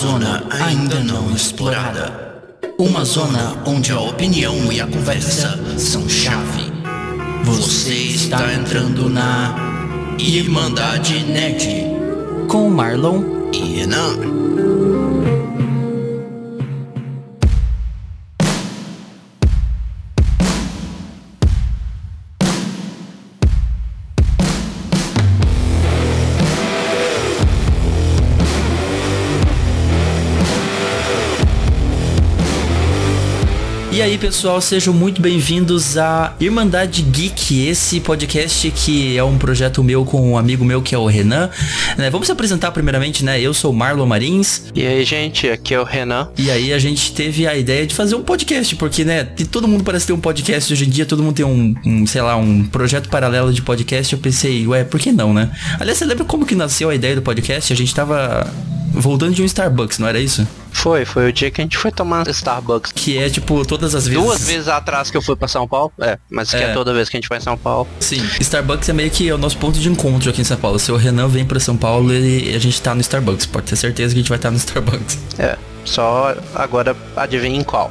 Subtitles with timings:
[0.00, 2.10] zona ainda não explorada.
[2.78, 6.72] Uma zona onde a opinião e a conversa são chave.
[7.44, 9.54] Você está entrando na
[10.18, 11.68] Irmandade Nerd
[12.48, 13.50] Com Marlon.
[13.52, 14.39] e Renan.
[34.20, 40.32] Pessoal, sejam muito bem-vindos à Irmandade Geek, esse podcast que é um projeto meu com
[40.32, 41.48] um amigo meu que é o Renan.
[41.96, 43.40] Né, Vamos se apresentar primeiramente, né?
[43.40, 44.64] Eu sou o Marlon Marins.
[44.74, 46.28] E aí, gente, aqui é o Renan.
[46.36, 49.82] E aí a gente teve a ideia de fazer um podcast, porque, né, todo mundo
[49.82, 52.62] parece ter um podcast hoje em dia, todo mundo tem um, um, sei lá, um
[52.64, 54.12] projeto paralelo de podcast.
[54.12, 55.50] Eu pensei, ué, por que não, né?
[55.80, 57.72] Aliás, você lembra como que nasceu a ideia do podcast?
[57.72, 58.46] A gente tava
[58.92, 60.46] voltando de um Starbucks, não era isso?
[60.72, 62.92] Foi, foi o dia que a gente foi tomar Starbucks.
[62.92, 64.22] Que é, tipo, todas as vezes...
[64.22, 65.92] Duas vezes atrás que eu fui pra São Paulo.
[66.00, 66.70] É, mas que É.
[66.70, 67.88] é toda vez que a gente vai em São Paulo.
[67.98, 70.78] Sim, Starbucks é meio que é o nosso ponto de encontro aqui em São Paulo.
[70.78, 73.46] Se o Renan vem pra São Paulo, ele, a gente tá no Starbucks.
[73.46, 75.18] Pode ter certeza que a gente vai estar no Starbucks.
[75.38, 77.90] É, só agora adivinhem qual.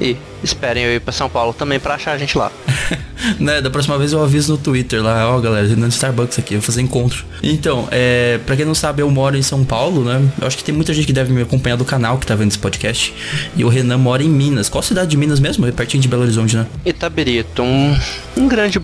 [0.00, 2.50] E esperem eu ir pra São Paulo também pra achar a gente lá.
[3.38, 6.54] né, da próxima vez eu aviso no Twitter lá, ó galera, Renan no Starbucks aqui,
[6.54, 7.24] vou fazer encontro.
[7.42, 10.22] Então, é, pra quem não sabe, eu moro em São Paulo, né?
[10.40, 12.48] Eu acho que tem muita gente que deve me acompanhar do canal que tá vendo
[12.48, 13.14] esse podcast.
[13.56, 14.68] E o Renan mora em Minas.
[14.68, 15.66] Qual cidade de Minas mesmo?
[15.66, 16.66] É pertinho de Belo Horizonte, né?
[16.84, 17.96] Itabirito, um,
[18.36, 18.80] um grande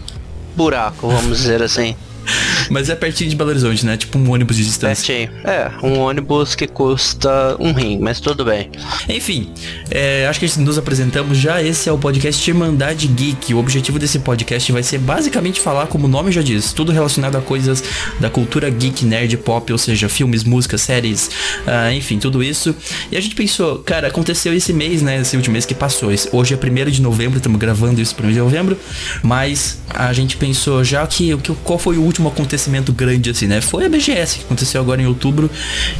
[0.56, 1.94] buraco, vamos dizer assim.
[2.70, 3.96] Mas é pertinho de Belo Horizonte, né?
[3.96, 5.14] Tipo um ônibus de distância.
[5.14, 5.40] Pertinho.
[5.44, 8.70] É, um ônibus que custa um rim, mas tudo bem.
[9.08, 9.52] Enfim,
[9.90, 11.62] é, acho que nos apresentamos já.
[11.62, 13.54] Esse é o podcast Irmandade Geek.
[13.54, 17.36] O objetivo desse podcast vai ser basicamente falar, como o nome já diz, tudo relacionado
[17.36, 17.82] a coisas
[18.20, 21.30] da cultura geek, nerd, pop, ou seja, filmes, músicas, séries,
[21.66, 22.74] ah, enfim, tudo isso.
[23.10, 25.20] E a gente pensou, cara, aconteceu esse mês, né?
[25.20, 26.10] Esse último mês que passou.
[26.32, 28.76] Hoje é 1 de novembro, estamos gravando isso 1 de novembro.
[29.22, 33.60] Mas a gente pensou já que, que qual foi o último acontecimento grande assim, né?
[33.60, 35.48] Foi a BGS que aconteceu agora em outubro.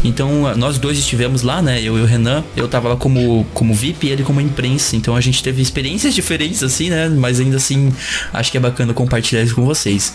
[0.02, 1.80] Então nós dois estivemos lá, né?
[1.80, 2.42] Eu e o Renan.
[2.56, 4.96] Eu tava lá como, como VIP e ele como imprensa.
[4.96, 7.08] Então a gente teve experiências diferentes assim, né?
[7.08, 7.92] Mas ainda assim,
[8.32, 10.12] acho que é bacana compartilhar isso com vocês.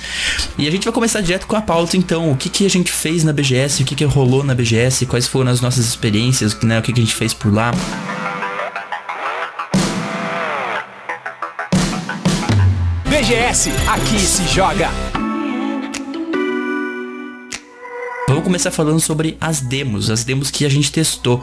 [0.58, 2.31] E a gente vai começar direto com a pauta então.
[2.31, 3.84] O que, que a gente fez na BGS?
[3.84, 5.06] O que, que rolou na BGS?
[5.06, 6.80] Quais foram as nossas experiências, né?
[6.80, 7.72] O que, que a gente fez por lá?
[13.06, 15.12] BGS, aqui se joga.
[18.43, 21.41] Vamos começar falando sobre as demos, as demos que a gente testou.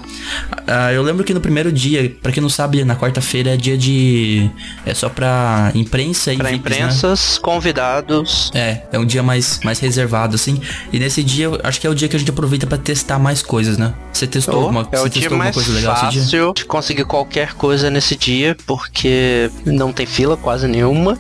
[0.67, 3.79] Ah, eu lembro que no primeiro dia, pra quem não sabe, na quarta-feira é dia
[3.79, 4.51] de.
[4.85, 6.77] É só pra imprensa e Pra VIPs, né?
[6.77, 8.51] imprensas, convidados.
[8.55, 10.61] É, é um dia mais, mais reservado, assim.
[10.93, 13.19] E nesse dia, eu acho que é o dia que a gente aproveita pra testar
[13.19, 13.95] mais coisas, né?
[14.13, 16.23] Você testou Oh, alguma, é você testou alguma mais coisa legal esse dia?
[16.23, 21.17] fácil de conseguir qualquer coisa nesse dia, porque não tem fila quase nenhuma.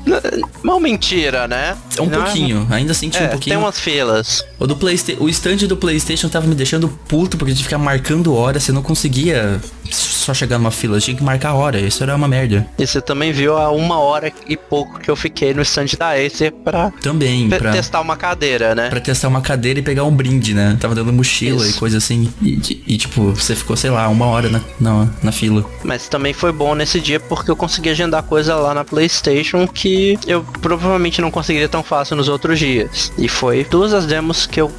[0.62, 1.74] Não, mentira, né?
[1.98, 3.56] Um Não pouquinho, ainda assim tinha É, um pouquinho.
[3.56, 4.44] tem umas filas.
[4.58, 8.34] O do Playsta- o stand do PlayStation tava me deixando puto porque que ficar marcando
[8.34, 9.60] hora, você não conseguia
[9.90, 12.66] só chegar numa fila, tinha que marcar hora, isso era uma merda.
[12.78, 16.10] E você também viu a uma hora e pouco que eu fiquei no stand da
[16.10, 18.88] Acer pra Também, pra, testar uma cadeira, né?
[18.88, 20.76] pra testar uma cadeira e pegar um brinde, né?
[20.80, 21.78] Tava dando mochila e Isso.
[21.78, 22.32] coisa assim.
[22.42, 25.64] E, e, tipo, você ficou, sei lá, uma hora na, na, na fila.
[25.84, 30.18] Mas também foi bom nesse dia porque eu consegui agendar coisa lá na PlayStation que
[30.26, 33.12] eu provavelmente não conseguiria tão fácil nos outros dias.
[33.16, 34.70] E foi duas das demos que eu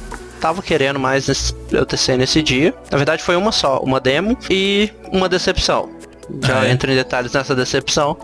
[0.42, 2.74] tava querendo mais nesse, eu testei nesse dia.
[2.90, 5.88] Na verdade foi uma só, uma demo e uma decepção.
[6.42, 6.70] Já Ah, é?
[6.70, 8.16] entro em detalhes nessa decepção.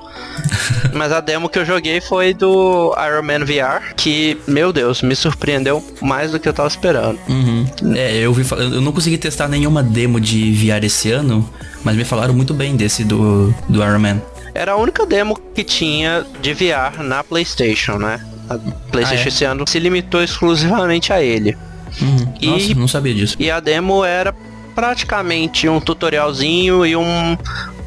[0.94, 5.14] Mas a demo que eu joguei foi do Iron Man VR, que, meu Deus, me
[5.14, 7.18] surpreendeu mais do que eu tava esperando.
[7.28, 7.66] Uhum.
[7.94, 11.48] É, eu vi, eu não consegui testar nenhuma demo de VR esse ano,
[11.84, 14.22] mas me falaram muito bem desse do, do Iron Man.
[14.54, 18.20] Era a única demo que tinha de VR na PlayStation, né?
[18.48, 18.56] A
[18.90, 19.28] PlayStation Ah, é?
[19.28, 21.56] esse ano se limitou exclusivamente a ele.
[22.00, 22.34] Uhum.
[22.40, 23.36] E- Nossa, não sabia disso.
[23.38, 24.34] E a demo era
[24.74, 27.38] praticamente um tutorialzinho e uma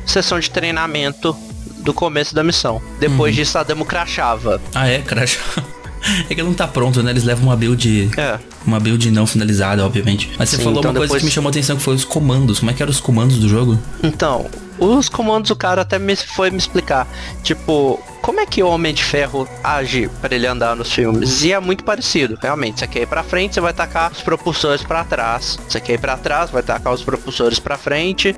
[0.05, 1.35] sessão de treinamento
[1.79, 2.75] do começo da missão.
[2.75, 2.81] Uhum.
[2.99, 4.61] Depois disso a demo crashava.
[4.75, 5.39] Ah, é, crash.
[6.29, 7.11] É que não tá pronto, né?
[7.11, 8.09] Eles levam uma build.
[8.17, 8.39] É.
[8.65, 10.31] Uma build não finalizada, obviamente.
[10.37, 12.03] Mas você Sim, falou então uma coisa que me chamou a atenção que foi os
[12.03, 12.57] comandos.
[12.57, 13.77] Como é que eram os comandos do jogo?
[14.01, 14.47] Então,
[14.79, 17.07] os comandos o cara até me foi me explicar.
[17.43, 21.43] Tipo, como é que o Homem de Ferro age para ele andar nos filmes?
[21.43, 22.79] E é muito parecido, realmente.
[22.79, 25.57] Você quer ir pra frente, você vai tacar os propulsores pra trás.
[25.67, 28.35] Você quer ir pra trás, vai tacar os propulsores pra frente.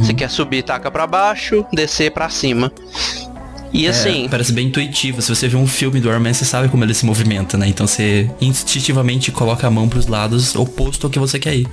[0.00, 2.72] Você quer subir, taca pra baixo, descer pra cima.
[3.72, 5.20] E É, assim, parece bem intuitivo.
[5.20, 7.68] Se você vê um filme do Iron Man, você sabe como ele se movimenta, né?
[7.68, 11.68] Então você instintivamente coloca a mão pros lados oposto ao que você quer ir.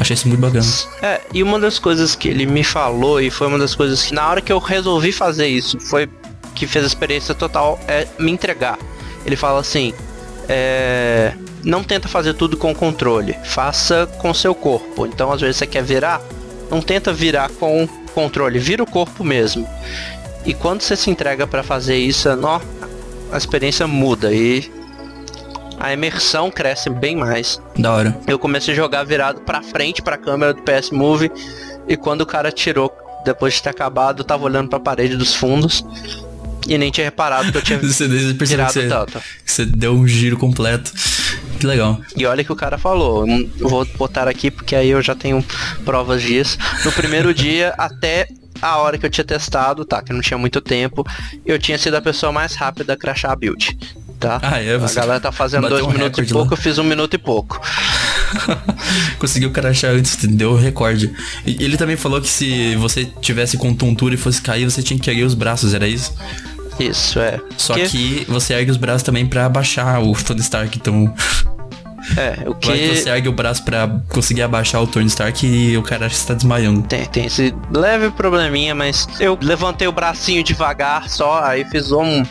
[0.00, 0.64] Achei isso muito bacana.
[1.02, 4.14] É, e uma das coisas que ele me falou, e foi uma das coisas que
[4.14, 6.08] na hora que eu resolvi fazer isso, foi
[6.56, 8.78] que fez a experiência total, é me entregar.
[9.24, 9.92] Ele fala assim,
[10.48, 15.06] é, não tenta fazer tudo com controle, faça com seu corpo.
[15.06, 16.20] Então às vezes você quer virar,
[16.70, 19.68] não tenta virar com controle, vira o corpo mesmo.
[20.44, 22.60] E quando você se entrega pra fazer isso, nó,
[23.30, 24.72] a experiência muda e
[25.78, 27.60] a imersão cresce bem mais.
[27.76, 28.18] Da hora.
[28.26, 31.30] Eu comecei a jogar virado pra frente pra câmera do PS Move
[31.86, 32.90] e quando o cara tirou
[33.24, 35.84] depois de ter acabado, eu tava olhando pra parede dos fundos
[36.66, 39.20] e nem tinha reparado que eu tinha Você virado você, tanto.
[39.44, 40.92] você deu um giro completo.
[41.58, 42.00] Que legal.
[42.16, 43.26] E olha que o cara falou,
[43.58, 45.44] vou botar aqui porque aí eu já tenho
[45.84, 46.58] provas disso.
[46.84, 48.28] No primeiro dia até
[48.60, 51.04] a hora que eu tinha testado, tá, que não tinha muito tempo,
[51.44, 53.76] eu tinha sido a pessoa mais rápida a crashar a build.
[54.18, 54.40] Tá?
[54.42, 54.76] Ah, é?
[54.76, 56.56] A galera tá fazendo dois um minutos e pouco, lá.
[56.56, 57.60] eu fiz um minuto e pouco.
[59.18, 61.12] Conseguiu crachar antes, deu o recorde.
[61.44, 64.98] E ele também falou que se você tivesse com tontura e fosse cair, você tinha
[64.98, 66.14] que erguer os braços, era isso?
[66.78, 67.40] Isso, é.
[67.56, 71.12] Só Que- que você ergue os braços também pra abaixar o Tony Stark, então...
[72.16, 72.68] É, o que...
[72.68, 76.06] Vai que você ergue o braço pra conseguir abaixar o Tony Stark e o cara
[76.06, 76.82] acha que você tá desmaiando.
[76.82, 82.22] Tem, tem esse leve probleminha, mas eu levantei o bracinho devagar só, aí fiz um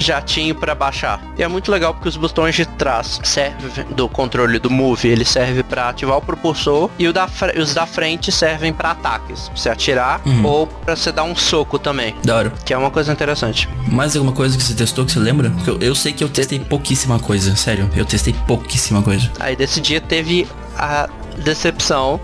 [0.00, 1.20] jatinho pra baixar.
[1.38, 5.24] E é muito legal porque os botões de trás servem do controle do Move, ele
[5.24, 9.56] serve pra ativar o propulsor e o da os da frente servem pra ataques, pra
[9.56, 10.44] você atirar Uhum.
[10.44, 12.52] ou pra você dar um soco também, Da hora.
[12.64, 13.68] que é uma coisa interessante.
[13.86, 15.50] Mais alguma coisa que você testou que você lembra?
[15.50, 17.88] Porque Eu, eu sei que eu testei pouquíssima coisa, sério.
[17.94, 19.30] Eu testei pouquíssima coisa.
[19.38, 21.08] Aí desse dia teve a
[21.44, 22.20] decepção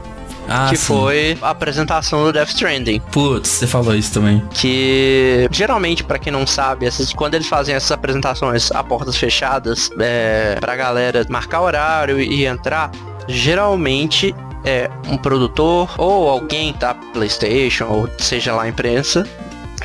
[0.48, 0.84] Ah, que sim.
[0.86, 3.00] foi a apresentação do Death Stranding.
[3.12, 4.42] Putz, você falou isso também.
[4.52, 9.90] que geralmente pra quem não sabe essas, quando eles fazem essas apresentações a portas fechadas
[9.98, 12.90] é, pra galera marcar horário e entrar
[13.28, 14.34] geralmente
[14.64, 19.26] é um produtor ou alguém da PlayStation ou seja lá a imprensa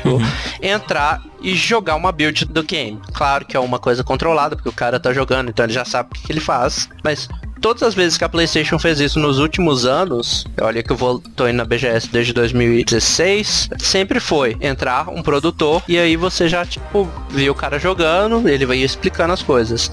[0.04, 0.18] Uhum.
[0.60, 3.00] entrar e jogar uma build do game.
[3.12, 6.08] Claro que é uma coisa controlada, porque o cara tá jogando, então ele já sabe
[6.10, 6.88] o que, que ele faz.
[7.04, 7.28] Mas
[7.62, 11.22] todas as vezes que a PlayStation fez isso nos últimos anos, olha que eu vou,
[11.36, 16.66] tô indo na BGS desde 2016, sempre foi entrar um produtor e aí você já,
[16.66, 19.90] tipo, viu o cara jogando, ele vai explicando as coisas.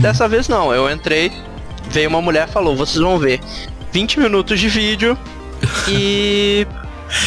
[0.00, 1.32] Dessa vez não, eu entrei,
[1.90, 3.40] veio uma mulher e falou, vocês vão ver
[3.92, 5.18] 20 minutos de vídeo
[5.88, 6.66] e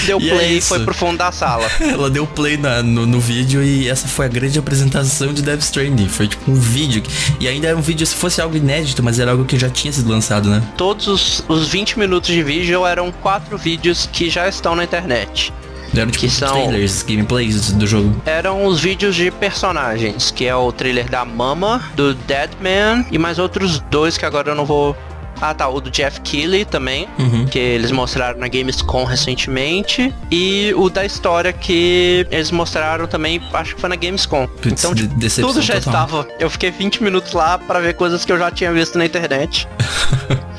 [0.06, 0.68] deu E é play e isso.
[0.70, 1.68] foi pro fundo da sala.
[1.81, 5.62] Ela deu play na- no, no vídeo e essa foi a grande apresentação de Death
[5.62, 6.08] Stranding.
[6.08, 7.02] Foi tipo um vídeo.
[7.40, 9.92] E ainda era um vídeo, se fosse algo inédito, mas era algo que já tinha
[9.94, 10.62] sido lançado, né?
[10.78, 15.54] todos os, os 20 minutos de vídeo eram quatro vídeos que já estão na internet.
[15.96, 18.22] Eram tipo Que são- trailers, gameplays do jogo.
[18.26, 23.40] Eram os vídeos de personagens, que é o trailer da Mama, do Deadman e mais
[23.40, 24.96] outros dois que agora eu não vou.
[25.42, 27.46] Ah tá, o do Jeff Keighley também, Uhum.
[27.46, 30.14] que eles mostraram na Gamescom recentemente.
[30.32, 34.48] E o da história que eles mostraram também, acho que foi na Gamescom.
[34.48, 35.94] Putz, então, tipo, tudo já total.
[36.06, 36.28] estava.
[36.40, 39.68] Eu fiquei 20 minutos lá pra ver coisas que eu já tinha visto na internet.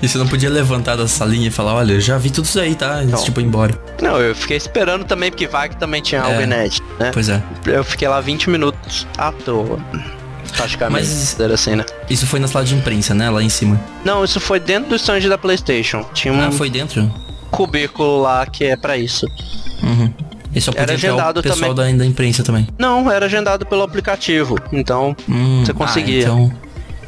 [0.00, 2.58] E você não podia levantar da salinha e falar, olha, eu já vi tudo isso
[2.58, 3.02] aí, tá?
[3.02, 3.22] E, Não.
[3.22, 3.74] tipo, embora.
[4.00, 6.44] Não, eu fiquei esperando também, porque vai que também tinha algo É.
[6.44, 7.10] inédito, né?
[7.12, 7.42] Pois é.
[7.66, 9.78] Eu fiquei lá 20 minutos à toa.
[10.54, 11.06] Praticamente.
[11.08, 11.84] Mas- Era assim, né?
[12.08, 13.28] Isso foi na sala de imprensa, né?
[13.30, 13.80] Lá em cima.
[14.04, 16.04] Não, isso foi dentro do stand da PlayStation.
[16.14, 17.10] Tinha um Ah, foi dentro?
[17.50, 19.26] cubículo lá que é pra isso.
[19.82, 20.12] Uhum.
[20.54, 22.66] E só Era podia entrar o agendado pessoal da, da imprensa também.
[22.78, 24.56] Não, era agendado pelo aplicativo.
[24.72, 26.18] Então, Hum, Você conseguia.
[26.20, 26.52] Ah, então,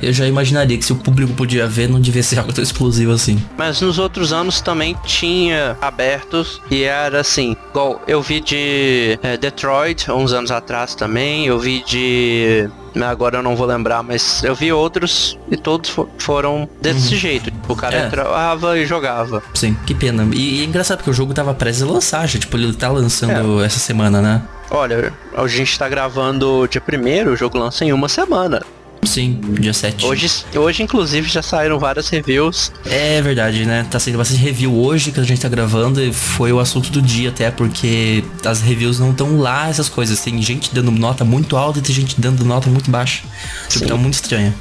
[0.02, 3.12] eu já imaginaria que se o público podia ver, não devia ser algo tão exclusivo
[3.12, 3.42] assim.
[3.56, 9.36] mas nos outros anos também tinha abertos e era assim, igual eu vi de é,
[9.36, 12.68] Detroit uns anos atrás também, eu vi de
[13.00, 17.52] agora eu não vou lembrar, mas eu vi outros e todos fo- foram desse jeito.
[17.68, 18.06] O cara É.
[18.06, 19.40] entrava e jogava.
[19.54, 20.26] Sim, que pena.
[20.34, 22.88] E, e é engraçado porque o jogo tava prestes a lançar, já, tipo, ele tá
[22.88, 22.90] É.
[22.90, 24.42] lançando essa semana, né?
[24.70, 28.62] Olha, a gente tá gravando dia primeiro, o jogo lança em uma semana.
[29.04, 30.04] Sim, dia 7.
[30.04, 32.72] Hoje, hoje inclusive, já saíram várias reviews.
[32.84, 33.86] É verdade, né?
[33.90, 37.00] Tá sendo bastante review hoje que a gente tá gravando e foi o assunto do
[37.00, 40.20] dia até, porque as reviews não estão lá, essas coisas.
[40.20, 43.22] Tem gente dando nota muito alta e tem gente dando nota muito baixa.
[43.68, 43.86] Tipo, Sim.
[43.86, 44.54] tá muito estranho.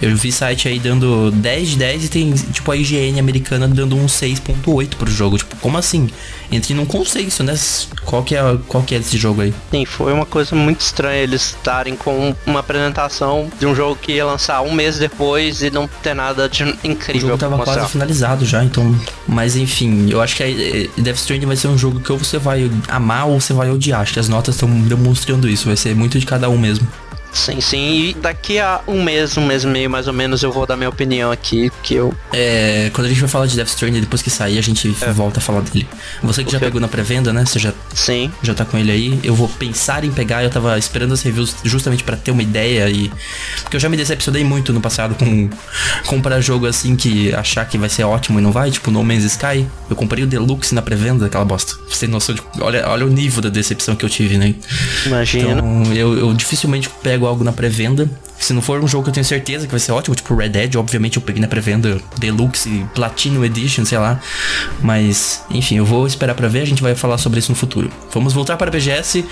[0.00, 3.96] Eu vi site aí dando 10 de 10 e tem, tipo, a IGN americana dando
[3.96, 5.38] um 6.8 pro jogo.
[5.38, 6.08] Tipo, como assim?
[6.50, 7.54] Entre num consenso, né?
[8.04, 9.54] Qual que é, qual que é esse jogo aí?
[9.70, 14.12] Sim, foi uma coisa muito estranha eles estarem com uma apresentação de um jogo que
[14.12, 17.28] ia lançar um mês depois e não ter nada de incrível.
[17.28, 17.74] O jogo tava mostrar.
[17.76, 18.94] quase finalizado já, então.
[19.26, 22.38] Mas enfim, eu acho que é, Death Stranding vai ser um jogo que ou você
[22.38, 24.00] vai amar ou você vai odiar.
[24.00, 25.66] Acho que as notas estão demonstrando isso.
[25.66, 26.86] Vai ser muito de cada um mesmo.
[27.36, 27.92] Sim, sim.
[28.08, 30.74] E daqui a um mês, um mês e meio mais ou menos, eu vou dar
[30.76, 32.14] minha opinião aqui, que eu.
[32.32, 35.38] É, quando a gente vai falar de Death Stranding, depois que sair, a gente volta
[35.38, 35.86] a falar dele.
[36.22, 37.44] Você que já Porque- pegou na pré-venda, né?
[37.44, 38.30] Você já, Sim.
[38.42, 39.20] já tá com ele aí.
[39.22, 42.88] Eu vou pensar em pegar, eu tava esperando as reviews justamente pra ter uma ideia
[42.88, 43.12] e.
[43.62, 45.50] Porque eu já me decepcionei muito no passado com
[46.06, 49.24] comprar jogo assim que achar que vai ser ótimo e não vai, tipo No Man's
[49.24, 49.66] Sky.
[49.90, 51.74] Eu comprei o Deluxe na pré-venda, aquela bosta.
[51.88, 52.42] Você tem noção de.
[52.60, 54.54] Olha, olha o nível da decepção que eu tive, né?
[55.04, 55.52] Imagina.
[55.52, 58.08] Então, eu, eu dificilmente pego algo na pré-venda.
[58.38, 60.50] Se não for um jogo que eu tenho certeza que vai ser ótimo, tipo Red
[60.50, 64.20] Dead, obviamente eu peguei na pré-venda Deluxe, Platinum Edition, sei lá.
[64.82, 67.90] Mas, enfim, eu vou esperar pra ver, a gente vai falar sobre isso no futuro.
[68.12, 69.24] Vamos voltar para a BGS.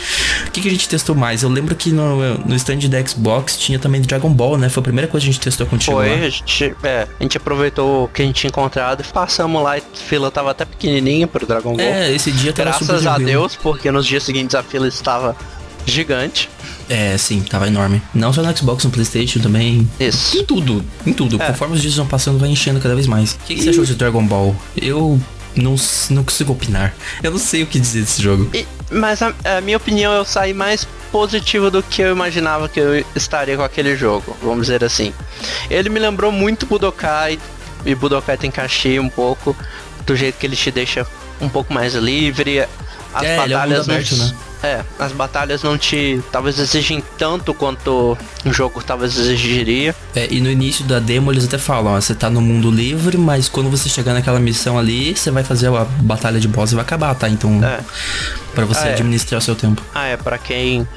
[0.46, 1.42] O que, que a gente testou mais?
[1.42, 4.68] Eu lembro que no, no stand da Xbox tinha também Dragon Ball, né?
[4.68, 6.26] Foi a primeira coisa que a gente testou contigo Foi, lá.
[6.26, 9.76] a gente, é, a gente aproveitou o que a gente tinha encontrado e passamos lá
[9.76, 11.86] e a fila tava até pequenininha pro Dragon Ball.
[11.86, 13.18] É, esse dia tava Graças a.
[13.18, 15.36] Deus, porque nos dias seguintes a fila estava
[15.86, 16.48] gigante.
[16.88, 18.02] É, sim, tava enorme.
[18.14, 19.88] Não só no Xbox, no Playstation também.
[19.98, 20.36] Isso.
[20.38, 21.40] Em tudo, em tudo.
[21.42, 21.46] É.
[21.46, 23.32] Conforme os dias vão passando, vai enchendo cada vez mais.
[23.32, 24.54] O que, que você achou de Dragon Ball?
[24.76, 25.20] Eu
[25.56, 25.76] não,
[26.10, 26.94] não consigo opinar.
[27.22, 28.48] Eu não sei o que dizer desse jogo.
[28.54, 32.78] E- mas a, a minha opinião, eu saí mais positivo do que eu imaginava que
[32.78, 35.12] eu estaria com aquele jogo, vamos dizer assim.
[35.70, 37.38] Ele me lembrou muito Budokai,
[37.86, 39.56] e Budokai Tenkaichi um pouco,
[40.06, 41.06] do jeito que ele te deixa
[41.40, 42.66] um pouco mais livre.
[43.14, 44.32] As É, ele é um batalhas não, aberto, né?
[44.62, 48.16] É, as batalhas não te talvez exigem tanto quanto
[48.46, 49.94] um jogo talvez exigiria.
[50.16, 53.18] É, e no início da demo eles até falam, ó, você tá no mundo livre,
[53.18, 56.74] mas quando você chegar naquela missão ali, você vai fazer a batalha de boss e
[56.76, 57.28] vai acabar, tá?
[57.28, 57.80] Então, É.
[58.54, 58.92] pra você Ah, é.
[58.94, 59.82] administrar o seu tempo.
[59.94, 60.88] Ah, é, pra quem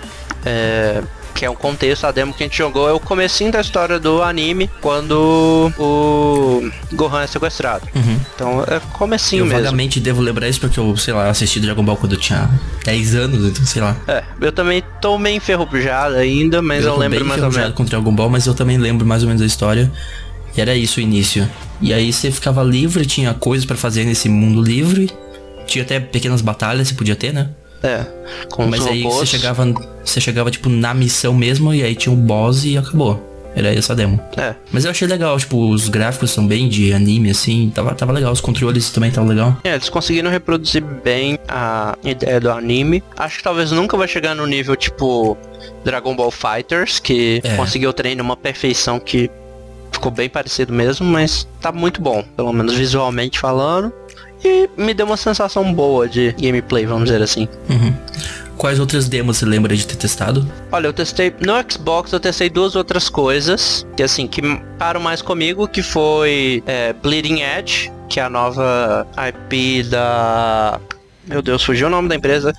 [0.45, 1.03] é,
[1.37, 4.23] quer um contexto, a demo que a gente jogou é o comecinho da história do
[4.23, 7.87] anime, quando o Gohan é sequestrado.
[7.95, 8.19] Uhum.
[8.33, 9.59] Então é comecinho Eu mesmo.
[9.59, 12.49] vagamente devo lembrar isso porque eu, sei lá, assisti Dragon Ball quando eu tinha
[12.83, 13.95] 10 anos, então sei lá.
[14.07, 17.77] É, eu também tô meio enferrujado ainda, mas eu, tô lembro mais ou enferrujado menos.
[17.77, 19.91] com Dragon Ball, mas eu também lembro mais ou menos a história.
[20.55, 21.47] E era isso o início.
[21.79, 25.11] E aí você ficava livre, tinha coisas pra fazer nesse mundo livre.
[25.67, 27.49] Tinha até pequenas batalhas, você podia ter, né?
[27.83, 28.05] É,
[28.49, 29.29] com Mas aí você robôs.
[29.29, 29.65] chegava,
[30.03, 33.23] você chegava tipo na missão mesmo e aí tinha um boss e acabou.
[33.55, 34.19] Era essa demo.
[34.37, 38.11] É, Mas eu achei legal, tipo, os gráficos são bem de anime assim, tava, tava
[38.11, 39.57] legal, os controles também estavam legal.
[39.63, 43.03] É, eles conseguiram reproduzir bem a ideia do anime.
[43.17, 45.35] Acho que talvez nunca vai chegar no nível tipo
[45.83, 47.55] Dragon Ball Fighters, que É.
[47.55, 49.27] conseguiu treinar uma perfeição que
[49.91, 53.91] ficou bem parecido mesmo, mas tá muito bom, pelo menos visualmente falando.
[54.43, 57.47] E me deu uma sensação boa de gameplay, vamos dizer assim.
[57.69, 57.93] Uhum.
[58.57, 60.47] Quais outras demos você lembra de ter testado?
[60.71, 64.41] Olha, eu testei no Xbox, eu testei duas outras coisas que assim que
[64.79, 70.79] param mais comigo, que foi é, Bleeding Edge, que é a nova IP da
[71.27, 72.53] meu Deus, fugiu o nome da empresa,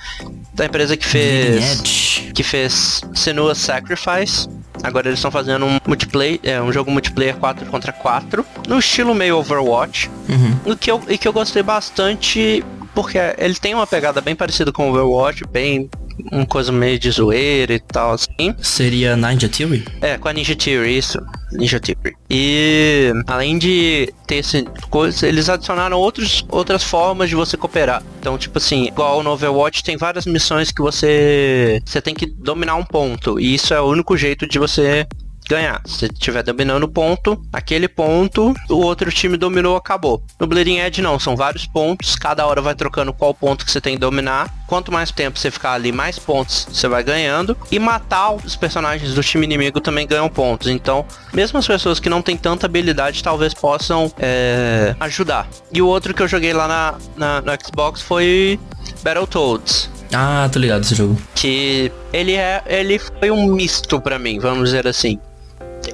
[0.54, 2.32] da empresa que Bleeding fez Edge.
[2.32, 4.48] que fez Senua Sacrifice.
[4.82, 9.14] Agora eles estão fazendo um multiplayer, é, um jogo multiplayer 4 contra 4, no estilo
[9.14, 10.10] meio Overwatch.
[10.28, 10.72] Uhum.
[10.72, 14.72] O que eu, e que eu gostei bastante, porque ele tem uma pegada bem parecida
[14.72, 15.88] com o Overwatch, bem
[16.32, 18.54] uma coisa meio de zoeira e tal, assim.
[18.60, 19.84] Seria Ninja Theory?
[20.00, 21.18] É, com a Ninja Theory, isso.
[21.52, 22.16] Ninja Theory.
[22.30, 28.02] E além de ter esse coisa, eles adicionaram outros, outras formas de você cooperar.
[28.20, 32.74] Então, tipo assim, igual no Overwatch tem várias missões que você você tem que dominar
[32.74, 33.40] um ponto.
[33.40, 35.06] E isso é o único jeito de você
[35.48, 35.80] ganhar.
[35.86, 40.22] Se estiver dominando o ponto, aquele ponto, o outro time dominou, acabou.
[40.38, 43.80] No Bleeding Edge não, são vários pontos, cada hora vai trocando qual ponto que você
[43.80, 44.52] tem que dominar.
[44.66, 47.56] Quanto mais tempo você ficar ali, mais pontos você vai ganhando.
[47.70, 50.68] E matar os personagens do time inimigo também ganham pontos.
[50.68, 55.48] Então, mesmo as pessoas que não têm tanta habilidade, talvez possam é, ajudar.
[55.72, 58.60] E o outro que eu joguei lá na, na, no Xbox foi
[59.02, 61.16] Battletoads Ah, tô ligado esse jogo.
[61.34, 65.18] que ele é ele foi um misto pra mim, vamos dizer assim.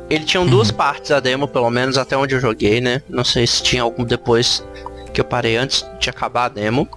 [0.08, 3.02] Ele tinha duas partes a demo, pelo menos até onde eu joguei, né?
[3.08, 4.64] Não sei se tinha algum depois
[5.12, 6.88] que eu parei antes de acabar a demo.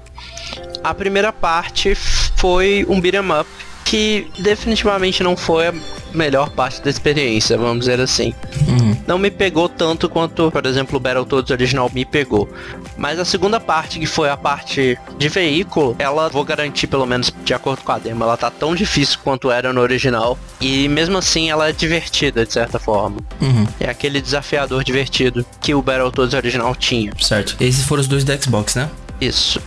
[0.83, 3.49] A primeira parte foi um beat'em up
[3.85, 5.73] que definitivamente não foi a
[6.17, 8.33] melhor parte da experiência, vamos dizer assim.
[8.67, 8.97] Uhum.
[9.07, 12.49] Não me pegou tanto quanto, por exemplo, o Battletoads original me pegou.
[12.97, 17.31] Mas a segunda parte, que foi a parte de veículo, ela vou garantir, pelo menos
[17.43, 20.37] de acordo com a demo, ela tá tão difícil quanto era no original.
[20.59, 23.17] E mesmo assim ela é divertida, de certa forma.
[23.39, 23.65] Uhum.
[23.79, 27.11] É aquele desafiador divertido que o Battletoads original tinha.
[27.21, 27.55] Certo.
[27.59, 28.89] Esses foram os dois da Xbox, né?
[29.19, 29.61] Isso.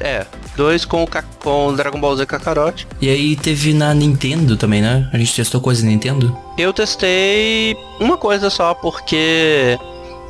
[0.00, 1.08] É, dois com o,
[1.38, 2.86] com o Dragon Ball Z Kakarot.
[3.00, 5.08] E aí teve na Nintendo também, né?
[5.12, 6.36] A gente testou coisa Nintendo?
[6.58, 9.78] Eu testei uma coisa só, porque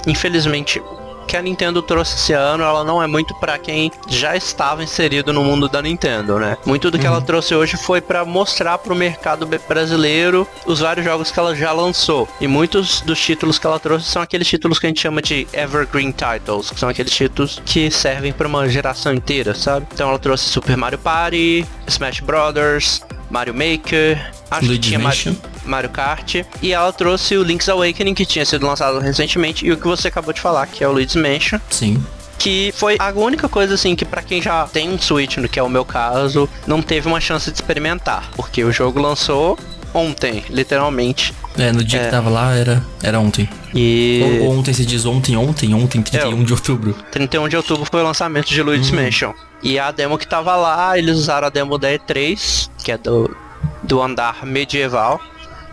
[0.06, 0.80] infelizmente
[1.26, 5.32] que a Nintendo trouxe esse ano, ela não é muito para quem já estava inserido
[5.32, 6.56] no mundo da Nintendo, né?
[6.64, 7.14] Muito do que uhum.
[7.14, 11.54] ela trouxe hoje foi para mostrar para o mercado brasileiro os vários jogos que ela
[11.54, 12.28] já lançou.
[12.40, 15.46] E muitos dos títulos que ela trouxe são aqueles títulos que a gente chama de
[15.52, 19.86] evergreen titles, que são aqueles títulos que servem para uma geração inteira, sabe?
[19.92, 25.36] Então ela trouxe Super Mario Party, Smash Brothers, Mario Maker, acho Luigi que tinha Mario,
[25.64, 29.76] Mario, Kart, e ela trouxe o Link's Awakening, que tinha sido lançado recentemente, e o
[29.76, 31.58] que você acabou de falar, que é o Luigi's Mansion.
[31.70, 32.02] Sim
[32.38, 35.58] que foi a única coisa assim que para quem já tem um Switch, no que
[35.58, 39.58] é o meu caso, não teve uma chance de experimentar, porque o jogo lançou
[39.96, 41.32] ontem, literalmente.
[41.58, 42.04] É, no dia é.
[42.04, 43.48] que tava lá era, era ontem.
[43.74, 44.40] E...
[44.42, 46.94] Ou, ontem se diz ontem, ontem, ontem, 31 é, de outubro.
[47.10, 48.96] 31 de outubro foi o lançamento de Luigi's hum.
[48.96, 49.32] Mansion.
[49.66, 53.36] E a demo que tava lá, eles usaram a demo da E3, que é do,
[53.82, 55.20] do andar medieval.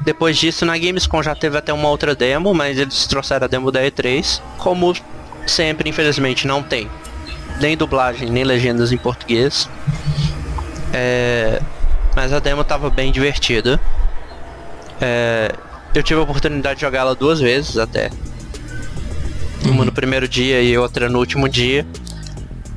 [0.02, 3.72] Depois disso, na Gamescom já teve até uma outra demo, mas eles trouxeram a demo
[3.72, 4.42] da E3.
[4.58, 4.96] Como
[5.46, 6.90] sempre, infelizmente, não tem
[7.62, 9.70] nem dublagem, nem legendas em português.
[10.92, 11.62] É,
[12.16, 13.80] mas a demo tava bem divertida.
[15.00, 15.54] É,
[15.94, 18.10] eu tive a oportunidade de jogar ela duas vezes até.
[19.66, 19.86] Uma uhum.
[19.86, 21.86] no primeiro dia e outra no último dia.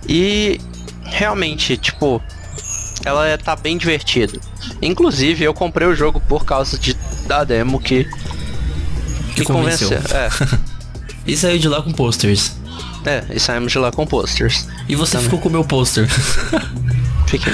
[0.06, 0.60] E
[1.06, 2.22] realmente, tipo,
[3.04, 4.38] ela é, tá bem divertida.
[4.82, 6.96] Inclusive, eu comprei o jogo por causa de,
[7.26, 8.04] da demo que,
[9.34, 9.90] que, que convenceu.
[9.90, 10.16] convenceu.
[10.16, 10.28] É.
[11.26, 12.52] e saiu de lá com posters.
[13.04, 14.66] É, e saímos de lá com posters.
[14.88, 15.26] E você Também.
[15.26, 16.08] ficou com o meu pôster.
[17.26, 17.52] Fiquei.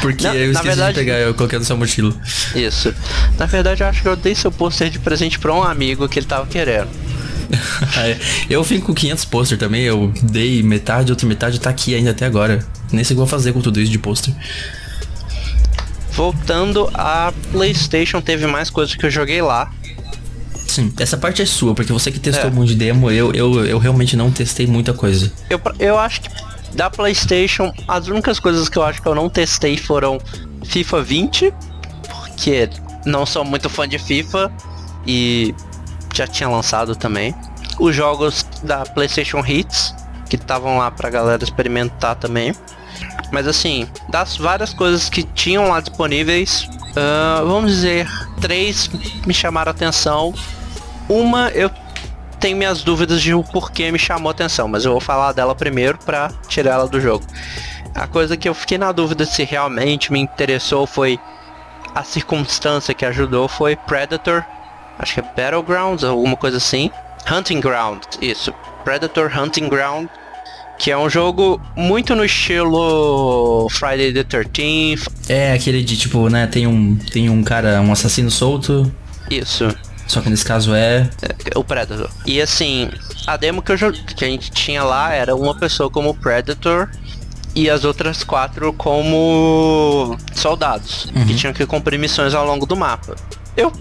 [0.00, 2.14] Porque na, eu esqueci verdade, de pegar, eu coloquei no seu mochila.
[2.54, 2.94] Isso.
[3.38, 6.18] Na verdade, eu acho que eu dei seu pôster de presente pra um amigo que
[6.18, 6.88] ele tava querendo.
[8.48, 12.26] Eu vim com 500 pôster também, eu dei metade, outra metade tá aqui ainda até
[12.26, 12.64] agora.
[12.92, 14.34] Nem sei o que vou fazer com tudo isso de pôster.
[16.12, 19.70] Voltando a PlayStation, teve mais coisas que eu joguei lá.
[20.66, 22.52] Sim, essa parte é sua, porque você que testou é.
[22.52, 25.32] um monte de demo, eu, eu, eu realmente não testei muita coisa.
[25.50, 26.28] Eu, eu acho que
[26.74, 30.18] da PlayStation, as únicas coisas que eu acho que eu não testei foram
[30.64, 31.54] FIFA 20,
[32.08, 32.68] porque
[33.04, 34.52] não sou muito fã de FIFA
[35.06, 35.54] e
[36.16, 37.34] já tinha lançado também.
[37.78, 39.94] Os jogos da PlayStation Hits,
[40.28, 42.54] que estavam lá pra galera experimentar também.
[43.32, 48.08] Mas assim, das várias coisas que tinham lá disponíveis, uh, vamos dizer,
[48.40, 48.88] três
[49.26, 50.32] me chamaram atenção.
[51.08, 51.70] Uma eu
[52.40, 55.98] tenho minhas dúvidas de o porquê me chamou atenção, mas eu vou falar dela primeiro
[55.98, 57.24] pra tirar ela do jogo.
[57.94, 61.18] A coisa que eu fiquei na dúvida se realmente me interessou foi
[61.94, 64.44] a circunstância que ajudou foi Predator
[64.98, 66.90] acho que é Battlegrounds, alguma coisa assim.
[67.30, 68.54] Hunting Ground, isso.
[68.84, 70.08] Predator Hunting Ground,
[70.78, 75.08] que é um jogo muito no estilo Friday the 13th.
[75.28, 78.90] É, aquele de tipo, né, tem um tem um cara, um assassino solto.
[79.30, 79.68] Isso.
[80.06, 81.10] Só que nesse caso é...
[81.52, 82.08] é o Predator.
[82.24, 82.88] E assim,
[83.26, 86.88] a demo que, eu, que a gente tinha lá era uma pessoa como Predator
[87.54, 91.26] e as outras quatro como soldados, uhum.
[91.26, 93.16] que tinham que cumprir missões ao longo do mapa.
[93.56, 93.72] Eu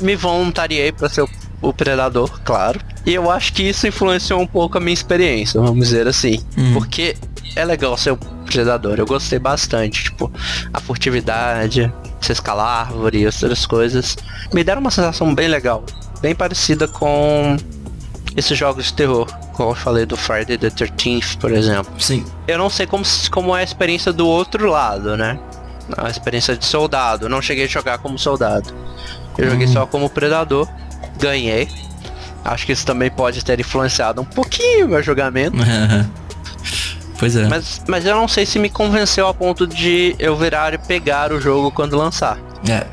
[0.00, 1.28] me voluntariei para ser o,
[1.60, 2.80] o, predador, claro.
[3.06, 6.42] E eu acho que isso influenciou um pouco a minha experiência, vamos dizer assim.
[6.56, 6.74] Hum.
[6.74, 7.16] Porque
[7.56, 8.98] é legal ser o predador.
[8.98, 10.30] Eu gostei bastante, tipo,
[10.72, 14.16] a furtividade, você escalar árvore e outras coisas.
[14.52, 15.84] Me deram uma sensação bem legal.
[16.20, 17.56] Bem parecida com
[18.36, 21.92] esses jogos de terror, como eu falei do Friday the 13th, por exemplo.
[21.98, 22.24] Sim.
[22.46, 25.38] Eu não sei como, como é a experiência do outro lado, né?
[25.96, 27.26] A experiência de soldado.
[27.26, 28.72] Eu não cheguei a jogar como soldado.
[29.38, 29.72] Eu joguei hum.
[29.72, 30.68] só como predador,
[31.18, 31.68] ganhei.
[32.44, 35.56] Acho que isso também pode ter influenciado um pouquinho o meu julgamento.
[37.18, 37.46] pois é.
[37.46, 41.32] Mas, mas eu não sei se me convenceu a ponto de eu virar e pegar
[41.32, 42.38] o jogo quando lançar.
[42.68, 42.86] É.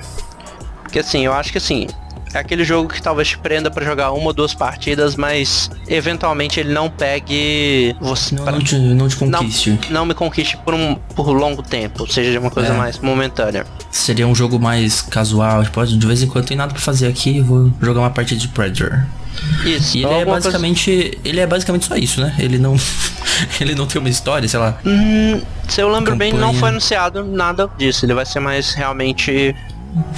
[0.83, 1.87] Porque assim, eu acho que assim,
[2.33, 6.59] é aquele jogo que talvez te prenda para jogar uma ou duas partidas, mas eventualmente
[6.59, 8.35] ele não pegue você.
[8.35, 8.53] Não, pra...
[8.53, 9.69] não, te, não te conquiste.
[9.69, 12.77] Não, não, me conquiste por um por longo tempo, ou seja, uma coisa é.
[12.77, 13.65] mais momentânea.
[13.91, 17.41] Seria um jogo mais casual, pode de vez em quando tem nada para fazer aqui,
[17.41, 19.05] vou jogar uma partida de Predator.
[19.65, 19.97] Isso.
[19.97, 21.17] E ele é basicamente, coisa...
[21.23, 22.35] ele é basicamente só isso, né?
[22.39, 22.75] Ele não
[23.61, 24.77] ele não tem uma história, sei lá.
[24.85, 26.31] Hum, se eu lembro Campanha.
[26.31, 28.05] bem, não foi anunciado nada disso.
[28.05, 29.55] Ele vai ser mais realmente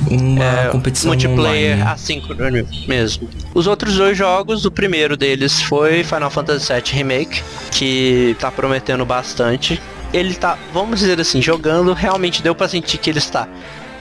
[0.09, 1.91] uma é, competição multiplayer online.
[1.91, 3.29] assíncrono mesmo.
[3.53, 9.05] Os outros dois jogos, o primeiro deles foi Final Fantasy VII Remake, que tá prometendo
[9.05, 9.81] bastante.
[10.13, 13.47] Ele tá, vamos dizer assim, jogando, realmente deu para sentir que ele está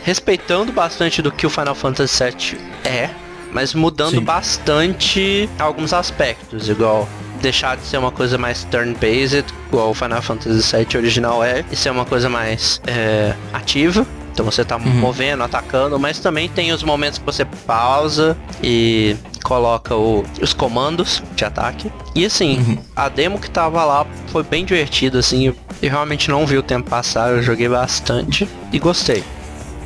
[0.05, 3.11] respeitando bastante do que o Final Fantasy VII é,
[3.53, 4.25] mas mudando Sim.
[4.25, 7.09] bastante alguns aspectos, igual
[7.43, 11.65] deixar de ser uma coisa mais turn-based igual o Final Fantasy VII original é.
[11.71, 14.07] Isso é uma coisa mais é, ativa.
[14.39, 14.85] Então você tá Uhum.
[15.01, 21.21] movendo, atacando, mas também tem os momentos que você pausa e coloca o- os comandos
[21.35, 21.91] de ataque.
[22.15, 22.79] E assim, Uhum.
[22.95, 25.47] a demo que tava lá foi bem divertido, assim.
[25.49, 29.25] Eu, eu realmente não vi o tempo passar, eu joguei bastante e gostei.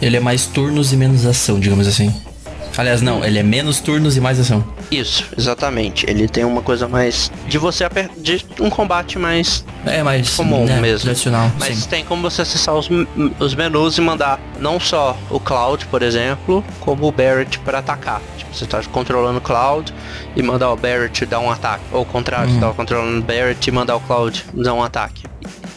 [0.03, 2.15] Ele é mais turnos e menos ação, digamos assim.
[2.77, 4.65] Aliás, não, ele é menos turnos e mais ação.
[4.91, 6.09] Isso, exatamente.
[6.09, 7.31] Ele tem uma coisa mais.
[7.47, 8.11] de você aper...
[8.17, 11.05] de um combate mais É mais comum né, mesmo.
[11.05, 11.51] tradicional.
[11.59, 11.89] Mas sim.
[11.89, 12.89] tem como você acessar os,
[13.39, 18.21] os menus e mandar não só o Cloud, por exemplo, como o Barrett para atacar.
[18.39, 19.93] Tipo, você tá controlando o Cloud
[20.37, 21.85] e mandar o Barrett dar um ataque.
[21.93, 25.25] Ou o contrário, você tá controlando o Barrett e mandar o Cloud dar um ataque.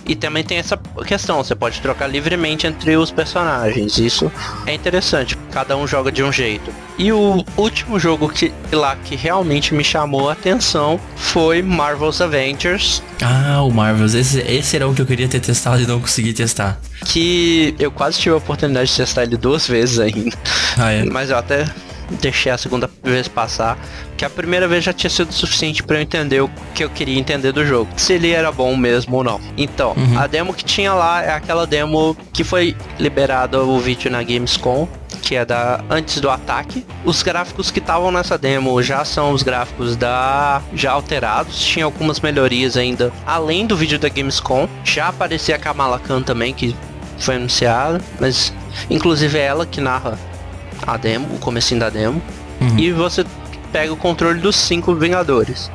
[0.05, 3.97] E também tem essa questão, você pode trocar livremente entre os personagens.
[3.97, 4.31] Isso
[4.65, 6.71] é interessante, cada um joga de um jeito.
[6.97, 13.01] E o último jogo que lá que realmente me chamou a atenção foi Marvel's Avengers,
[13.21, 14.13] Ah, o Marvels.
[14.13, 16.79] Esse, esse era o que eu queria ter testado e não consegui testar.
[17.05, 20.37] que eu quase tive a oportunidade de testar ele duas vezes ainda.
[20.77, 21.03] Ah, é?
[21.03, 21.65] Mas eu até
[22.21, 23.77] deixei a segunda vez passar,
[24.17, 27.19] que a primeira vez já tinha sido suficiente para eu entender o que eu queria
[27.19, 29.39] entender do jogo, se ele era bom mesmo ou não.
[29.57, 34.23] Então, a demo que tinha lá é aquela demo que foi liberada o vídeo na
[34.23, 34.87] Gamescom,
[35.21, 36.85] que é da antes do ataque.
[37.03, 42.19] Os gráficos que estavam nessa demo já são os gráficos da já alterados, tinha algumas
[42.19, 43.11] melhorias ainda.
[43.25, 46.75] Além do vídeo da Gamescom, já aparecia a Kamala Khan também que
[47.17, 48.53] foi anunciada, mas
[48.89, 50.17] inclusive é ela que narra
[50.85, 52.21] a demo, o comecinho da demo.
[52.77, 53.25] E você
[53.71, 55.69] pega o controle dos cinco Vingadores.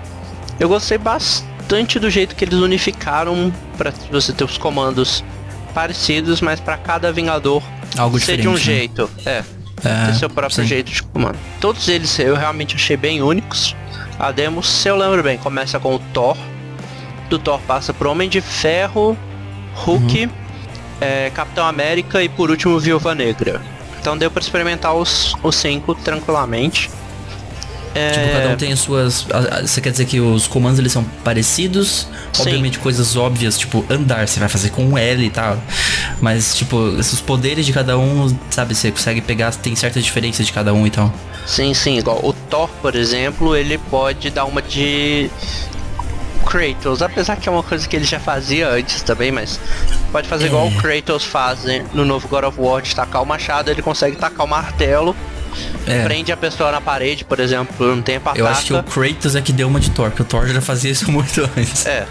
[0.59, 5.23] Eu gostei bastante do jeito que eles unificaram para você ter os comandos
[5.75, 7.63] parecidos, mas para cada Vingador
[7.97, 8.59] Algo ser de um né?
[8.59, 9.11] jeito.
[9.27, 9.43] É,
[9.85, 10.69] É, ter seu próprio sim.
[10.69, 11.39] jeito de comando.
[11.61, 13.75] Todos eles eu realmente achei bem únicos.
[14.19, 16.37] A demo, se eu lembro bem, começa com o Thor.
[17.31, 19.17] Do Thor passa pro Homem de Ferro,
[19.75, 20.31] Hulk, Uhum.
[21.01, 23.61] é, Capitão América e por último Viúva Negra.
[24.01, 26.91] Então deu pra experimentar os, os cinco tranquilamente.
[27.95, 29.27] É, Tipo, cada um tem as suas.
[29.63, 32.07] Você quer dizer que os comandos eles são parecidos?
[32.33, 32.43] Sim.
[32.43, 35.59] Obviamente coisas óbvias, tipo andar, você vai fazer com um L e tal.
[36.21, 40.53] Mas, tipo, os poderes de cada um, sabe, você consegue pegar, tem certa diferença de
[40.53, 41.13] cada um e tal.
[41.47, 45.29] Sim, sim, igual o Thor, por exemplo, ele pode dar uma de
[46.47, 49.59] Kratos, apesar que é uma coisa que ele já fazia antes também, mas
[50.11, 53.27] pode fazer igual o Kratos faz né, no novo God of War, de tacar o
[53.27, 55.15] machado, ele consegue tacar o martelo,
[55.87, 56.03] É.
[56.05, 58.41] prende a pessoa na parede, por exemplo, por um tempo, ataca.
[58.41, 60.61] Eu acho que o Kratos é que deu uma de Thor, porque o Thor já
[60.61, 61.87] fazia isso muito antes.
[61.87, 62.07] É.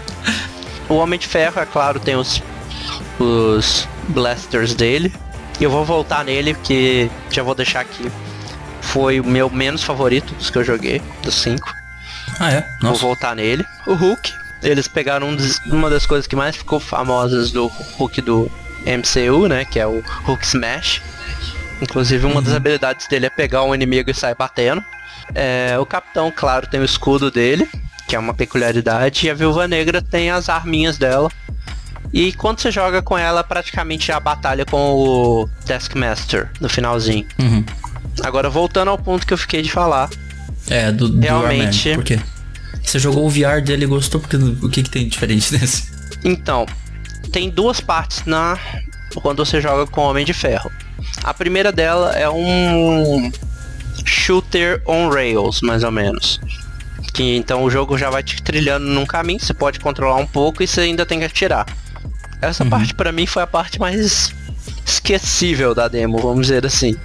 [0.88, 2.42] O Homem de Ferro, é claro, tem os,
[3.18, 5.12] os blasters dele.
[5.60, 8.10] E eu vou voltar nele, porque já vou deixar aqui.
[8.80, 11.74] Foi o meu menos favorito dos que eu joguei, dos cinco.
[12.40, 12.60] Ah, é?
[12.80, 13.02] Vou Nossa.
[13.02, 13.64] voltar nele.
[13.86, 14.32] O Hulk.
[14.62, 18.50] Eles pegaram um dos- uma das coisas que mais ficou famosas do Hulk do
[18.84, 19.64] MCU, né?
[19.64, 21.00] Que é o Hulk Smash.
[21.80, 24.84] Inclusive uma das habilidades dele é pegar um inimigo e sair batendo.
[25.34, 27.68] É, o Capitão, claro, tem o escudo dele,
[28.08, 29.26] que é uma peculiaridade.
[29.26, 31.30] E a Viúva Negra tem as arminhas dela.
[32.12, 37.24] E quando você joga com ela, praticamente a batalha com o Taskmaster no finalzinho.
[37.38, 37.64] Uhum.
[38.24, 40.10] Agora voltando ao ponto que eu fiquei de falar.
[40.68, 41.88] É, do, do Realmente.
[41.88, 42.02] Iron Man.
[42.02, 42.20] Por quê?
[42.82, 45.90] Você jogou o VR dele e gostou, porque o que, que tem diferente nesse?
[46.24, 46.66] Então,
[47.32, 48.58] tem duas partes na
[49.22, 50.70] quando você joga com Homem de Ferro.
[51.24, 53.30] A primeira dela é um
[54.04, 56.40] shooter on rails, mais ou menos.
[57.12, 60.62] Que então o jogo já vai te trilhando num caminho, você pode controlar um pouco
[60.62, 61.66] e você ainda tem que atirar.
[62.40, 64.32] Essa parte pra mim foi a parte mais
[64.86, 66.96] esquecível da demo, vamos dizer assim.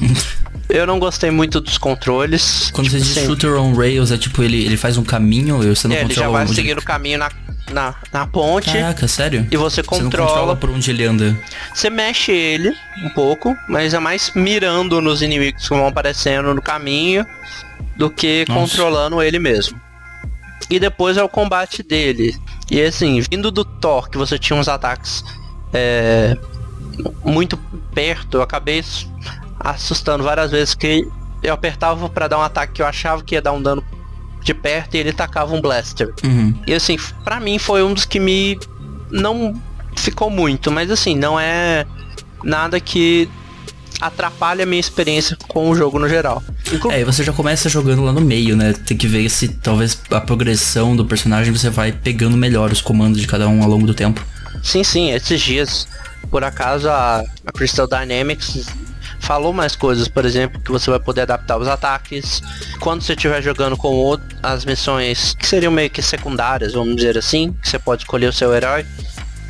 [0.72, 2.70] Eu não gostei muito dos controles.
[2.72, 5.58] Quando tipo você diz assim, shooter on rails, é tipo, ele, ele faz um caminho
[5.58, 6.72] você não é, ele já controla vai onde ele...
[6.74, 7.30] o caminho na,
[7.72, 9.46] na, na ponte Caraca, sério?
[9.50, 11.36] e você Você não controla controla por onde ele anda.
[11.74, 12.72] Você mexe ele
[13.04, 17.26] um pouco, mas é mais mirando nos inimigos que vão aparecendo no caminho
[17.96, 18.60] do que Nossa.
[18.60, 19.80] controlando ele mesmo.
[20.68, 22.36] E depois é o combate dele.
[22.70, 25.24] E assim, vindo do Thor, que você tinha uns ataques
[25.72, 26.36] é,
[27.24, 27.56] muito
[27.92, 28.84] perto, eu acabei
[29.60, 31.06] assustando várias vezes que
[31.42, 33.84] eu apertava pra dar um ataque que eu achava que ia dar um dano
[34.42, 36.12] de perto e ele tacava um blaster.
[36.24, 36.54] Uhum.
[36.66, 38.58] E assim, pra mim foi um dos que me
[39.10, 39.54] não
[39.96, 41.86] ficou muito, mas assim, não é
[42.42, 43.28] nada que
[44.00, 46.42] atrapalha a minha experiência com o jogo no geral.
[46.72, 48.72] Inclu É, e você já começa jogando lá no meio, né?
[48.72, 53.20] Tem que ver se talvez a progressão do personagem você vai pegando melhor os comandos
[53.20, 54.24] de cada um ao longo do tempo.
[54.62, 55.86] Sim, sim, esses dias,
[56.30, 58.66] por acaso a, a Crystal Dynamics
[59.20, 62.42] falou mais coisas, por exemplo, que você vai poder adaptar os ataques.
[62.80, 67.16] Quando você estiver jogando com outro, as missões que seriam meio que secundárias, vamos dizer
[67.16, 68.84] assim, que você pode escolher o seu herói.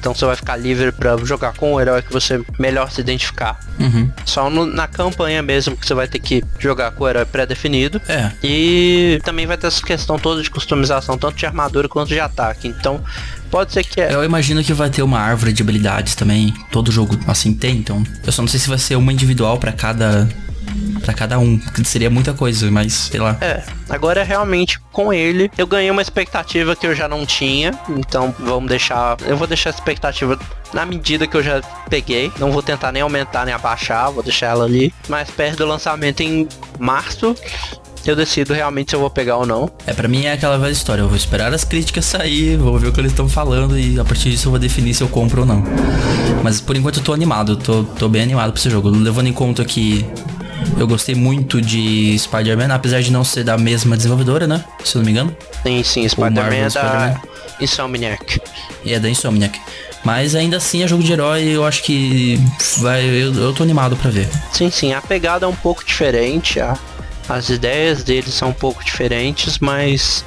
[0.01, 3.61] Então você vai ficar livre para jogar com o herói que você melhor se identificar.
[3.79, 4.11] Uhum.
[4.25, 8.01] Só no- na campanha mesmo que você vai ter que jogar com o herói pré-definido.
[8.09, 8.33] É.
[8.43, 12.67] E também vai ter essa questão toda de customização, tanto de armadura quanto de ataque.
[12.67, 13.05] Então,
[13.51, 14.13] pode ser que é.
[14.15, 16.55] Eu imagino que vai ter uma árvore de habilidades também.
[16.73, 18.03] Todo jogo assim tem, então.
[18.25, 20.27] Eu só não sei se vai ser uma individual pra cada.
[21.03, 21.59] Para cada um.
[21.59, 23.37] Que seria muita coisa, mas sei lá.
[23.41, 28.35] É, agora realmente com ele eu ganhei uma expectativa que eu já não tinha, então
[28.39, 30.39] vamos deixar, eu vou deixar a expectativa
[30.73, 34.49] na medida que eu já peguei, não vou tentar nem aumentar nem abaixar, vou deixar
[34.49, 37.35] ela ali, mas perto do lançamento em março
[38.07, 39.71] eu decido realmente se eu vou pegar ou não.
[39.87, 41.03] É, pra mim é aquela velha história.
[41.03, 44.05] Eu vou esperar as críticas sair, vou ver o que eles estão falando e a
[44.05, 45.63] partir disso eu vou definir se eu compro ou não.
[46.43, 48.89] Mas por enquanto eu tô animado, eu tô, tô bem animado pra esse jogo.
[48.89, 50.05] Levando em conta que
[50.79, 54.65] eu gostei muito de Spider-Man, apesar de não ser da mesma desenvolvedora, né?
[54.85, 55.37] Se eu não me engano.
[55.63, 57.21] Sim, sim, Spider-Man é da Spider-Man.
[57.61, 58.41] Insomniac.
[58.87, 59.61] É da Insomniac.
[60.03, 62.41] Mas ainda assim é jogo de herói eu acho que
[62.79, 63.05] vai.
[63.05, 64.29] Eu, eu tô animado pra ver.
[64.53, 66.77] Sim, sim, a pegada é um pouco diferente, a-
[67.29, 70.25] as ideias deles são um pouco diferentes, mas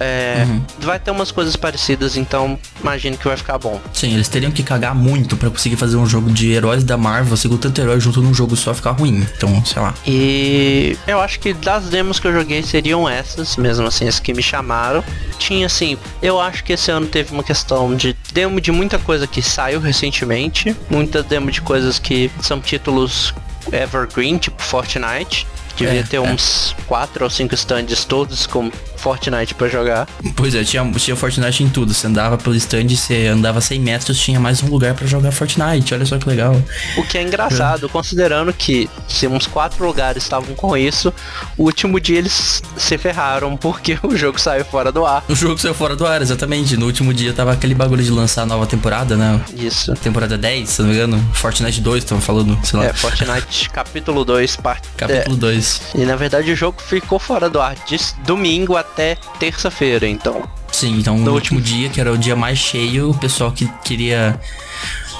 [0.00, 0.62] é, Uhum.
[0.80, 3.80] vai ter umas coisas parecidas, então imagino que vai ficar bom.
[3.92, 7.36] Sim, eles teriam que cagar muito pra conseguir fazer um jogo de heróis da Marvel,
[7.48, 9.26] com tanto herói junto num jogo só ficar ruim.
[9.36, 9.94] Então, sei lá.
[10.06, 14.32] E eu acho que das demos que eu joguei seriam essas, mesmo assim, as que
[14.34, 15.02] me chamaram.
[15.38, 19.26] Tinha assim, eu acho que esse ano teve uma questão de demo de muita coisa
[19.26, 23.32] que saiu recentemente, muita demo de coisas que são títulos
[23.72, 25.46] evergreen, tipo Fortnite.
[25.76, 26.20] Devia É, ter é.
[26.20, 28.70] uns 4 ou 5 stands todos com
[29.06, 30.08] Fortnite pra jogar.
[30.34, 31.94] Pois é, tinha, tinha Fortnite em tudo.
[31.94, 35.94] Você andava pelo stand, você andava 100 metros, tinha mais um lugar pra jogar Fortnite.
[35.94, 36.60] Olha só que legal.
[36.96, 41.14] O que é engraçado, considerando que se uns quatro lugares estavam com isso,
[41.56, 45.22] o último dia eles se ferraram porque o jogo saiu fora do ar.
[45.28, 46.76] O jogo saiu fora do ar, exatamente.
[46.76, 49.40] No último dia tava aquele bagulho de lançar a nova temporada, né?
[49.56, 49.94] Isso.
[49.94, 51.24] Temporada 10, se não me engano.
[51.32, 52.86] Fortnite 2, tava falando, sei lá.
[52.86, 54.88] É, Fortnite capítulo 2, parte.
[54.96, 55.80] Capítulo 2.
[55.94, 58.95] É, e na verdade o jogo ficou fora do ar de domingo até
[59.38, 60.42] terça-feira, então.
[60.72, 64.38] Sim, então no último dia, que era o dia mais cheio, o pessoal que queria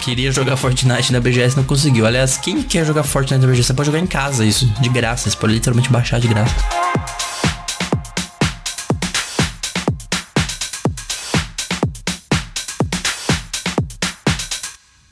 [0.03, 2.07] queria jogar Fortnite na BGS não conseguiu.
[2.07, 5.29] Aliás, quem quer jogar Fortnite na BGS, você pode jogar em casa isso, de graça,
[5.29, 6.55] você pode literalmente baixar de graça.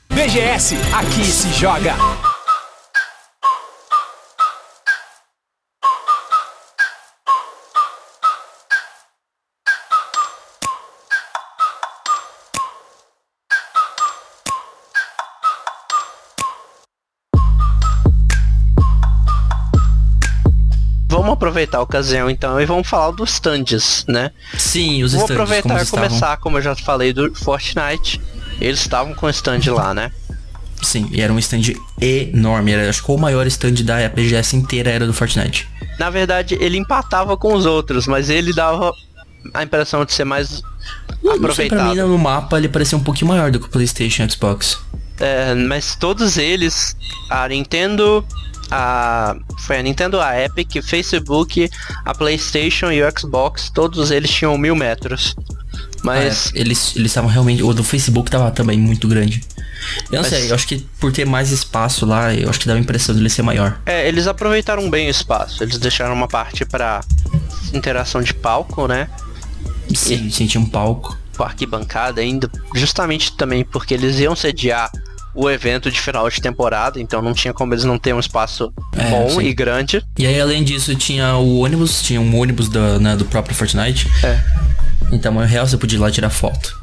[0.09, 1.93] BGS, aqui se joga.
[21.35, 24.31] Aproveitar a ocasião então e vamos falar dos stands, né?
[24.57, 28.19] Sim, os Vou stands, aproveitar como e estavam- começar, como eu já falei, do Fortnite.
[28.59, 30.11] Eles estavam com o stand lá, né?
[30.81, 34.91] Sim, e era um stand enorme, era acho que o maior stand da BGS inteira
[34.91, 35.67] era do Fortnite.
[35.97, 38.91] Na verdade, ele empatava com os outros, mas ele dava
[39.53, 40.61] a impressão de ser mais
[41.23, 42.07] Não sei, pra mim aproveitado.
[42.07, 44.77] no mapa ele parecia um pouquinho maior do que o PlayStation e Xbox.
[45.19, 46.95] É, mas todos eles,
[47.29, 48.23] a Nintendo,
[48.71, 51.69] a foi a Nintendo, a Epic, Facebook,
[52.03, 55.35] a PlayStation e o Xbox, todos eles tinham mil metros.
[56.03, 57.63] Mas É, eles eles estavam realmente.
[57.63, 59.41] O do Facebook tava também muito grande.
[60.11, 62.65] Eu não Mas- sei, eu acho que por ter mais espaço lá, eu acho que
[62.67, 63.79] dava a impressão de ele ser maior.
[63.85, 65.63] é, eles aproveitaram bem o espaço.
[65.63, 67.01] Eles deixaram uma parte para
[67.73, 69.09] interação de palco, né?
[69.93, 71.17] Sim, sentia um palco.
[71.37, 74.89] com arquibancada ainda, justamente também porque eles iam sediar
[75.35, 78.73] o evento de final de temporada, então não tinha como eles não ter um espaço
[78.97, 79.41] É, bom sim.
[79.41, 80.01] e grande.
[80.17, 84.09] E aí além disso tinha o ônibus, tinha um ônibus do, né, do próprio Fortnite.
[84.23, 84.39] É.
[85.11, 86.73] Em tamanho real você podia ir lá tirar foto.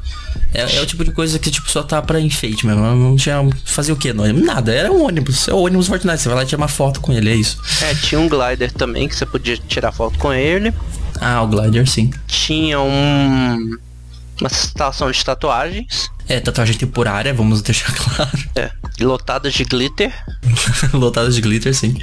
[0.53, 2.81] É, é o tipo de coisa que tipo só tá pra enfeite mesmo.
[2.81, 3.37] Não tinha.
[3.65, 4.13] Fazer o que?
[4.13, 5.47] Nada, era um ônibus.
[5.47, 6.19] É o ônibus Fortnite.
[6.21, 7.57] Você vai lá e tira uma foto com ele, é isso.
[7.81, 10.71] É, tinha um glider também que você podia tirar foto com ele.
[11.19, 12.11] Ah, o Glider, sim.
[12.27, 13.77] Tinha um
[14.41, 18.31] uma estação de tatuagens, É, tatuagem temporária, vamos deixar claro.
[18.55, 20.13] é, lotada de glitter
[20.93, 21.95] Lotadas de glitter, sim.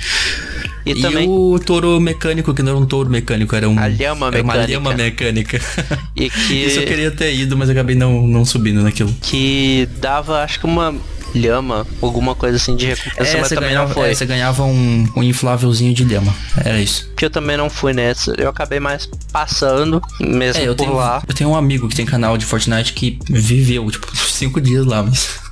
[0.84, 3.78] e, E, também o touro mecânico, que não era um touro mecânico, era um.
[3.78, 4.72] A lhama era uma mecânica.
[4.72, 5.60] lhama mecânica.
[6.16, 9.14] e que Isso eu queria ter ido, mas eu acabei não, não subindo naquilo.
[9.22, 10.94] que dava acho que uma
[11.34, 14.10] lhama, alguma coisa assim de recompensa, mas você também ganhava, não foi.
[14.10, 16.34] é, você ganhava um, um inflávelzinho de lhama.
[16.56, 17.10] Era isso.
[17.16, 18.34] Que eu também não fui nessa.
[18.38, 21.22] Eu acabei mais passando mesmo É, eu por tenho, lá.
[21.26, 25.02] eu tenho um amigo que tem canal de Fortnite que viveu, tipo, cinco dias lá,
[25.02, 25.49] mas.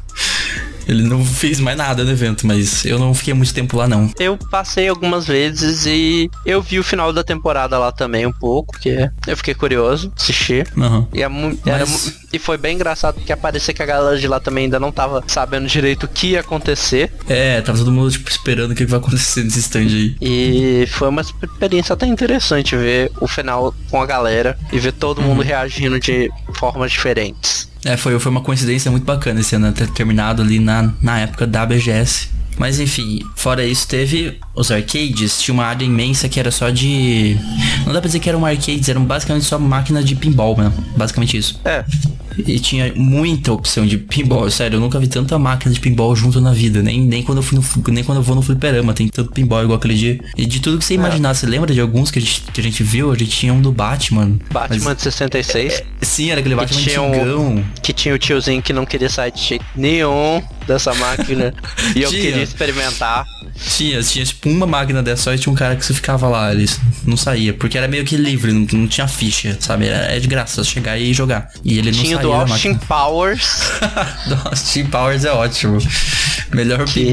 [0.88, 4.10] Ele não fez mais nada no evento, mas eu não fiquei muito tempo lá não.
[4.18, 8.72] Eu passei algumas vezes e eu vi o final da temporada lá também um pouco,
[8.72, 10.66] porque eu fiquei curioso, assistir.
[10.76, 11.06] Uhum.
[11.12, 11.28] E, é
[11.66, 14.78] era Mas- e foi bem engraçado porque parecia que a galera de lá também ainda
[14.80, 17.12] não tava sabendo direito o que ia acontecer.
[17.28, 20.16] É, tava todo mundo tipo esperando o que vai acontecer nesse stand aí.
[20.20, 25.22] E foi uma experiência até interessante ver o final com a galera e ver todo
[25.22, 27.68] mundo reagindo de formas diferentes.
[27.84, 31.46] É, foi, foi uma coincidência muito bacana esse ano ter terminado ali na, na época
[31.46, 32.28] da BGS.
[32.58, 35.40] Mas enfim, fora isso, teve os arcades.
[35.40, 37.36] Tinha uma área imensa que era só de.
[37.86, 40.72] Não dá pra dizer que eram arcades, eram basicamente só máquina de pinball, né?
[40.96, 41.60] Basicamente isso.
[41.64, 41.84] É,
[42.46, 44.48] E tinha muita opção de pinball.
[44.50, 46.82] Sério, eu nunca vi tanta máquina de pinball junto na vida.
[46.82, 48.92] Nem, nem, quando, eu fui no, nem quando eu vou no fliperama.
[48.94, 50.18] Tem tanto pinball igual aquele dia.
[50.36, 52.64] E de tudo que você imaginar, você lembra de alguns que a gente, que a
[52.64, 53.10] gente viu?
[53.12, 54.38] A gente tinha um do Batman.
[54.52, 58.72] Batman de 66, Mas- sim, era aquele Batman tinha um- que tinha o tiozinho que
[58.72, 61.52] não queria sair de jeito nenhum dessa máquina
[61.96, 62.22] e eu Tinha.
[62.22, 63.24] queria experimentar.
[63.76, 66.52] Tinha, tinha tipo uma máquina dessa só e tinha um cara que você ficava lá,
[66.52, 66.68] ele
[67.04, 69.86] não saía, porque era meio que livre, não, não tinha ficha, sabe?
[69.86, 71.50] Era, é de graça, só chegar e jogar.
[71.64, 72.74] E ele não Tinha o saía do da Austin.
[72.74, 73.60] Powers,
[74.28, 75.78] do Austin Powers é ótimo.
[76.52, 77.12] Melhor Que-.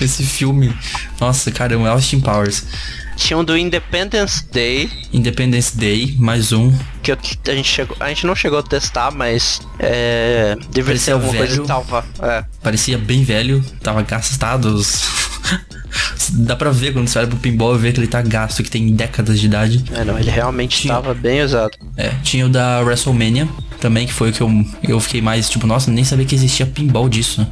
[0.00, 0.74] Esse filme.
[1.20, 2.64] Nossa, caramba, Austin Powers.
[3.16, 6.72] Tinha um do Independence Day, Independence Day, mais um.
[7.02, 10.98] que eu- a gente, chegou, a gente não chegou a testar, mas é, deveria Parecia
[11.04, 11.62] ser alguma coisa velho.
[11.62, 12.04] que salva.
[12.22, 12.44] É.
[12.62, 14.80] Parecia bem velho, tava gastado.
[16.32, 18.70] Dá pra ver quando você olha pro pinball e vê que ele tá gasto, que
[18.70, 19.84] tem décadas de idade.
[19.92, 21.70] É, não, ele realmente Tinha- estava bem usado.
[21.96, 23.48] É, tinha o da WrestleMania
[23.80, 24.50] também, que foi o que eu,
[24.82, 27.46] eu fiquei mais, tipo, nossa, nem sabia que existia pinball disso.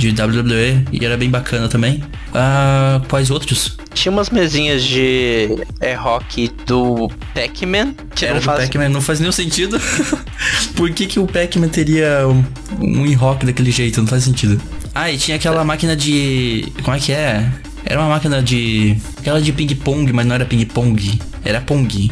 [0.00, 2.02] De WWE, e era bem bacana também.
[2.32, 3.76] Ah, quais outros?
[3.92, 8.64] Tinha umas mesinhas de é, rock do Pac-Man, que não faz...
[8.64, 9.78] Pac-Man, não faz nenhum sentido.
[10.74, 12.42] Por que, que o Pac-Man teria um,
[12.80, 14.00] um in-rock daquele jeito?
[14.00, 14.58] Não faz sentido.
[14.94, 16.72] Ah, e tinha aquela máquina de.
[16.82, 17.46] Como é que é?
[17.84, 18.96] Era uma máquina de.
[19.18, 21.20] Aquela de ping-pong, mas não era ping-pong.
[21.44, 22.10] Era pong.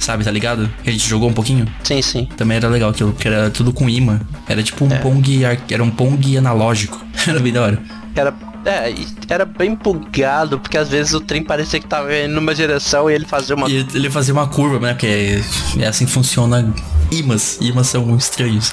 [0.00, 0.70] Sabe, tá ligado?
[0.82, 1.66] Que a gente jogou um pouquinho.
[1.82, 2.28] Sim, sim.
[2.36, 4.20] Também era legal aquilo, que era tudo com imã.
[4.48, 5.44] Era tipo um pong.
[5.44, 7.04] ar- Era um pong analógico.
[7.26, 7.82] era bem da hora.
[8.14, 8.94] Era, é,
[9.28, 13.14] era bem bugado, porque às vezes o trem parecia que tava indo numa direção e
[13.14, 13.68] ele fazia uma...
[13.70, 14.94] E ele fazia uma curva, né?
[14.94, 16.72] Porque é, é assim que funciona
[17.10, 17.58] imãs.
[17.60, 18.72] Imãs são estranhos.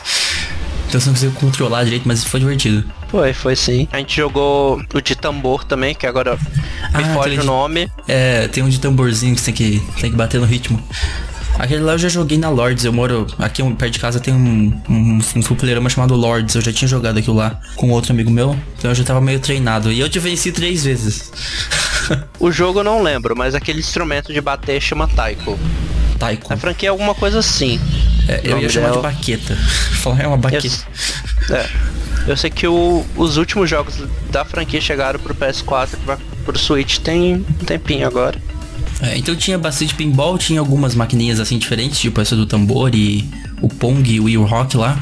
[0.93, 2.83] Então você não conseguiu controlar direito, mas foi divertido.
[3.07, 3.87] Foi, foi sim.
[3.91, 7.91] A gente jogou o de tambor também, que agora me Ah, foge o de- nome.
[8.07, 10.79] É, tem um de tamborzinho que você tem que, tem que bater no ritmo.
[11.57, 14.35] Aquele lá eu já joguei na Lords, eu moro aqui um- perto de casa tem
[14.35, 18.55] um, um, um chamado Lords, eu já tinha jogado aquilo lá com outro amigo meu,
[18.77, 19.91] então eu já tava meio treinado.
[19.91, 21.31] E eu te venci três vezes.
[22.39, 25.57] O jogo eu não lembro, mas aquele instrumento de bater chama taiko.
[26.19, 26.53] Taiko.
[26.53, 27.79] A franquia é alguma coisa assim.
[28.27, 29.01] É, eu ia chamar de dela.
[29.03, 29.55] baqueta.
[30.01, 30.67] Falar é uma Eu, baqueta.
[31.49, 31.69] é.
[32.27, 33.95] Eu sei que o- os últimos jogos
[34.31, 38.41] da franquia chegaram pro PS4 e vai pro Switch tem um tempinho agora.
[39.01, 43.27] É, então tinha bastante pinball, tinha algumas maquininhas assim diferentes, tipo essa do tambor e
[43.61, 44.97] o Pong e o Wii Rock lá.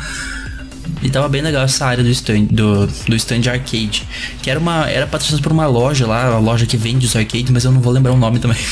[1.04, 4.04] E tava bem legal essa área do stand, do, do stand arcade.
[4.42, 4.88] Que era uma.
[4.90, 7.82] Era patrocinado por uma loja lá, a loja que vende os arcades, mas eu não
[7.82, 8.58] vou lembrar o nome também.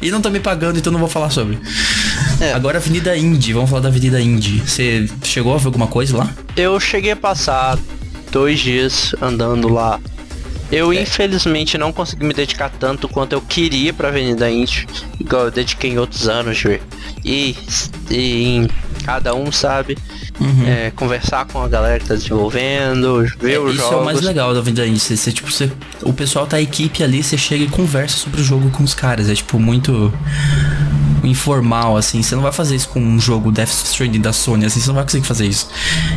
[0.00, 1.58] e não tá me pagando, então não vou falar sobre.
[2.40, 2.52] É.
[2.52, 4.60] Agora Avenida Indy, vamos falar da Avenida Indy.
[4.60, 6.30] Você chegou a ver alguma coisa lá?
[6.56, 7.78] Eu cheguei a passar
[8.30, 10.00] dois dias andando lá.
[10.70, 14.86] Eu infelizmente não consegui me dedicar tanto quanto eu queria pra Avenida Indy,
[15.18, 16.62] igual eu dediquei em outros anos,
[17.24, 17.56] e,
[18.10, 18.68] e em
[19.02, 19.96] cada um, sabe?
[20.66, 23.92] É, conversar com a galera que tá desenvolvendo, ver É, os isso jogos.
[23.98, 24.98] é o mais legal da Avenida Indy.
[25.00, 25.70] Você, você, tipo, você,
[26.02, 28.94] o pessoal tá a equipe ali, você chega e conversa sobre o jogo com os
[28.94, 29.28] caras.
[29.28, 30.12] É tipo muito
[31.24, 32.22] informal, assim.
[32.22, 34.94] Você não vai fazer isso com um jogo Death Stranding da Sony, assim, você não
[34.94, 35.68] vai conseguir fazer isso.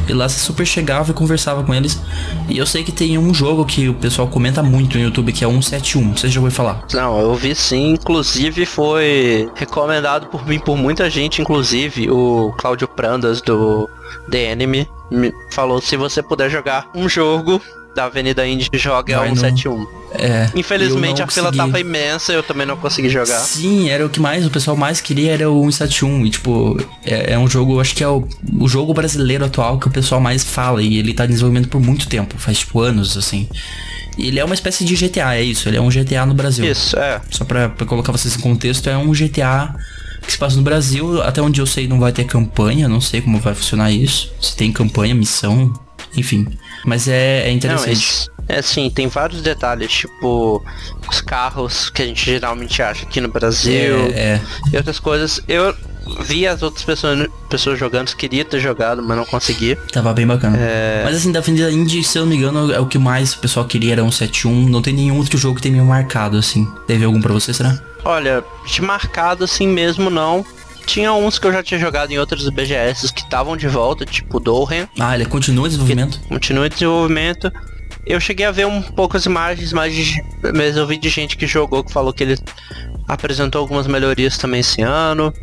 [0.08, 2.00] E lá você super chegava e conversava com eles.
[2.48, 5.44] E eu sei que tem um jogo que o pessoal comenta muito no YouTube, que
[5.44, 6.16] é 171.
[6.16, 6.86] Você já ouviu falar?
[6.94, 12.88] Não, eu vi sim, inclusive foi recomendado por mim por muita gente, inclusive o Cláudio
[12.88, 13.90] Prandas do
[14.30, 17.62] The Enemy me falou se você puder jogar um jogo
[17.96, 19.86] da Avenida Indy, joga a no- 171.
[20.14, 20.50] É.
[20.56, 21.58] Infelizmente a não fila consegui.
[21.72, 23.40] tava imensa, eu também não consegui jogar.
[23.40, 26.26] Sim, era o que mais, o pessoal mais queria era o 171.
[26.26, 28.28] E tipo, é, é um jogo, acho que é o,
[28.60, 30.82] o jogo brasileiro atual que o pessoal mais fala.
[30.82, 33.48] E ele tá em desenvolvimento por muito tempo, faz tipo anos, assim.
[34.18, 36.66] Ele é uma espécie de GTA, é isso, ele é um GTA no Brasil.
[36.70, 37.22] Isso, é.
[37.30, 39.74] Só pra, pra colocar vocês em contexto, é um GTA
[40.22, 41.22] que se passa no Brasil.
[41.22, 44.30] Até onde eu sei não vai ter campanha, não sei como vai funcionar isso.
[44.42, 45.74] Se tem campanha, missão,
[46.16, 46.48] enfim.
[46.86, 48.30] Mas é, é Não, interessante.
[48.48, 50.64] é, é assim, tem vários detalhes, tipo
[51.10, 54.42] os carros que a gente geralmente acha aqui no Brasil é, é.
[54.72, 55.42] e outras coisas.
[55.48, 55.76] Eu
[56.22, 59.76] vi as outras pessoas, pessoas jogando, queria ter jogado, mas não consegui.
[59.92, 60.58] Tava bem bacana.
[60.58, 61.02] É.
[61.06, 63.40] Mas assim, da Avenida Indie, se eu não me engano, é o que mais o
[63.40, 64.68] pessoal queria, era um 7-1.
[64.70, 66.68] Não tem nenhum outro jogo que tenha me marcado, assim.
[66.88, 67.80] Teve algum pra você, será?
[68.04, 70.46] Olha, de marcado assim mesmo não.
[70.86, 74.40] Tinha uns que eu já tinha jogado em outros BGS que estavam de volta, tipo
[74.40, 76.20] Dohen, Ah, ele continua em desenvolvimento?
[76.28, 77.52] continua em desenvolvimento.
[78.06, 80.22] Eu cheguei a ver um poucas imagens, mas, de-
[80.56, 82.36] mas eu vi de gente que jogou que falou que ele
[83.08, 85.34] apresentou algumas melhorias também esse ano.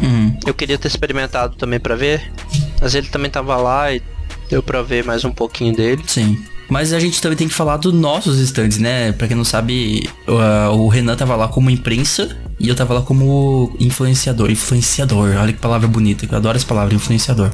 [0.00, 0.38] Uhum.
[0.46, 2.32] Eu queria ter experimentado também pra ver,
[2.80, 4.02] mas ele também tava lá e
[4.48, 6.02] deu pra ver mais um pouquinho dele.
[6.06, 6.42] Sim.
[6.68, 9.12] Mas a gente também tem que falar dos nossos stands, né?
[9.12, 13.74] Pra quem não sabe, o- Renan tava lá como imprensa e eu tava lá como
[13.78, 14.50] influenciador.
[14.50, 17.50] Influenciador, olha que palavra bonita, que eu adoro essa palavra, influenciador.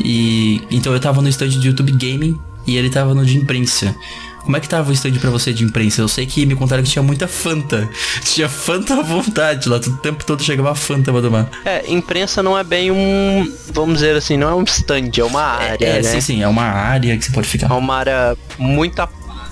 [0.00, 3.94] E então eu tava no stand de YouTube Gaming e ele tava no de imprensa.
[4.42, 6.00] Como é que tava o stand pra você de imprensa?
[6.00, 7.88] Eu sei que me contaram que tinha muita Fanta.
[8.24, 11.48] Tinha Fanta à vontade lá, o tempo todo chegava Fanta pra tomar.
[11.64, 15.42] É, imprensa não é bem um, vamos dizer assim, não é um stand, é uma
[15.42, 16.02] área, é, né?
[16.02, 17.70] sim, sim, é uma área que você pode ficar.
[17.70, 19.08] É uma área muito à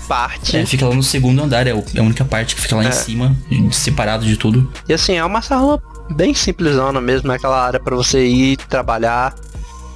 [0.07, 0.57] parte.
[0.57, 2.87] É, fica lá no segundo andar, é é a única parte que fica lá em
[2.87, 2.91] É.
[2.91, 3.35] cima,
[3.71, 4.69] separado de tudo.
[4.89, 9.33] E assim, é uma sala bem simplesona mesmo, é aquela área pra você ir trabalhar,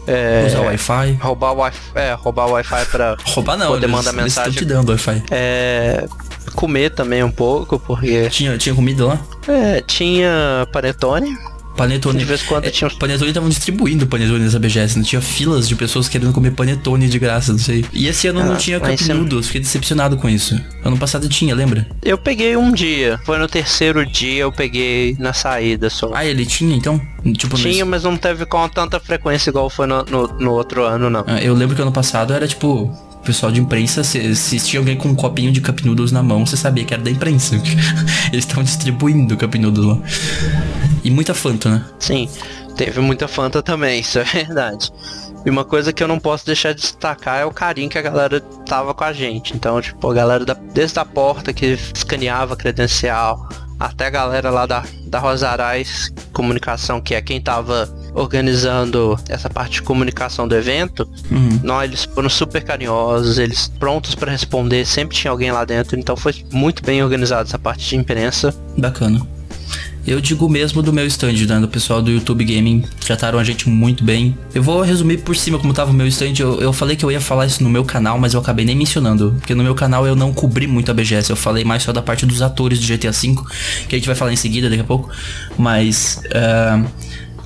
[0.08, 1.14] é, Usar o Wi-Fi.
[1.22, 4.44] roubar o Wi-Fi, é, roubar o Wi-Fi pra Roubar não, poder eles, mandar eles estão
[4.46, 4.54] mensagem.
[4.54, 5.24] te dando Wi-Fi.
[5.32, 6.06] é,
[6.56, 9.20] comer também um pouco, porque Tinha, tinha comida lá?
[9.48, 11.36] é, tinha panetone,
[11.76, 12.18] Panetone.
[12.20, 15.68] De vez em quando É, tinha Panetone estavam distribuindo panetone nessa BGS, não tinha filas
[15.68, 17.84] de pessoas querendo comer panetone de graça, não sei.
[17.94, 20.60] E esse ano não Ah, tinha mas Cup Noodles, fiquei decepcionado com isso.
[20.84, 21.88] Ano passado tinha, lembra?
[22.04, 26.12] eu peguei um dia, foi no terceiro dia eu peguei na saída só.
[26.14, 27.00] Ah, ele tinha então?
[27.38, 30.84] Tipo, Tinha, nesse- mas não teve com tanta frequência igual foi no, no, no outro
[30.84, 31.24] ano, não.
[31.28, 32.96] Ah, Eu lembro que ano passado era tipo.
[33.26, 36.46] Pessoal de imprensa, se, se tinha alguém com um copinho de Cup Noodles na mão,
[36.46, 37.56] você sabia que era da imprensa.
[38.32, 39.98] Eles estavam distribuindo Cup Noodles lá.
[41.04, 41.86] E muita Fanta, né?
[42.00, 42.30] Sim,
[42.76, 44.92] teve muita Fanta também, isso é verdade.
[45.46, 48.02] E uma coisa que eu não posso deixar de destacar é o carinho que a
[48.02, 49.56] galera tava com a gente.
[49.56, 53.48] Então, tipo, a galera da, desde a porta que escaneava credencial,
[53.80, 59.74] até a galera lá da, da Rosarais Comunicação, que é quem tava organizando essa parte
[59.74, 61.60] de comunicação do evento, Uhum.
[61.64, 66.16] não, eles foram super carinhosos, eles prontos para responder, sempre tinha alguém lá dentro, então
[66.16, 68.54] foi muito bem organizado essa parte de imprensa.
[68.78, 69.22] Bacana.
[70.08, 71.60] Eu digo mesmo do meu stand, né?
[71.60, 72.84] Do pessoal do YouTube Gaming.
[73.04, 74.38] Trataram a gente muito bem.
[74.54, 76.34] Eu vou resumir por cima como tava o meu stand.
[76.38, 78.76] Eu, eu falei que eu ia falar isso no meu canal, mas eu acabei nem
[78.76, 79.34] mencionando.
[79.40, 81.32] Porque no meu canal eu não cobri muito a BGS.
[81.32, 83.36] Eu falei mais só da parte dos atores do GTA V,
[83.90, 85.10] que a gente vai falar em seguida daqui a pouco.
[85.58, 86.22] Mas.
[86.36, 86.84] ah,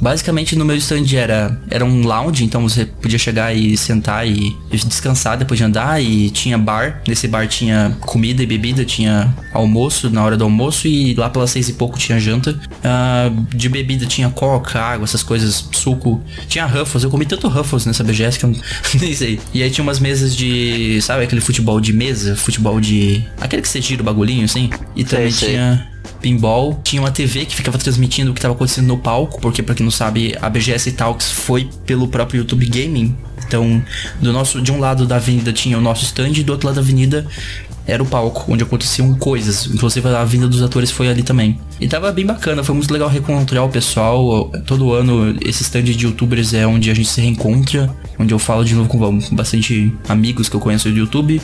[0.02, 4.56] Basicamente no meu stand era, era um lounge, então você podia chegar e sentar e
[4.72, 7.02] descansar depois de andar e tinha bar.
[7.08, 11.52] Nesse bar tinha comida e bebida, tinha almoço na hora do almoço e lá pelas
[11.52, 12.60] seis e pouco tinha janta.
[12.84, 16.22] Ah, de bebida tinha coca, água, essas coisas, suco.
[16.48, 18.56] Tinha Ruffles, eu comi tanto Ruffles nessa BGS que eu
[19.00, 19.40] nem sei.
[19.54, 23.24] E aí tinha umas mesas de, sabe aquele futebol de mesa, futebol de...
[23.40, 24.70] Aquele que você gira o bagulhinho assim.
[24.96, 25.50] E também sei.
[25.50, 25.88] tinha
[26.22, 26.80] pinball.
[26.84, 29.84] Tinha uma TV que ficava transmitindo o que estava acontecendo no palco, porque pra quem
[29.84, 33.16] não sabe, a BGS Talks foi pelo próprio YouTube Gaming.
[33.48, 33.82] Então,
[34.22, 36.76] do nosso, de um lado da avenida tinha o nosso stand e do outro lado
[36.76, 37.26] da avenida
[37.88, 39.66] era o palco, onde aconteciam coisas.
[39.66, 41.60] Inclusive a vinda dos atores foi ali também.
[41.80, 44.52] E tava bem bacana, foi muito legal reencontrar o pessoal.
[44.66, 47.90] Todo ano esse stand de youtubers é onde a gente se reencontra,
[48.20, 51.42] onde eu falo de novo com bastante amigos que eu conheço do YouTube.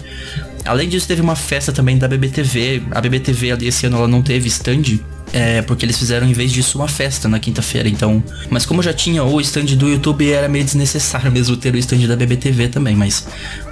[0.65, 2.83] Além disso, teve uma festa também da BBTV.
[2.91, 4.99] A BBTV ali esse ano ela não teve stand.
[5.33, 8.23] É, porque eles fizeram em vez disso uma festa na quinta-feira, então.
[8.49, 12.07] Mas como já tinha o stand do YouTube, era meio desnecessário mesmo ter o stand
[12.07, 12.95] da BBTV também.
[12.95, 13.27] Mas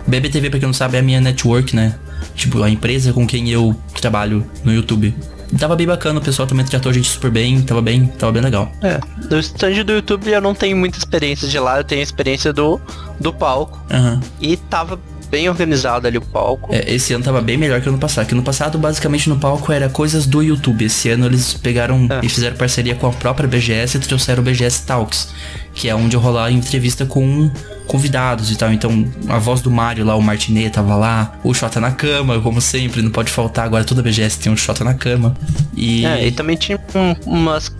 [0.05, 1.95] BBTV, pra quem não sabe, é a minha network, né?
[2.35, 5.15] Tipo, a empresa com quem eu trabalho no YouTube.
[5.57, 8.41] Tava bem bacana, o pessoal também tratou a gente super bem, tava bem, tava bem
[8.41, 8.71] legal.
[8.81, 12.51] É, do stand do YouTube eu não tenho muita experiência de lá, eu tenho experiência
[12.51, 12.81] do,
[13.19, 13.79] do palco.
[13.91, 14.19] Aham.
[14.41, 14.99] E tava
[15.33, 16.71] bem organizado ali o palco.
[16.71, 18.27] É, esse ano tava bem melhor que ano passado.
[18.27, 20.85] Que ano passado, basicamente, no palco era coisas do YouTube.
[20.85, 22.23] Esse ano eles pegaram É.
[22.23, 25.29] e fizeram parceria com a própria BGS e trouxeram o BGS Talks,
[25.73, 27.49] que é onde rolar entrevista com
[27.87, 28.71] convidados e tal.
[28.71, 31.33] Então, a voz do Mario lá, o Martinet, tava lá.
[31.43, 33.65] O Xota na cama, como sempre, não pode faltar.
[33.65, 35.35] Agora toda BGS tem um Xota na cama.
[35.75, 36.05] E.
[36.05, 37.71] É, e também tinha um- umas,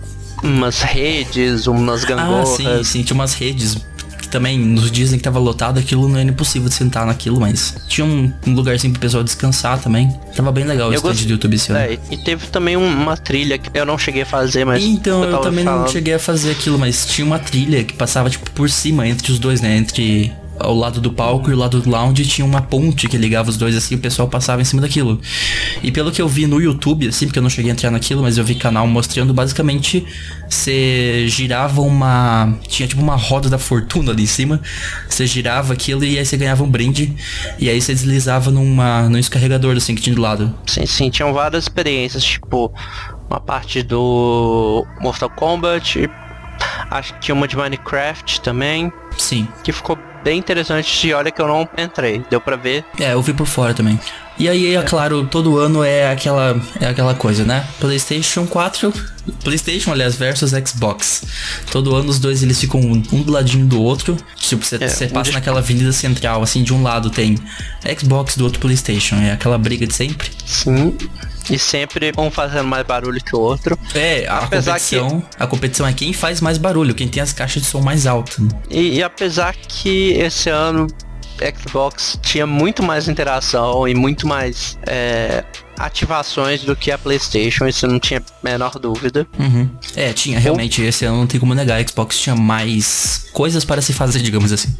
[0.42, 2.48] umas redes, umas Ah, gangorras.
[2.48, 3.78] sim, sim, tinha umas redes
[4.34, 8.04] também nos dizem que tava lotado, aquilo não era impossível de sentar naquilo, mas tinha
[8.04, 10.12] um, um lugarzinho pro pessoal descansar também.
[10.36, 11.72] Tava bem legal o Eu stand gost- do YouTube esse.
[11.72, 14.82] É, e teve também um- uma trilha que eu não cheguei a fazer, mas.
[14.82, 15.90] Então, eu, tava também não falando.
[15.92, 19.38] cheguei a fazer aquilo, mas tinha uma trilha que passava, tipo, por cima entre os
[19.38, 19.76] dois, né?
[19.76, 23.50] Entre ao lado do palco e o lado do lounge tinha uma ponte que ligava
[23.50, 25.20] os dois assim, o pessoal passava em cima daquilo.
[25.82, 28.22] E pelo que eu vi no YouTube, assim, porque eu não cheguei a entrar naquilo,
[28.22, 30.06] mas eu vi canal mostrando, basicamente,
[30.48, 32.56] você girava uma.
[32.68, 34.60] Tinha tipo uma roda da fortuna ali em cima.
[35.08, 37.14] Você girava aquilo e aí você ganhava um brinde.
[37.58, 40.54] E aí você deslizava numa, num descarregador assim que tinha do lado.
[40.66, 42.72] Sim, sim, tinham várias experiências, tipo,
[43.28, 46.08] uma parte do Mortal Kombat,
[46.90, 49.48] acho que tinha uma de Minecraft também, Sim.
[49.62, 52.84] que ficou bem interessante e olha que eu não entrei, deu pra ver.
[52.98, 54.00] É, eu vi por fora também.
[54.36, 57.64] E aí, é claro, todo ano é aquela, é aquela coisa, né?
[57.78, 58.92] PlayStation 4,
[59.44, 61.22] PlayStation, aliás, versus Xbox.
[61.70, 64.16] Todo ano os dois eles ficam um, um do ladinho do outro.
[64.34, 67.36] Tipo, você É, um passa dis- naquela avenida central, assim, de um lado tem
[67.96, 69.14] Xbox, do outro PlayStation.
[69.16, 70.28] É aquela briga de sempre.
[70.44, 70.96] Sim.
[71.50, 73.78] E sempre um fazendo mais barulho que o outro.
[73.94, 77.62] É, a Apesar competição, a competição é quem faz mais barulho, quem tem as caixas
[77.62, 78.38] de som mais altas.
[78.38, 78.48] né?
[78.70, 80.86] E, e apesar que esse ano
[81.56, 85.44] Xbox tinha muito mais interação e muito mais é,
[85.78, 89.26] ativações do que a PlayStation, isso não tinha a menor dúvida.
[89.38, 89.68] Uhum.
[89.96, 93.82] É, tinha, realmente, esse ano não tem como negar, a Xbox tinha mais coisas para
[93.82, 94.74] se fazer, digamos assim.